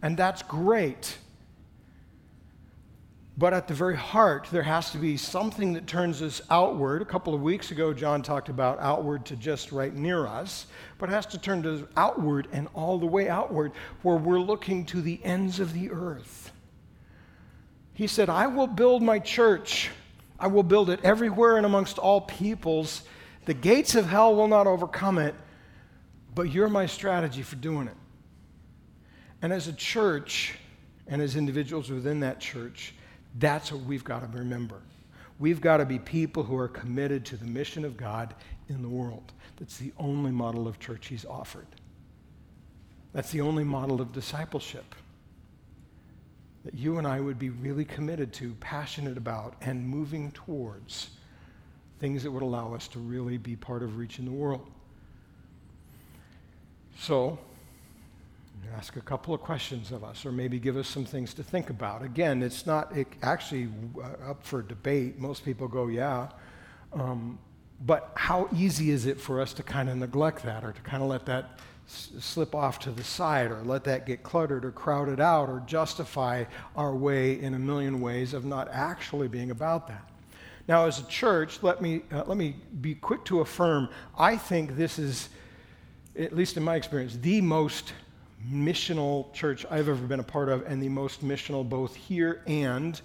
And 0.03 0.15
that's 0.15 0.43
great. 0.43 1.17
But 3.35 3.53
at 3.53 3.67
the 3.67 3.73
very 3.73 3.95
heart, 3.95 4.47
there 4.51 4.63
has 4.63 4.91
to 4.91 4.99
be 4.99 5.17
something 5.17 5.73
that 5.73 5.87
turns 5.87 6.21
us 6.21 6.39
outward. 6.51 7.01
A 7.01 7.05
couple 7.05 7.33
of 7.33 7.41
weeks 7.41 7.71
ago, 7.71 7.91
John 7.91 8.21
talked 8.21 8.47
about 8.47 8.79
outward 8.79 9.25
to 9.25 9.35
just 9.35 9.71
right 9.71 9.93
near 9.93 10.27
us, 10.27 10.67
but 10.99 11.09
it 11.09 11.13
has 11.13 11.25
to 11.27 11.39
turn 11.39 11.63
to 11.63 11.87
outward 11.97 12.47
and 12.51 12.67
all 12.75 12.99
the 12.99 13.07
way 13.07 13.27
outward, 13.27 13.71
where 14.03 14.17
we're 14.17 14.39
looking 14.39 14.85
to 14.85 15.01
the 15.01 15.19
ends 15.23 15.59
of 15.59 15.73
the 15.73 15.89
earth. 15.89 16.51
He 17.95 18.05
said, 18.05 18.29
I 18.29 18.47
will 18.47 18.67
build 18.67 19.01
my 19.01 19.17
church. 19.17 19.89
I 20.39 20.47
will 20.47 20.63
build 20.63 20.91
it 20.91 20.99
everywhere 21.03 21.57
and 21.57 21.65
amongst 21.65 21.97
all 21.97 22.21
peoples. 22.21 23.03
The 23.45 23.53
gates 23.55 23.95
of 23.95 24.05
hell 24.05 24.35
will 24.35 24.47
not 24.47 24.67
overcome 24.67 25.17
it, 25.17 25.33
but 26.35 26.51
you're 26.51 26.69
my 26.69 26.85
strategy 26.85 27.41
for 27.41 27.55
doing 27.55 27.87
it. 27.87 27.97
And 29.41 29.51
as 29.51 29.67
a 29.67 29.73
church, 29.73 30.55
and 31.07 31.21
as 31.21 31.35
individuals 31.35 31.89
within 31.89 32.19
that 32.21 32.39
church, 32.39 32.93
that's 33.39 33.71
what 33.71 33.81
we've 33.81 34.03
got 34.03 34.19
to 34.19 34.37
remember. 34.37 34.81
We've 35.39 35.61
got 35.61 35.77
to 35.77 35.85
be 35.85 35.99
people 35.99 36.43
who 36.43 36.57
are 36.57 36.67
committed 36.67 37.25
to 37.25 37.37
the 37.37 37.45
mission 37.45 37.83
of 37.85 37.97
God 37.97 38.33
in 38.69 38.81
the 38.81 38.89
world. 38.89 39.33
That's 39.57 39.77
the 39.77 39.91
only 39.97 40.31
model 40.31 40.67
of 40.67 40.79
church 40.79 41.07
he's 41.07 41.25
offered. 41.25 41.67
That's 43.13 43.31
the 43.31 43.41
only 43.41 43.63
model 43.63 44.01
of 44.01 44.11
discipleship 44.11 44.95
that 46.63 46.73
you 46.73 46.97
and 46.97 47.05
I 47.05 47.19
would 47.19 47.37
be 47.37 47.49
really 47.49 47.85
committed 47.85 48.31
to, 48.33 48.53
passionate 48.59 49.17
about, 49.17 49.55
and 49.61 49.85
moving 49.85 50.31
towards 50.31 51.09
things 51.99 52.23
that 52.23 52.31
would 52.31 52.43
allow 52.43 52.73
us 52.73 52.87
to 52.89 52.99
really 52.99 53.37
be 53.37 53.55
part 53.55 53.83
of 53.83 53.97
reaching 53.97 54.25
the 54.25 54.31
world. 54.31 54.65
So, 56.97 57.37
ask 58.75 58.95
a 58.95 59.01
couple 59.01 59.33
of 59.33 59.41
questions 59.41 59.91
of 59.91 60.03
us, 60.03 60.25
or 60.25 60.31
maybe 60.31 60.59
give 60.59 60.77
us 60.77 60.87
some 60.87 61.05
things 61.05 61.33
to 61.35 61.43
think 61.43 61.69
about. 61.69 62.03
Again, 62.03 62.41
it's 62.41 62.65
not 62.65 62.95
it 62.95 63.07
actually 63.21 63.69
uh, 63.97 64.31
up 64.31 64.43
for 64.43 64.61
debate. 64.61 65.19
Most 65.19 65.45
people 65.45 65.67
go, 65.67 65.87
yeah. 65.87 66.29
Um, 66.93 67.39
but 67.85 68.11
how 68.15 68.49
easy 68.55 68.91
is 68.91 69.05
it 69.05 69.19
for 69.19 69.41
us 69.41 69.53
to 69.53 69.63
kind 69.63 69.89
of 69.89 69.97
neglect 69.97 70.43
that 70.43 70.63
or 70.63 70.71
to 70.71 70.81
kind 70.81 71.03
of 71.03 71.09
let 71.09 71.25
that 71.25 71.59
s- 71.87 72.11
slip 72.19 72.55
off 72.55 72.79
to 72.79 72.91
the 72.91 73.03
side 73.03 73.51
or 73.51 73.61
let 73.63 73.83
that 73.83 74.05
get 74.05 74.23
cluttered 74.23 74.63
or 74.63 74.71
crowded 74.71 75.19
out 75.19 75.49
or 75.49 75.61
justify 75.65 76.45
our 76.75 76.95
way 76.95 77.39
in 77.39 77.53
a 77.53 77.59
million 77.59 77.99
ways 77.99 78.33
of 78.33 78.45
not 78.45 78.69
actually 78.71 79.27
being 79.27 79.51
about 79.51 79.87
that? 79.87 80.09
Now, 80.67 80.85
as 80.85 80.99
a 80.99 81.05
church, 81.07 81.61
let 81.61 81.81
me, 81.81 82.03
uh, 82.11 82.23
let 82.25 82.37
me 82.37 82.55
be 82.79 82.95
quick 82.95 83.25
to 83.25 83.41
affirm 83.41 83.89
I 84.17 84.37
think 84.37 84.77
this 84.77 84.97
is, 84.97 85.27
at 86.17 86.33
least 86.33 86.55
in 86.55 86.63
my 86.63 86.75
experience, 86.75 87.17
the 87.17 87.41
most 87.41 87.91
missional 88.51 89.31
church 89.33 89.65
I've 89.69 89.89
ever 89.89 90.05
been 90.05 90.19
a 90.19 90.23
part 90.23 90.49
of, 90.49 90.65
and 90.65 90.81
the 90.81 90.89
most 90.89 91.23
missional 91.23 91.67
both 91.67 91.95
here 91.95 92.41
and 92.47 92.99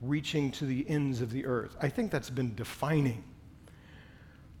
reaching 0.00 0.50
to 0.52 0.66
the 0.66 0.88
ends 0.88 1.20
of 1.20 1.30
the 1.30 1.46
earth. 1.46 1.76
I 1.80 1.88
think 1.88 2.10
that's 2.10 2.30
been 2.30 2.54
defining. 2.54 3.24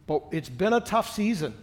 But 0.06 0.22
it's 0.30 0.48
been 0.48 0.72
a 0.72 0.80
tough 0.80 1.12
season, 1.12 1.54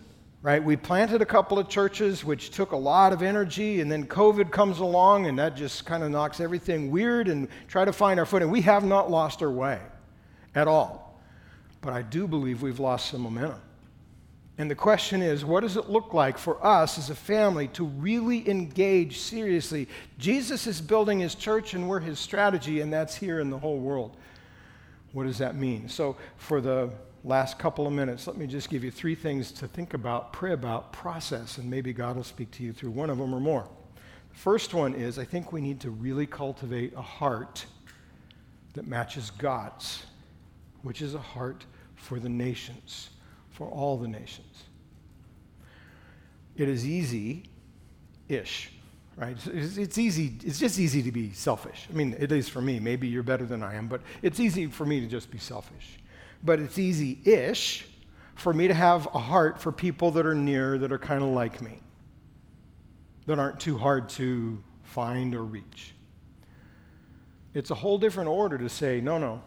right? 0.42 0.64
We 0.64 0.76
planted 0.76 1.22
a 1.22 1.26
couple 1.26 1.60
of 1.60 1.70
churches, 1.70 2.24
which 2.24 2.52
took 2.52 2.72
a 2.72 2.78
lot 2.78 3.14
of 3.14 3.22
energy, 3.22 3.82
and 3.82 3.92
then 3.92 4.06
COVID 4.06 4.52
comes 4.52 4.80
along, 4.80 5.28
and 5.28 5.40
that 5.40 5.56
just 5.56 5.86
kind 5.86 6.04
of 6.04 6.12
knocks 6.12 6.40
everything 6.40 6.92
weird 6.92 7.28
and 7.28 7.48
try 7.68 7.86
to 7.86 7.94
find 7.94 8.20
our 8.20 8.26
footing. 8.26 8.50
We 8.50 8.62
have 8.62 8.84
not 8.84 9.10
lost 9.10 9.42
our 9.42 9.52
way 9.52 9.80
at 10.56 10.68
all. 10.68 11.22
But 11.82 11.94
I 11.94 12.02
do 12.02 12.28
believe 12.28 12.62
we've 12.62 12.80
lost 12.80 13.12
some 13.12 13.22
momentum. 13.22 13.62
And 14.60 14.70
the 14.70 14.76
question 14.76 15.22
is, 15.22 15.46
what 15.46 15.62
does 15.62 15.78
it 15.78 15.90
look 15.90 16.14
like 16.14 16.38
for 16.38 16.64
us 16.64 16.98
as 16.98 17.10
a 17.10 17.16
family 17.16 17.70
to 17.70 17.86
really 17.86 18.48
engage 18.50 19.20
seriously? 19.20 19.88
Jesus 20.18 20.68
is 20.68 20.82
building 20.82 21.20
his 21.20 21.34
church, 21.34 21.74
and 21.74 21.88
we're 21.88 22.02
his 22.02 22.20
strategy, 22.20 22.82
and 22.82 22.92
that's 22.92 23.16
here 23.16 23.40
in 23.40 23.50
the 23.50 23.58
whole 23.58 23.80
world. 23.80 24.18
What 25.14 25.24
does 25.24 25.38
that 25.38 25.56
mean? 25.56 25.88
So, 25.88 26.18
for 26.36 26.60
the 26.60 26.92
last 27.24 27.58
couple 27.58 27.88
of 27.88 27.94
minutes, 27.94 28.28
let 28.28 28.36
me 28.36 28.48
just 28.48 28.70
give 28.70 28.84
you 28.84 28.92
three 28.92 29.16
things 29.16 29.52
to 29.54 29.68
think 29.68 29.94
about, 29.94 30.34
pray 30.34 30.52
about, 30.52 30.92
process, 30.92 31.58
and 31.58 31.70
maybe 31.70 31.94
God 31.94 32.18
will 32.18 32.24
speak 32.24 32.52
to 32.52 32.64
you 32.64 32.74
through 32.74 32.92
one 32.92 33.10
of 33.10 33.18
them 33.18 33.34
or 33.34 33.40
more. 33.40 33.66
The 34.34 34.38
first 34.38 34.74
one 34.74 34.94
is 34.94 35.18
I 35.18 35.26
think 35.26 35.54
we 35.54 35.62
need 35.62 35.80
to 35.80 35.90
really 35.90 36.28
cultivate 36.28 36.94
a 36.96 37.02
heart 37.02 37.66
that 38.74 38.86
matches 38.86 39.32
God's. 39.32 40.04
which 40.82 41.02
is 41.02 41.14
a 41.14 41.20
heart 41.20 41.66
for 41.96 42.20
the 42.20 42.30
nations, 42.30 43.10
for 43.60 43.68
all 43.68 43.98
the 43.98 44.08
nations. 44.08 44.64
It 46.56 46.70
is 46.70 46.88
easy 46.88 47.44
ish, 48.30 48.72
right? 49.18 49.36
It's, 49.48 49.76
it's, 49.76 49.98
easy, 49.98 50.38
it's 50.46 50.60
just 50.60 50.80
easy 50.80 51.04
to 51.04 51.12
be 51.12 51.34
selfish. 51.34 51.86
I 51.90 51.94
mean, 51.94 52.16
it 52.18 52.32
is 52.32 52.48
for 52.48 52.62
me. 52.62 52.80
Maybe 52.80 53.10
you're 53.10 53.22
better 53.22 53.46
than 53.46 53.62
I 53.62 53.76
am, 53.76 53.88
but 53.88 54.00
it's 54.22 54.40
easy 54.40 54.68
for 54.68 54.86
me 54.86 55.02
to 55.02 55.08
just 55.08 55.30
be 55.30 55.38
selfish. 55.38 56.00
But 56.42 56.62
it's 56.62 56.80
easy 56.80 57.20
ish 57.26 57.86
for 58.36 58.54
me 58.54 58.70
to 58.70 58.74
have 58.74 59.08
a 59.14 59.20
heart 59.20 59.60
for 59.60 59.74
people 59.74 60.10
that 60.12 60.26
are 60.26 60.36
near, 60.36 60.78
that 60.78 60.94
are 60.94 60.98
kind 60.98 61.22
of 61.22 61.30
like 61.30 61.62
me, 61.62 61.82
that 63.26 63.40
aren't 63.40 63.60
too 63.60 63.78
hard 63.78 64.08
to 64.10 64.64
find 64.84 65.36
or 65.36 65.44
reach. 65.44 65.94
It's 67.54 67.72
a 67.72 67.76
whole 67.76 67.98
different 67.98 68.30
order 68.30 68.58
to 68.58 68.70
say, 68.70 69.02
no, 69.02 69.18
no. 69.18 69.42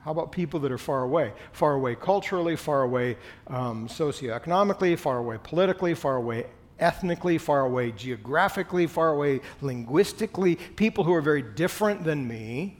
How 0.00 0.12
about 0.12 0.32
people 0.32 0.60
that 0.60 0.72
are 0.72 0.78
far 0.78 1.02
away? 1.02 1.32
Far 1.52 1.74
away 1.74 1.94
culturally, 1.94 2.56
far 2.56 2.82
away 2.82 3.16
um, 3.48 3.88
socioeconomically, 3.88 4.98
far 4.98 5.18
away 5.18 5.38
politically, 5.42 5.94
far 5.94 6.16
away 6.16 6.46
ethnically, 6.78 7.38
far 7.38 7.62
away 7.62 7.92
geographically, 7.92 8.86
far 8.86 9.10
away 9.10 9.40
linguistically, 9.60 10.56
people 10.76 11.04
who 11.04 11.12
are 11.12 11.20
very 11.20 11.42
different 11.42 12.04
than 12.04 12.26
me. 12.26 12.76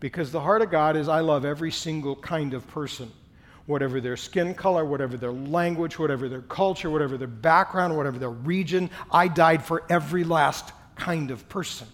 Because 0.00 0.32
the 0.32 0.40
heart 0.40 0.62
of 0.62 0.70
God 0.70 0.96
is 0.96 1.08
I 1.08 1.20
love 1.20 1.44
every 1.44 1.70
single 1.70 2.16
kind 2.16 2.54
of 2.54 2.66
person, 2.68 3.10
whatever 3.66 4.00
their 4.00 4.16
skin 4.16 4.54
color, 4.54 4.84
whatever 4.84 5.16
their 5.16 5.32
language, 5.32 5.98
whatever 5.98 6.28
their 6.28 6.42
culture, 6.42 6.90
whatever 6.90 7.16
their 7.16 7.28
background, 7.28 7.96
whatever 7.96 8.18
their 8.18 8.30
region. 8.30 8.90
I 9.10 9.28
died 9.28 9.64
for 9.64 9.84
every 9.88 10.24
last 10.24 10.72
kind 10.96 11.30
of 11.30 11.48
person. 11.48 11.86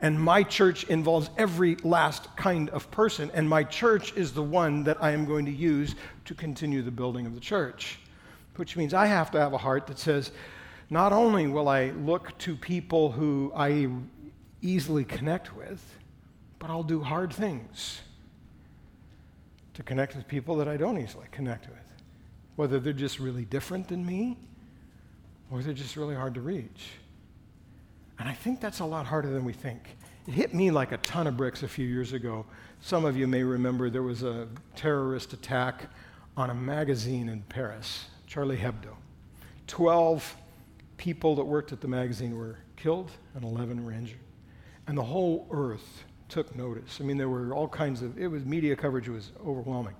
And 0.00 0.20
my 0.20 0.44
church 0.44 0.84
involves 0.84 1.28
every 1.36 1.76
last 1.82 2.34
kind 2.36 2.70
of 2.70 2.88
person, 2.90 3.30
and 3.34 3.48
my 3.48 3.64
church 3.64 4.12
is 4.16 4.32
the 4.32 4.42
one 4.42 4.84
that 4.84 5.02
I 5.02 5.10
am 5.10 5.24
going 5.24 5.44
to 5.46 5.52
use 5.52 5.96
to 6.26 6.34
continue 6.34 6.82
the 6.82 6.90
building 6.90 7.26
of 7.26 7.34
the 7.34 7.40
church. 7.40 7.98
Which 8.56 8.76
means 8.76 8.94
I 8.94 9.06
have 9.06 9.30
to 9.32 9.40
have 9.40 9.52
a 9.52 9.58
heart 9.58 9.86
that 9.88 9.98
says, 9.98 10.30
not 10.90 11.12
only 11.12 11.46
will 11.48 11.68
I 11.68 11.90
look 11.90 12.36
to 12.38 12.56
people 12.56 13.10
who 13.10 13.52
I 13.54 13.88
easily 14.62 15.04
connect 15.04 15.56
with, 15.56 15.82
but 16.58 16.70
I'll 16.70 16.82
do 16.82 17.02
hard 17.02 17.32
things 17.32 18.00
to 19.74 19.82
connect 19.82 20.16
with 20.16 20.26
people 20.26 20.56
that 20.56 20.66
I 20.66 20.76
don't 20.76 20.98
easily 20.98 21.26
connect 21.30 21.68
with, 21.68 21.92
whether 22.56 22.80
they're 22.80 22.92
just 22.92 23.18
really 23.20 23.44
different 23.44 23.86
than 23.88 24.04
me 24.04 24.36
or 25.50 25.62
they're 25.62 25.72
just 25.72 25.96
really 25.96 26.16
hard 26.16 26.34
to 26.34 26.40
reach. 26.40 26.92
And 28.18 28.28
I 28.28 28.32
think 28.32 28.60
that's 28.60 28.80
a 28.80 28.84
lot 28.84 29.06
harder 29.06 29.30
than 29.30 29.44
we 29.44 29.52
think. 29.52 29.96
It 30.26 30.34
hit 30.34 30.54
me 30.54 30.70
like 30.70 30.92
a 30.92 30.98
ton 30.98 31.26
of 31.26 31.36
bricks 31.36 31.62
a 31.62 31.68
few 31.68 31.86
years 31.86 32.12
ago. 32.12 32.44
Some 32.80 33.04
of 33.04 33.16
you 33.16 33.26
may 33.26 33.42
remember 33.42 33.90
there 33.90 34.02
was 34.02 34.22
a 34.22 34.48
terrorist 34.76 35.32
attack 35.32 35.90
on 36.36 36.50
a 36.50 36.54
magazine 36.54 37.28
in 37.28 37.42
Paris, 37.42 38.06
Charlie 38.26 38.58
Hebdo. 38.58 38.94
Twelve 39.66 40.36
people 40.98 41.36
that 41.36 41.44
worked 41.44 41.72
at 41.72 41.80
the 41.80 41.88
magazine 41.88 42.36
were 42.36 42.58
killed 42.76 43.10
and 43.34 43.44
11 43.44 43.84
were 43.84 43.92
injured. 43.92 44.18
And 44.86 44.98
the 44.98 45.04
whole 45.04 45.46
earth 45.50 46.04
took 46.28 46.54
notice. 46.54 46.98
I 47.00 47.04
mean, 47.04 47.16
there 47.16 47.28
were 47.28 47.54
all 47.54 47.68
kinds 47.68 48.02
of, 48.02 48.18
it 48.18 48.26
was 48.26 48.44
media 48.44 48.76
coverage 48.76 49.08
was 49.08 49.32
overwhelming. 49.46 49.94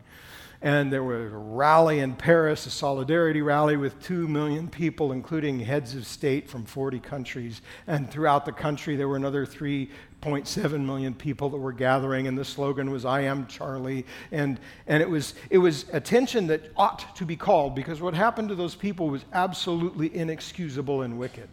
And 0.61 0.93
there 0.93 1.05
was 1.05 1.33
a 1.33 1.37
rally 1.37 2.01
in 2.01 2.15
Paris, 2.15 2.67
a 2.67 2.71
solidarity 2.71 3.43
rally 3.43 3.77
with 3.77 4.03
2 4.03 4.27
million 4.27 4.69
people, 4.69 5.13
including 5.13 5.61
heads 5.61 5.95
of 5.95 6.05
state 6.05 6.49
from 6.49 6.65
40 6.65 6.99
countries. 6.99 7.63
And 7.87 8.11
throughout 8.11 8.45
the 8.45 8.53
country, 8.53 8.97
there 8.97 9.07
were 9.07 9.17
another 9.17 9.47
3.7 9.47 10.85
million 10.85 11.15
people 11.15 11.49
that 11.51 11.59
were 11.59 11.73
gathering. 11.73 12.27
And 12.27 12.37
the 12.37 12.45
slogan 12.45 12.91
was, 12.91 13.05
I 13.05 13.21
am 13.21 13.47
Charlie. 13.47 14.05
And, 14.33 14.59
and 14.89 15.01
it, 15.01 15.09
was, 15.09 15.35
it 15.49 15.59
was 15.59 15.87
attention 15.93 16.49
that 16.49 16.73
ought 16.77 17.15
to 17.17 17.25
be 17.25 17.37
called 17.37 17.77
because 17.77 18.01
what 18.01 18.15
happened 18.15 18.49
to 18.49 18.57
those 18.57 18.75
people 18.75 19.09
was 19.09 19.25
absolutely 19.33 20.15
inexcusable 20.15 21.03
and 21.03 21.21
wicked. 21.21 21.49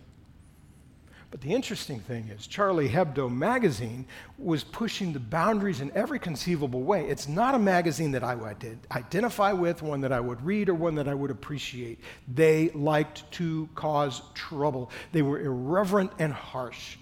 But 1.36 1.42
the 1.42 1.54
interesting 1.54 2.00
thing 2.00 2.30
is, 2.30 2.48
Charlie 2.48 2.88
Hebdo 2.88 3.30
magazine 3.30 4.06
was 4.38 4.64
pushing 4.64 5.12
the 5.12 5.20
boundaries 5.20 5.82
in 5.82 5.92
every 5.92 6.18
conceivable 6.18 6.82
way. 6.82 7.10
It's 7.10 7.28
not 7.28 7.54
a 7.54 7.60
magazine 7.60 8.12
that 8.12 8.24
I 8.24 8.36
would 8.36 8.80
identify 8.90 9.52
with, 9.52 9.82
one 9.82 10.00
that 10.00 10.14
I 10.14 10.22
would 10.22 10.42
read, 10.46 10.70
or 10.70 10.76
one 10.76 10.96
that 10.96 11.10
I 11.10 11.14
would 11.14 11.32
appreciate. 11.32 12.00
They 12.34 12.70
liked 12.70 13.30
to 13.34 13.68
cause 13.76 14.22
trouble, 14.34 14.92
they 15.12 15.22
were 15.24 15.42
irreverent 15.42 16.14
and 16.20 16.32
harsh. 16.32 16.96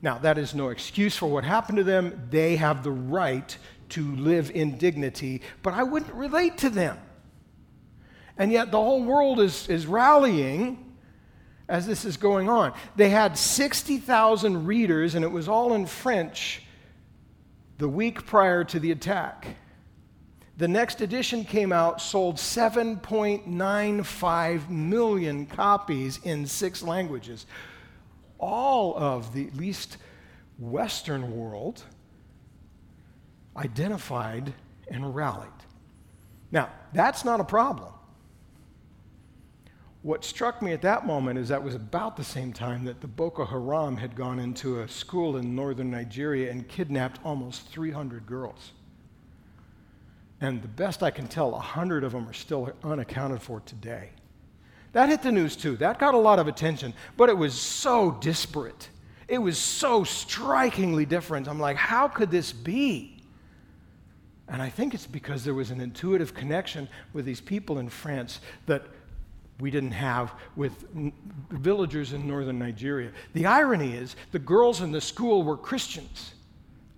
Now, 0.00 0.16
that 0.20 0.38
is 0.38 0.54
no 0.54 0.70
excuse 0.70 1.14
for 1.14 1.26
what 1.26 1.44
happened 1.44 1.76
to 1.76 1.84
them. 1.84 2.26
They 2.30 2.56
have 2.56 2.82
the 2.82 2.90
right 2.90 3.54
to 3.90 4.16
live 4.16 4.50
in 4.52 4.78
dignity, 4.78 5.42
but 5.62 5.74
I 5.74 5.82
wouldn't 5.82 6.14
relate 6.14 6.56
to 6.56 6.70
them. 6.70 6.96
And 8.38 8.50
yet, 8.50 8.70
the 8.70 8.80
whole 8.80 9.02
world 9.04 9.40
is, 9.40 9.68
is 9.68 9.86
rallying 9.86 10.91
as 11.72 11.86
this 11.86 12.04
is 12.04 12.16
going 12.18 12.50
on. 12.50 12.74
They 12.96 13.08
had 13.08 13.38
60,000 13.38 14.66
readers, 14.66 15.14
and 15.14 15.24
it 15.24 15.32
was 15.32 15.48
all 15.48 15.72
in 15.72 15.86
French 15.86 16.60
the 17.78 17.88
week 17.88 18.26
prior 18.26 18.62
to 18.62 18.78
the 18.78 18.90
attack. 18.90 19.56
The 20.58 20.68
next 20.68 21.00
edition 21.00 21.46
came 21.46 21.72
out, 21.72 22.02
sold 22.02 22.36
7.95 22.36 24.68
million 24.68 25.46
copies 25.46 26.20
in 26.22 26.46
six 26.46 26.82
languages. 26.82 27.46
All 28.38 28.94
of 28.94 29.32
the 29.32 29.46
at 29.46 29.56
least 29.56 29.96
Western 30.58 31.34
world 31.34 31.82
identified 33.56 34.52
and 34.88 35.14
rallied. 35.14 35.48
Now, 36.50 36.68
that's 36.92 37.24
not 37.24 37.40
a 37.40 37.44
problem. 37.44 37.94
What 40.02 40.24
struck 40.24 40.60
me 40.60 40.72
at 40.72 40.82
that 40.82 41.06
moment 41.06 41.38
is 41.38 41.48
that 41.48 41.62
was 41.62 41.76
about 41.76 42.16
the 42.16 42.24
same 42.24 42.52
time 42.52 42.84
that 42.84 43.00
the 43.00 43.06
Boko 43.06 43.44
Haram 43.44 43.96
had 43.96 44.16
gone 44.16 44.40
into 44.40 44.80
a 44.80 44.88
school 44.88 45.36
in 45.36 45.54
northern 45.54 45.92
Nigeria 45.92 46.50
and 46.50 46.66
kidnapped 46.68 47.20
almost 47.24 47.68
300 47.68 48.26
girls. 48.26 48.72
And 50.40 50.60
the 50.60 50.68
best 50.68 51.04
I 51.04 51.12
can 51.12 51.28
tell, 51.28 51.52
100 51.52 52.02
of 52.02 52.10
them 52.10 52.28
are 52.28 52.32
still 52.32 52.72
unaccounted 52.82 53.40
for 53.40 53.60
today. 53.60 54.10
That 54.90 55.08
hit 55.08 55.22
the 55.22 55.30
news 55.30 55.54
too. 55.54 55.76
That 55.76 56.00
got 56.00 56.14
a 56.14 56.18
lot 56.18 56.40
of 56.40 56.48
attention, 56.48 56.94
but 57.16 57.28
it 57.28 57.38
was 57.38 57.54
so 57.54 58.10
disparate. 58.20 58.88
It 59.28 59.38
was 59.38 59.56
so 59.56 60.02
strikingly 60.02 61.06
different. 61.06 61.46
I'm 61.46 61.60
like, 61.60 61.76
how 61.76 62.08
could 62.08 62.32
this 62.32 62.52
be? 62.52 63.22
And 64.48 64.60
I 64.60 64.68
think 64.68 64.94
it's 64.94 65.06
because 65.06 65.44
there 65.44 65.54
was 65.54 65.70
an 65.70 65.80
intuitive 65.80 66.34
connection 66.34 66.88
with 67.12 67.24
these 67.24 67.40
people 67.40 67.78
in 67.78 67.88
France 67.88 68.40
that 68.66 68.82
we 69.60 69.70
didn't 69.70 69.92
have 69.92 70.34
with 70.56 70.84
villagers 71.50 72.12
in 72.12 72.26
northern 72.26 72.58
Nigeria. 72.58 73.12
The 73.34 73.46
irony 73.46 73.94
is 73.94 74.16
the 74.32 74.38
girls 74.38 74.80
in 74.80 74.92
the 74.92 75.00
school 75.00 75.42
were 75.42 75.56
Christians. 75.56 76.34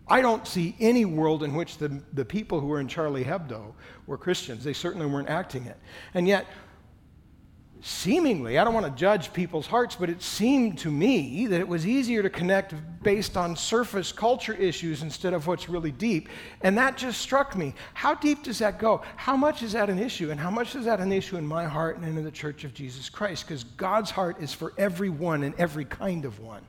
I 0.06 0.20
don't 0.20 0.46
see 0.46 0.76
any 0.80 1.04
world 1.04 1.42
in 1.42 1.54
which 1.54 1.78
the, 1.78 2.02
the 2.12 2.24
people 2.24 2.60
who 2.60 2.66
were 2.66 2.80
in 2.80 2.88
Charlie 2.88 3.24
Hebdo 3.24 3.72
were 4.06 4.18
Christians. 4.18 4.62
They 4.62 4.74
certainly 4.74 5.06
weren't 5.06 5.30
acting 5.30 5.64
it. 5.64 5.78
And 6.12 6.28
yet, 6.28 6.46
seemingly, 7.86 8.58
I 8.58 8.64
don't 8.64 8.72
want 8.72 8.86
to 8.86 8.92
judge 8.92 9.30
people's 9.34 9.66
hearts, 9.66 9.94
but 9.94 10.08
it 10.08 10.22
seemed 10.22 10.78
to 10.78 10.90
me 10.90 11.46
that 11.48 11.60
it 11.60 11.68
was 11.68 11.86
easier 11.86 12.22
to 12.22 12.30
connect 12.30 12.72
based 13.02 13.36
on 13.36 13.54
surface 13.56 14.10
culture 14.10 14.54
issues 14.54 15.02
instead 15.02 15.34
of 15.34 15.46
what's 15.46 15.68
really 15.68 15.92
deep. 15.92 16.30
And 16.62 16.78
that 16.78 16.96
just 16.96 17.20
struck 17.20 17.54
me. 17.54 17.74
How 17.92 18.14
deep 18.14 18.42
does 18.42 18.58
that 18.60 18.78
go? 18.78 19.02
How 19.16 19.36
much 19.36 19.62
is 19.62 19.72
that 19.72 19.90
an 19.90 19.98
issue? 19.98 20.30
And 20.30 20.40
how 20.40 20.50
much 20.50 20.74
is 20.74 20.86
that 20.86 20.98
an 20.98 21.12
issue 21.12 21.36
in 21.36 21.46
my 21.46 21.66
heart 21.66 21.98
and 21.98 22.16
in 22.16 22.24
the 22.24 22.30
church 22.30 22.64
of 22.64 22.72
Jesus 22.72 23.10
Christ? 23.10 23.46
Because 23.46 23.64
God's 23.64 24.10
heart 24.10 24.40
is 24.40 24.54
for 24.54 24.72
everyone 24.78 25.42
and 25.42 25.54
every 25.58 25.84
kind 25.84 26.24
of 26.24 26.40
one. 26.40 26.62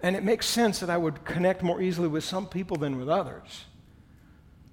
And 0.00 0.16
it 0.16 0.24
makes 0.24 0.46
sense 0.46 0.80
that 0.80 0.88
I 0.88 0.96
would 0.96 1.22
connect 1.26 1.62
more 1.62 1.82
easily 1.82 2.08
with 2.08 2.24
some 2.24 2.46
people 2.46 2.78
than 2.78 2.96
with 2.96 3.10
others. 3.10 3.66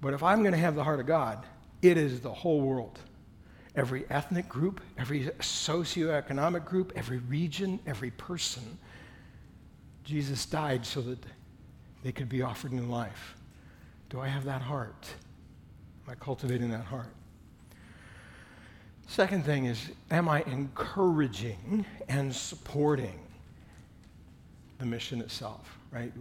But 0.00 0.14
if 0.14 0.22
I'm 0.22 0.40
going 0.40 0.52
to 0.52 0.58
have 0.58 0.76
the 0.76 0.84
heart 0.84 0.98
of 0.98 1.04
God, 1.04 1.44
it 1.82 1.98
is 1.98 2.20
the 2.20 2.32
whole 2.32 2.62
world 2.62 2.98
every 3.74 4.04
ethnic 4.10 4.48
group, 4.48 4.80
every 4.98 5.24
socioeconomic 5.38 6.64
group, 6.64 6.92
every 6.94 7.18
region, 7.18 7.80
every 7.86 8.10
person. 8.12 8.78
Jesus 10.04 10.44
died 10.46 10.84
so 10.84 11.00
that 11.00 11.18
they 12.02 12.12
could 12.12 12.28
be 12.28 12.42
offered 12.42 12.72
new 12.72 12.82
life. 12.82 13.36
Do 14.10 14.20
I 14.20 14.28
have 14.28 14.44
that 14.44 14.60
heart? 14.60 15.08
Am 16.04 16.12
I 16.12 16.14
cultivating 16.16 16.70
that 16.70 16.84
heart? 16.84 17.14
Second 19.06 19.44
thing 19.44 19.66
is, 19.66 19.90
am 20.10 20.28
I 20.28 20.42
encouraging 20.42 21.84
and 22.08 22.34
supporting 22.34 23.18
the 24.78 24.86
mission 24.86 25.20
itself? 25.20 25.78
Right 25.90 26.12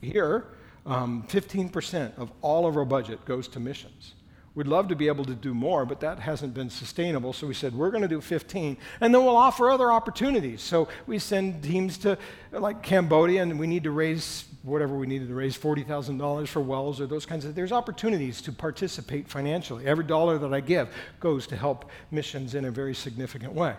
here, 0.00 0.46
um, 0.86 1.24
15% 1.28 2.16
of 2.18 2.32
all 2.40 2.66
of 2.66 2.76
our 2.76 2.84
budget 2.84 3.24
goes 3.24 3.48
to 3.48 3.60
missions. 3.60 4.14
We'd 4.54 4.66
love 4.66 4.88
to 4.88 4.96
be 4.96 5.06
able 5.06 5.24
to 5.24 5.34
do 5.34 5.54
more, 5.54 5.86
but 5.86 6.00
that 6.00 6.18
hasn't 6.18 6.52
been 6.52 6.68
sustainable. 6.68 7.32
So 7.32 7.46
we 7.46 7.54
said, 7.54 7.74
we're 7.74 7.90
going 7.90 8.02
to 8.02 8.08
do 8.08 8.20
15, 8.20 8.76
and 9.00 9.14
then 9.14 9.24
we'll 9.24 9.36
offer 9.36 9.70
other 9.70 9.90
opportunities. 9.90 10.60
So 10.60 10.88
we 11.06 11.18
send 11.18 11.62
teams 11.62 11.96
to 11.98 12.18
like 12.50 12.82
Cambodia, 12.82 13.42
and 13.42 13.58
we 13.58 13.66
need 13.66 13.84
to 13.84 13.90
raise 13.90 14.44
whatever 14.62 14.94
we 14.94 15.06
needed 15.06 15.28
to 15.28 15.34
raise 15.34 15.56
$40,000 15.56 16.48
for 16.48 16.60
wells 16.60 17.00
or 17.00 17.06
those 17.06 17.24
kinds 17.24 17.46
of 17.46 17.54
There's 17.54 17.72
opportunities 17.72 18.42
to 18.42 18.52
participate 18.52 19.26
financially. 19.26 19.86
Every 19.86 20.04
dollar 20.04 20.36
that 20.38 20.52
I 20.52 20.60
give 20.60 20.94
goes 21.18 21.46
to 21.46 21.56
help 21.56 21.90
missions 22.10 22.54
in 22.54 22.66
a 22.66 22.70
very 22.70 22.94
significant 22.94 23.54
way. 23.54 23.74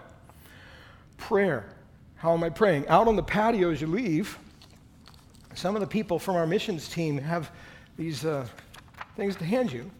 Prayer. 1.17 1.69
How 2.15 2.33
am 2.33 2.43
I 2.43 2.49
praying? 2.49 2.87
Out 2.87 3.07
on 3.07 3.15
the 3.15 3.23
patio 3.23 3.69
as 3.69 3.79
you 3.79 3.87
leave, 3.87 4.39
some 5.53 5.75
of 5.75 5.81
the 5.81 5.87
people 5.87 6.17
from 6.17 6.35
our 6.35 6.47
missions 6.47 6.89
team 6.89 7.19
have 7.19 7.51
these 7.95 8.25
uh, 8.25 8.47
things 9.15 9.35
to 9.35 9.45
hand 9.45 9.71
you. 9.71 9.91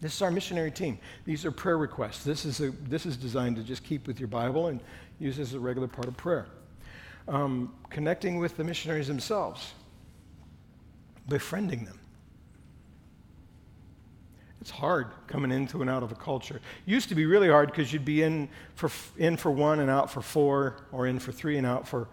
This 0.00 0.14
is 0.14 0.22
our 0.22 0.30
missionary 0.30 0.70
team. 0.70 0.98
These 1.24 1.44
are 1.44 1.50
prayer 1.50 1.78
requests. 1.78 2.22
This 2.24 2.44
is, 2.44 2.60
a, 2.60 2.70
this 2.88 3.06
is 3.06 3.16
designed 3.16 3.56
to 3.56 3.62
just 3.62 3.82
keep 3.84 4.06
with 4.06 4.18
your 4.20 4.28
Bible 4.28 4.68
and 4.68 4.80
use 5.18 5.38
as 5.38 5.54
a 5.54 5.60
regular 5.60 5.88
part 5.88 6.08
of 6.08 6.16
prayer. 6.16 6.46
Um, 7.28 7.74
connecting 7.90 8.38
with 8.38 8.56
the 8.56 8.64
missionaries 8.64 9.08
themselves, 9.08 9.72
befriending 11.28 11.84
them. 11.84 11.98
It's 14.60 14.70
hard 14.70 15.08
coming 15.28 15.52
into 15.52 15.80
and 15.80 15.88
out 15.88 16.02
of 16.02 16.10
a 16.10 16.16
culture. 16.16 16.60
Used 16.86 17.08
to 17.10 17.14
be 17.14 17.24
really 17.24 17.48
hard 17.48 17.70
because 17.70 17.92
you'd 17.92 18.04
be 18.04 18.22
in 18.22 18.48
for, 18.74 18.90
in 19.16 19.36
for 19.36 19.50
one 19.50 19.80
and 19.80 19.88
out 19.88 20.10
for 20.10 20.20
four, 20.20 20.76
or 20.92 21.06
in 21.06 21.20
for 21.20 21.30
three 21.32 21.56
and 21.56 21.66
out 21.66 21.86
for 21.86 22.08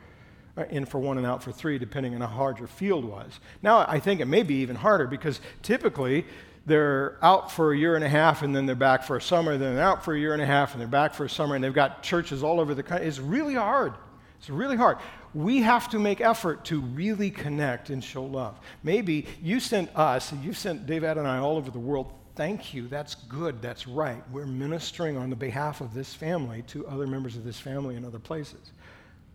uh, 0.55 0.65
in 0.69 0.85
for 0.85 0.99
one 0.99 1.17
and 1.17 1.25
out 1.25 1.41
for 1.41 1.51
three, 1.51 1.79
depending 1.79 2.13
on 2.13 2.21
how 2.21 2.27
hard 2.27 2.59
your 2.59 2.67
field 2.67 3.05
was. 3.05 3.39
Now 3.63 3.85
I 3.87 3.99
think 3.99 4.21
it 4.21 4.25
may 4.25 4.43
be 4.43 4.55
even 4.55 4.75
harder 4.75 5.07
because 5.07 5.41
typically 5.63 6.25
they're 6.65 7.17
out 7.21 7.51
for 7.51 7.73
a 7.73 7.77
year 7.77 7.95
and 7.95 8.03
a 8.03 8.09
half 8.09 8.41
and 8.41 8.55
then 8.55 8.65
they're 8.65 8.75
back 8.75 9.03
for 9.03 9.17
a 9.17 9.21
summer, 9.21 9.57
then 9.57 9.75
they're 9.75 9.83
out 9.83 10.05
for 10.05 10.13
a 10.13 10.19
year 10.19 10.33
and 10.33 10.41
a 10.41 10.45
half 10.45 10.73
and 10.73 10.81
they're 10.81 10.87
back 10.87 11.13
for 11.13 11.25
a 11.25 11.29
summer, 11.29 11.55
and 11.55 11.63
they've 11.63 11.73
got 11.73 12.03
churches 12.03 12.43
all 12.43 12.59
over 12.59 12.73
the 12.73 12.83
country. 12.83 13.07
It's 13.07 13.19
really 13.19 13.55
hard. 13.55 13.93
It's 14.39 14.49
really 14.49 14.77
hard. 14.77 14.97
We 15.33 15.61
have 15.61 15.89
to 15.89 15.99
make 15.99 16.21
effort 16.21 16.65
to 16.65 16.81
really 16.81 17.31
connect 17.31 17.89
and 17.89 18.03
show 18.03 18.23
love. 18.23 18.59
Maybe 18.83 19.25
you 19.41 19.59
sent 19.59 19.95
us, 19.97 20.31
you 20.41 20.53
sent 20.53 20.85
Dave 20.85 21.03
and 21.03 21.27
I 21.27 21.39
all 21.39 21.57
over 21.57 21.71
the 21.71 21.79
world. 21.79 22.13
Thank 22.35 22.73
you. 22.73 22.87
That's 22.87 23.15
good. 23.15 23.61
That's 23.61 23.87
right. 23.87 24.23
We're 24.31 24.45
ministering 24.45 25.17
on 25.17 25.29
the 25.29 25.35
behalf 25.35 25.81
of 25.81 25.93
this 25.93 26.13
family 26.13 26.63
to 26.67 26.85
other 26.87 27.05
members 27.07 27.35
of 27.35 27.43
this 27.43 27.59
family 27.59 27.95
in 27.95 28.05
other 28.05 28.19
places. 28.19 28.71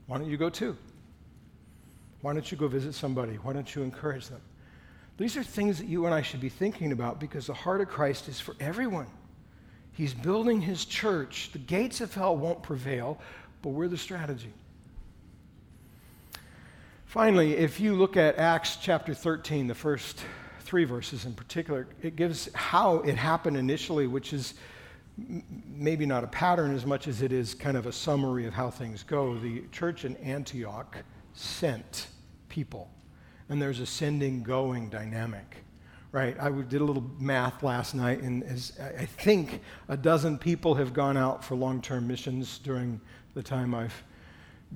Why 0.07 0.19
don't 0.19 0.29
you 0.29 0.37
go 0.37 0.51
too? 0.51 0.77
Why 2.23 2.33
don't 2.33 2.51
you 2.51 2.59
go 2.59 2.67
visit 2.67 2.95
somebody? 2.95 3.35
Why 3.35 3.53
don't 3.53 3.73
you 3.75 3.83
encourage 3.83 4.29
them? 4.29 4.41
These 5.19 5.37
are 5.37 5.43
things 5.43 5.79
that 5.79 5.89
you 5.89 6.07
and 6.07 6.15
I 6.15 6.23
should 6.23 6.41
be 6.41 6.49
thinking 6.49 6.93
about 6.93 7.19
because 7.19 7.49
the 7.49 7.55
heart 7.55 7.81
of 7.81 7.89
Christ 7.89 8.29
is 8.29 8.39
for 8.39 8.55
everyone. 8.61 9.09
He's 9.93 10.15
building 10.15 10.61
his 10.61 10.85
church. 10.85 11.51
The 11.53 11.59
gates 11.59 12.01
of 12.01 12.15
hell 12.15 12.37
won't 12.37 12.63
prevail, 12.63 13.19
but 13.61 13.71
we're 13.71 13.89
the 13.89 13.99
strategy. 13.99 14.53
Finally, 17.07 17.57
if 17.57 17.81
you 17.81 17.97
look 17.97 18.17
at 18.17 18.37
Acts 18.37 18.77
chapter 18.81 19.13
13, 19.13 19.67
the 19.67 19.75
first 19.75 20.23
three 20.61 20.85
verses 20.85 21.25
in 21.25 21.35
particular, 21.35 21.89
it 22.01 22.15
gives 22.15 22.49
how 22.55 22.99
it 22.99 23.17
happened 23.17 23.57
initially, 23.57 24.07
which 24.07 24.33
is 24.33 24.55
maybe 25.67 26.07
not 26.07 26.23
a 26.23 26.29
pattern 26.29 26.73
as 26.73 26.87
much 26.87 27.09
as 27.09 27.23
it 27.23 27.33
is 27.33 27.55
kind 27.55 27.77
of 27.77 27.87
a 27.87 27.93
summary 27.93 28.47
of 28.47 28.55
how 28.55 28.71
things 28.71 29.03
go. 29.03 29.37
The 29.37 29.65
church 29.73 30.05
in 30.05 30.15
Antioch 30.19 30.97
sent 31.35 32.07
people 32.49 32.89
and 33.49 33.61
there's 33.61 33.81
a 33.81 33.87
sending 33.87 34.43
going 34.43 34.89
dynamic 34.89 35.57
right? 36.11 36.41
I 36.41 36.51
did 36.51 36.81
a 36.81 36.85
little 36.85 37.05
math 37.19 37.63
last 37.63 37.95
night 37.95 38.23
and 38.23 38.43
i 38.43 39.05
think 39.05 39.61
a 39.89 39.97
dozen 39.97 40.39
people 40.39 40.75
have 40.75 40.95
gone 40.95 41.19
out 41.19 41.45
for 41.45 41.55
long-term 41.55 42.07
missions 42.07 42.61
during 42.61 42.99
the 43.35 43.43
time 43.43 43.75
i've 43.75 44.03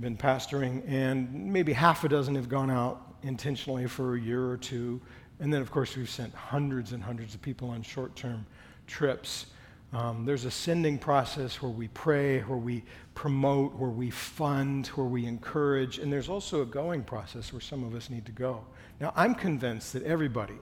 been 0.01 0.17
pastoring 0.17 0.83
and 0.87 1.33
maybe 1.33 1.73
half 1.73 2.05
a 2.05 2.09
dozen 2.09 2.35
have 2.35 2.51
gone 2.51 2.71
out 2.71 3.13
intentionally 3.23 3.87
for 3.87 4.17
a 4.17 4.21
year 4.21 4.49
or 4.49 4.57
two. 4.57 5.01
And 5.41 5.53
then 5.53 5.61
of 5.61 5.71
course 5.71 5.97
we've 5.97 6.11
sent 6.11 6.35
hundreds 6.35 6.93
and 6.93 7.03
hundreds 7.03 7.35
of 7.35 7.43
people 7.43 7.71
on 7.71 7.83
short-term 7.83 8.47
trips 8.87 9.47
um, 9.93 10.25
there's 10.25 10.47
a 10.47 10.51
sending 10.51 10.99
process 10.99 11.61
where 11.61 11.71
we 11.71 11.89
pray, 11.89 12.41
where 12.41 12.59
we 12.59 12.83
promote, 13.15 13.75
where 13.75 13.91
we 13.91 14.11
fund, 14.11 14.87
where 14.89 15.07
we 15.07 15.27
encourage, 15.27 15.99
and 15.99 16.11
there's 16.11 16.31
also 16.31 16.63
a 16.63 16.67
going 16.67 17.03
process 17.03 17.53
where 17.53 17.61
some 17.61 17.85
of 17.85 17.95
us 17.95 18.09
need 18.09 18.25
to 18.25 18.33
go. 18.33 18.65
Now, 19.01 19.13
I'm 19.15 19.35
convinced 19.35 19.93
that 19.93 20.03
everybody, 20.05 20.55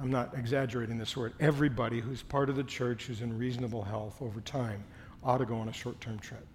I'm 0.00 0.10
not 0.10 0.32
exaggerating 0.34 0.96
this 0.96 1.14
word, 1.14 1.34
everybody 1.38 2.00
who's 2.00 2.22
part 2.22 2.48
of 2.48 2.56
the 2.56 2.64
church 2.64 3.04
who's 3.04 3.20
in 3.20 3.36
reasonable 3.36 3.82
health 3.82 4.22
over 4.22 4.40
time 4.40 4.82
ought 5.22 5.38
to 5.38 5.46
go 5.46 5.56
on 5.56 5.68
a 5.68 5.72
short 5.72 6.00
term 6.00 6.18
trip. 6.18 6.46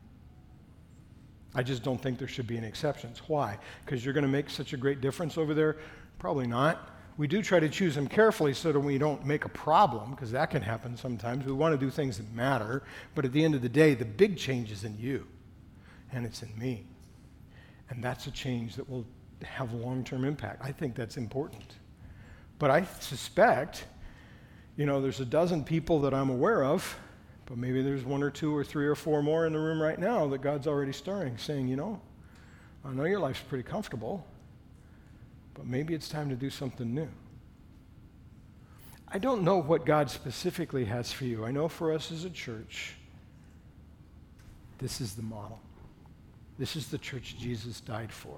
I 1.54 1.62
just 1.62 1.84
don't 1.84 2.02
think 2.02 2.18
there 2.18 2.28
should 2.28 2.48
be 2.48 2.58
any 2.58 2.68
exceptions. 2.68 3.22
Why? 3.28 3.60
Because 3.86 4.04
you're 4.04 4.14
going 4.14 4.24
to 4.24 4.30
make 4.30 4.50
such 4.50 4.74
a 4.74 4.78
great 4.78 5.02
difference 5.02 5.38
over 5.38 5.54
there? 5.54 5.78
Probably 6.18 6.48
not. 6.48 6.90
We 7.22 7.28
do 7.28 7.44
try 7.44 7.60
to 7.60 7.70
choose 7.70 7.94
them 7.94 8.08
carefully 8.08 8.52
so 8.56 8.72
that 8.72 8.80
we 8.80 8.98
don't 8.98 9.24
make 9.28 9.46
a 9.46 9.50
problem, 9.50 10.10
because 10.10 10.32
that 10.32 10.50
can 10.50 10.64
happen 10.64 10.98
sometimes. 10.98 11.46
We 11.46 11.52
want 11.52 11.72
to 11.72 11.78
do 11.78 11.92
things 11.92 12.18
that 12.18 12.34
matter, 12.34 12.82
but 13.14 13.26
at 13.26 13.32
the 13.32 13.46
end 13.46 13.54
of 13.54 13.62
the 13.62 13.70
day, 13.70 13.94
the 13.94 14.06
big 14.06 14.40
change 14.40 14.72
is 14.72 14.86
in 14.86 14.98
you, 14.98 15.28
and 16.12 16.26
it's 16.26 16.42
in 16.42 16.50
me. 16.58 16.84
And 17.92 18.04
that's 18.04 18.26
a 18.26 18.32
change 18.32 18.76
that 18.76 18.90
will 18.90 19.06
have 19.44 19.72
long 19.72 20.04
term 20.04 20.26
impact. 20.26 20.66
I 20.66 20.72
think 20.72 20.96
that's 20.96 21.16
important. 21.16 21.76
But 22.58 22.72
I 22.72 22.86
suspect, 22.86 23.86
you 24.76 24.88
know, 24.88 25.00
there's 25.00 25.20
a 25.20 25.26
dozen 25.26 25.64
people 25.64 26.00
that 26.00 26.16
I'm 26.16 26.32
aware 26.32 26.64
of, 26.64 26.98
but 27.46 27.56
maybe 27.56 27.84
there's 27.84 28.04
one 28.04 28.24
or 28.24 28.32
two 28.32 28.58
or 28.58 28.64
three 28.64 28.88
or 28.88 28.96
four 28.96 29.22
more 29.22 29.46
in 29.46 29.54
the 29.54 29.60
room 29.60 29.80
right 29.80 30.00
now 30.00 30.28
that 30.30 30.42
God's 30.42 30.66
already 30.66 30.92
stirring, 30.92 31.38
saying, 31.38 31.68
you 31.68 31.76
know, 31.76 32.02
I 32.84 32.92
know 32.94 33.04
your 33.04 33.20
life's 33.20 33.42
pretty 33.42 33.64
comfortable. 33.64 34.26
But 35.54 35.66
maybe 35.66 35.94
it's 35.94 36.10
time 36.10 36.30
to 36.30 36.36
do 36.36 36.50
something 36.50 36.94
new. 36.94 37.10
I 39.08 39.18
don't 39.18 39.44
know 39.44 39.62
what 39.62 39.86
God 39.86 40.10
specifically 40.10 40.86
has 40.86 41.12
for 41.12 41.26
you. 41.26 41.46
I 41.46 41.52
know 41.52 41.68
for 41.68 41.92
us 41.92 42.12
as 42.12 42.24
a 42.24 42.30
church, 42.30 42.96
this 44.78 45.02
is 45.02 45.16
the 45.16 45.22
model. 45.22 45.60
This 46.58 46.76
is 46.76 46.88
the 46.88 46.98
church 46.98 47.38
Jesus 47.38 47.82
died 47.82 48.12
for. 48.12 48.38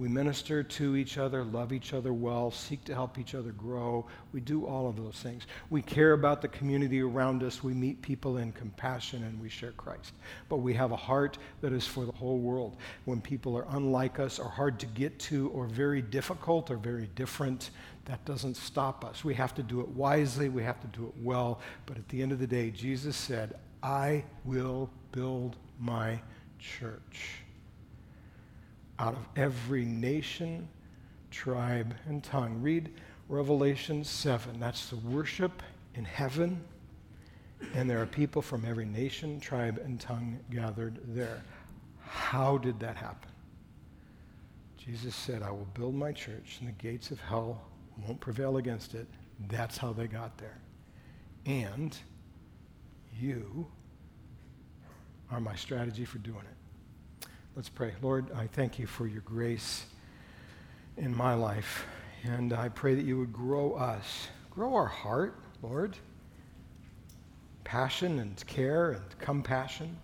We 0.00 0.08
minister 0.08 0.62
to 0.62 0.96
each 0.96 1.18
other, 1.18 1.44
love 1.44 1.74
each 1.74 1.92
other 1.92 2.14
well, 2.14 2.50
seek 2.50 2.84
to 2.84 2.94
help 2.94 3.18
each 3.18 3.34
other 3.34 3.52
grow. 3.52 4.06
We 4.32 4.40
do 4.40 4.64
all 4.64 4.88
of 4.88 4.96
those 4.96 5.16
things. 5.16 5.42
We 5.68 5.82
care 5.82 6.14
about 6.14 6.40
the 6.40 6.48
community 6.48 7.02
around 7.02 7.42
us. 7.42 7.62
We 7.62 7.74
meet 7.74 8.00
people 8.00 8.38
in 8.38 8.52
compassion 8.52 9.24
and 9.24 9.38
we 9.38 9.50
share 9.50 9.72
Christ. 9.72 10.14
But 10.48 10.60
we 10.60 10.72
have 10.72 10.92
a 10.92 10.96
heart 10.96 11.36
that 11.60 11.74
is 11.74 11.86
for 11.86 12.06
the 12.06 12.12
whole 12.12 12.38
world. 12.38 12.78
When 13.04 13.20
people 13.20 13.54
are 13.58 13.66
unlike 13.72 14.18
us, 14.18 14.38
or 14.38 14.48
hard 14.48 14.80
to 14.80 14.86
get 14.86 15.18
to, 15.18 15.50
or 15.50 15.66
very 15.66 16.00
difficult, 16.00 16.70
or 16.70 16.78
very 16.78 17.10
different, 17.14 17.68
that 18.06 18.24
doesn't 18.24 18.56
stop 18.56 19.04
us. 19.04 19.22
We 19.22 19.34
have 19.34 19.54
to 19.56 19.62
do 19.62 19.82
it 19.82 19.88
wisely, 19.88 20.48
we 20.48 20.62
have 20.62 20.80
to 20.80 20.86
do 20.98 21.08
it 21.08 21.14
well. 21.22 21.60
But 21.84 21.98
at 21.98 22.08
the 22.08 22.22
end 22.22 22.32
of 22.32 22.38
the 22.38 22.46
day, 22.46 22.70
Jesus 22.70 23.16
said, 23.18 23.54
I 23.82 24.24
will 24.46 24.88
build 25.12 25.56
my 25.78 26.22
church 26.58 27.42
out 29.00 29.14
of 29.14 29.26
every 29.34 29.84
nation, 29.86 30.68
tribe, 31.30 31.94
and 32.06 32.22
tongue. 32.22 32.60
Read 32.60 32.90
Revelation 33.28 34.04
7. 34.04 34.60
That's 34.60 34.90
the 34.90 34.96
worship 34.96 35.62
in 35.94 36.04
heaven. 36.04 36.62
And 37.74 37.88
there 37.88 38.00
are 38.00 38.06
people 38.06 38.42
from 38.42 38.64
every 38.66 38.84
nation, 38.84 39.40
tribe, 39.40 39.80
and 39.82 39.98
tongue 39.98 40.38
gathered 40.50 40.98
there. 41.08 41.42
How 42.00 42.58
did 42.58 42.78
that 42.80 42.96
happen? 42.96 43.30
Jesus 44.76 45.14
said, 45.14 45.42
I 45.42 45.50
will 45.50 45.68
build 45.74 45.94
my 45.94 46.12
church, 46.12 46.58
and 46.60 46.68
the 46.68 46.72
gates 46.72 47.10
of 47.10 47.20
hell 47.20 47.62
won't 48.06 48.20
prevail 48.20 48.58
against 48.58 48.94
it. 48.94 49.06
That's 49.48 49.78
how 49.78 49.92
they 49.92 50.08
got 50.08 50.36
there. 50.36 50.58
And 51.46 51.96
you 53.18 53.66
are 55.30 55.40
my 55.40 55.54
strategy 55.54 56.04
for 56.04 56.18
doing 56.18 56.40
it. 56.40 56.59
Let's 57.56 57.68
pray. 57.68 57.94
Lord, 58.00 58.30
I 58.32 58.46
thank 58.46 58.78
you 58.78 58.86
for 58.86 59.08
your 59.08 59.22
grace 59.22 59.84
in 60.96 61.14
my 61.14 61.34
life. 61.34 61.84
And 62.22 62.52
I 62.52 62.68
pray 62.68 62.94
that 62.94 63.04
you 63.04 63.18
would 63.18 63.32
grow 63.32 63.72
us, 63.72 64.28
grow 64.50 64.74
our 64.74 64.86
heart, 64.86 65.34
Lord. 65.60 65.96
Passion 67.64 68.20
and 68.20 68.46
care 68.46 68.92
and 68.92 69.18
compassion. 69.18 69.96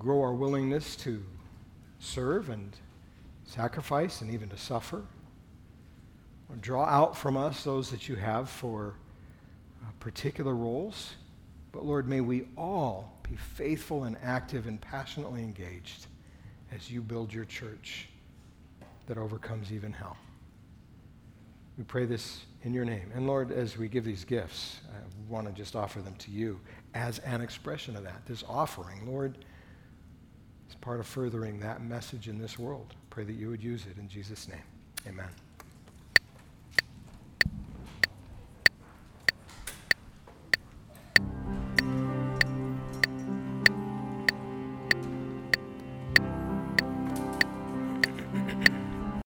Grow 0.00 0.20
our 0.20 0.34
willingness 0.34 0.96
to 0.96 1.22
serve 2.00 2.50
and 2.50 2.76
sacrifice 3.44 4.20
and 4.20 4.32
even 4.32 4.48
to 4.48 4.58
suffer. 4.58 5.04
Or 6.50 6.56
draw 6.56 6.86
out 6.86 7.16
from 7.16 7.36
us 7.36 7.62
those 7.62 7.88
that 7.90 8.08
you 8.08 8.16
have 8.16 8.50
for 8.50 8.96
uh, 9.80 9.90
particular 10.00 10.56
roles. 10.56 11.14
But 11.70 11.84
Lord, 11.84 12.08
may 12.08 12.20
we 12.20 12.48
all 12.56 13.13
be 13.28 13.36
faithful 13.36 14.04
and 14.04 14.16
active 14.22 14.66
and 14.66 14.80
passionately 14.80 15.42
engaged 15.42 16.06
as 16.72 16.90
you 16.90 17.00
build 17.00 17.32
your 17.32 17.44
church 17.44 18.08
that 19.06 19.18
overcomes 19.18 19.72
even 19.72 19.92
hell. 19.92 20.16
We 21.76 21.84
pray 21.84 22.04
this 22.04 22.44
in 22.62 22.72
your 22.72 22.84
name. 22.84 23.10
And 23.14 23.26
Lord, 23.26 23.50
as 23.50 23.76
we 23.76 23.88
give 23.88 24.04
these 24.04 24.24
gifts, 24.24 24.80
I 24.88 24.98
want 25.30 25.46
to 25.46 25.52
just 25.52 25.74
offer 25.74 26.00
them 26.00 26.14
to 26.16 26.30
you 26.30 26.60
as 26.94 27.18
an 27.20 27.40
expression 27.40 27.96
of 27.96 28.04
that. 28.04 28.24
This 28.26 28.44
offering, 28.48 29.06
Lord, 29.06 29.44
is 30.68 30.74
part 30.76 31.00
of 31.00 31.06
furthering 31.06 31.58
that 31.60 31.82
message 31.82 32.28
in 32.28 32.38
this 32.38 32.58
world. 32.58 32.94
Pray 33.10 33.24
that 33.24 33.34
you 33.34 33.50
would 33.50 33.62
use 33.62 33.86
it 33.90 33.98
in 33.98 34.08
Jesus' 34.08 34.48
name. 34.48 34.62
Amen. 35.06 35.43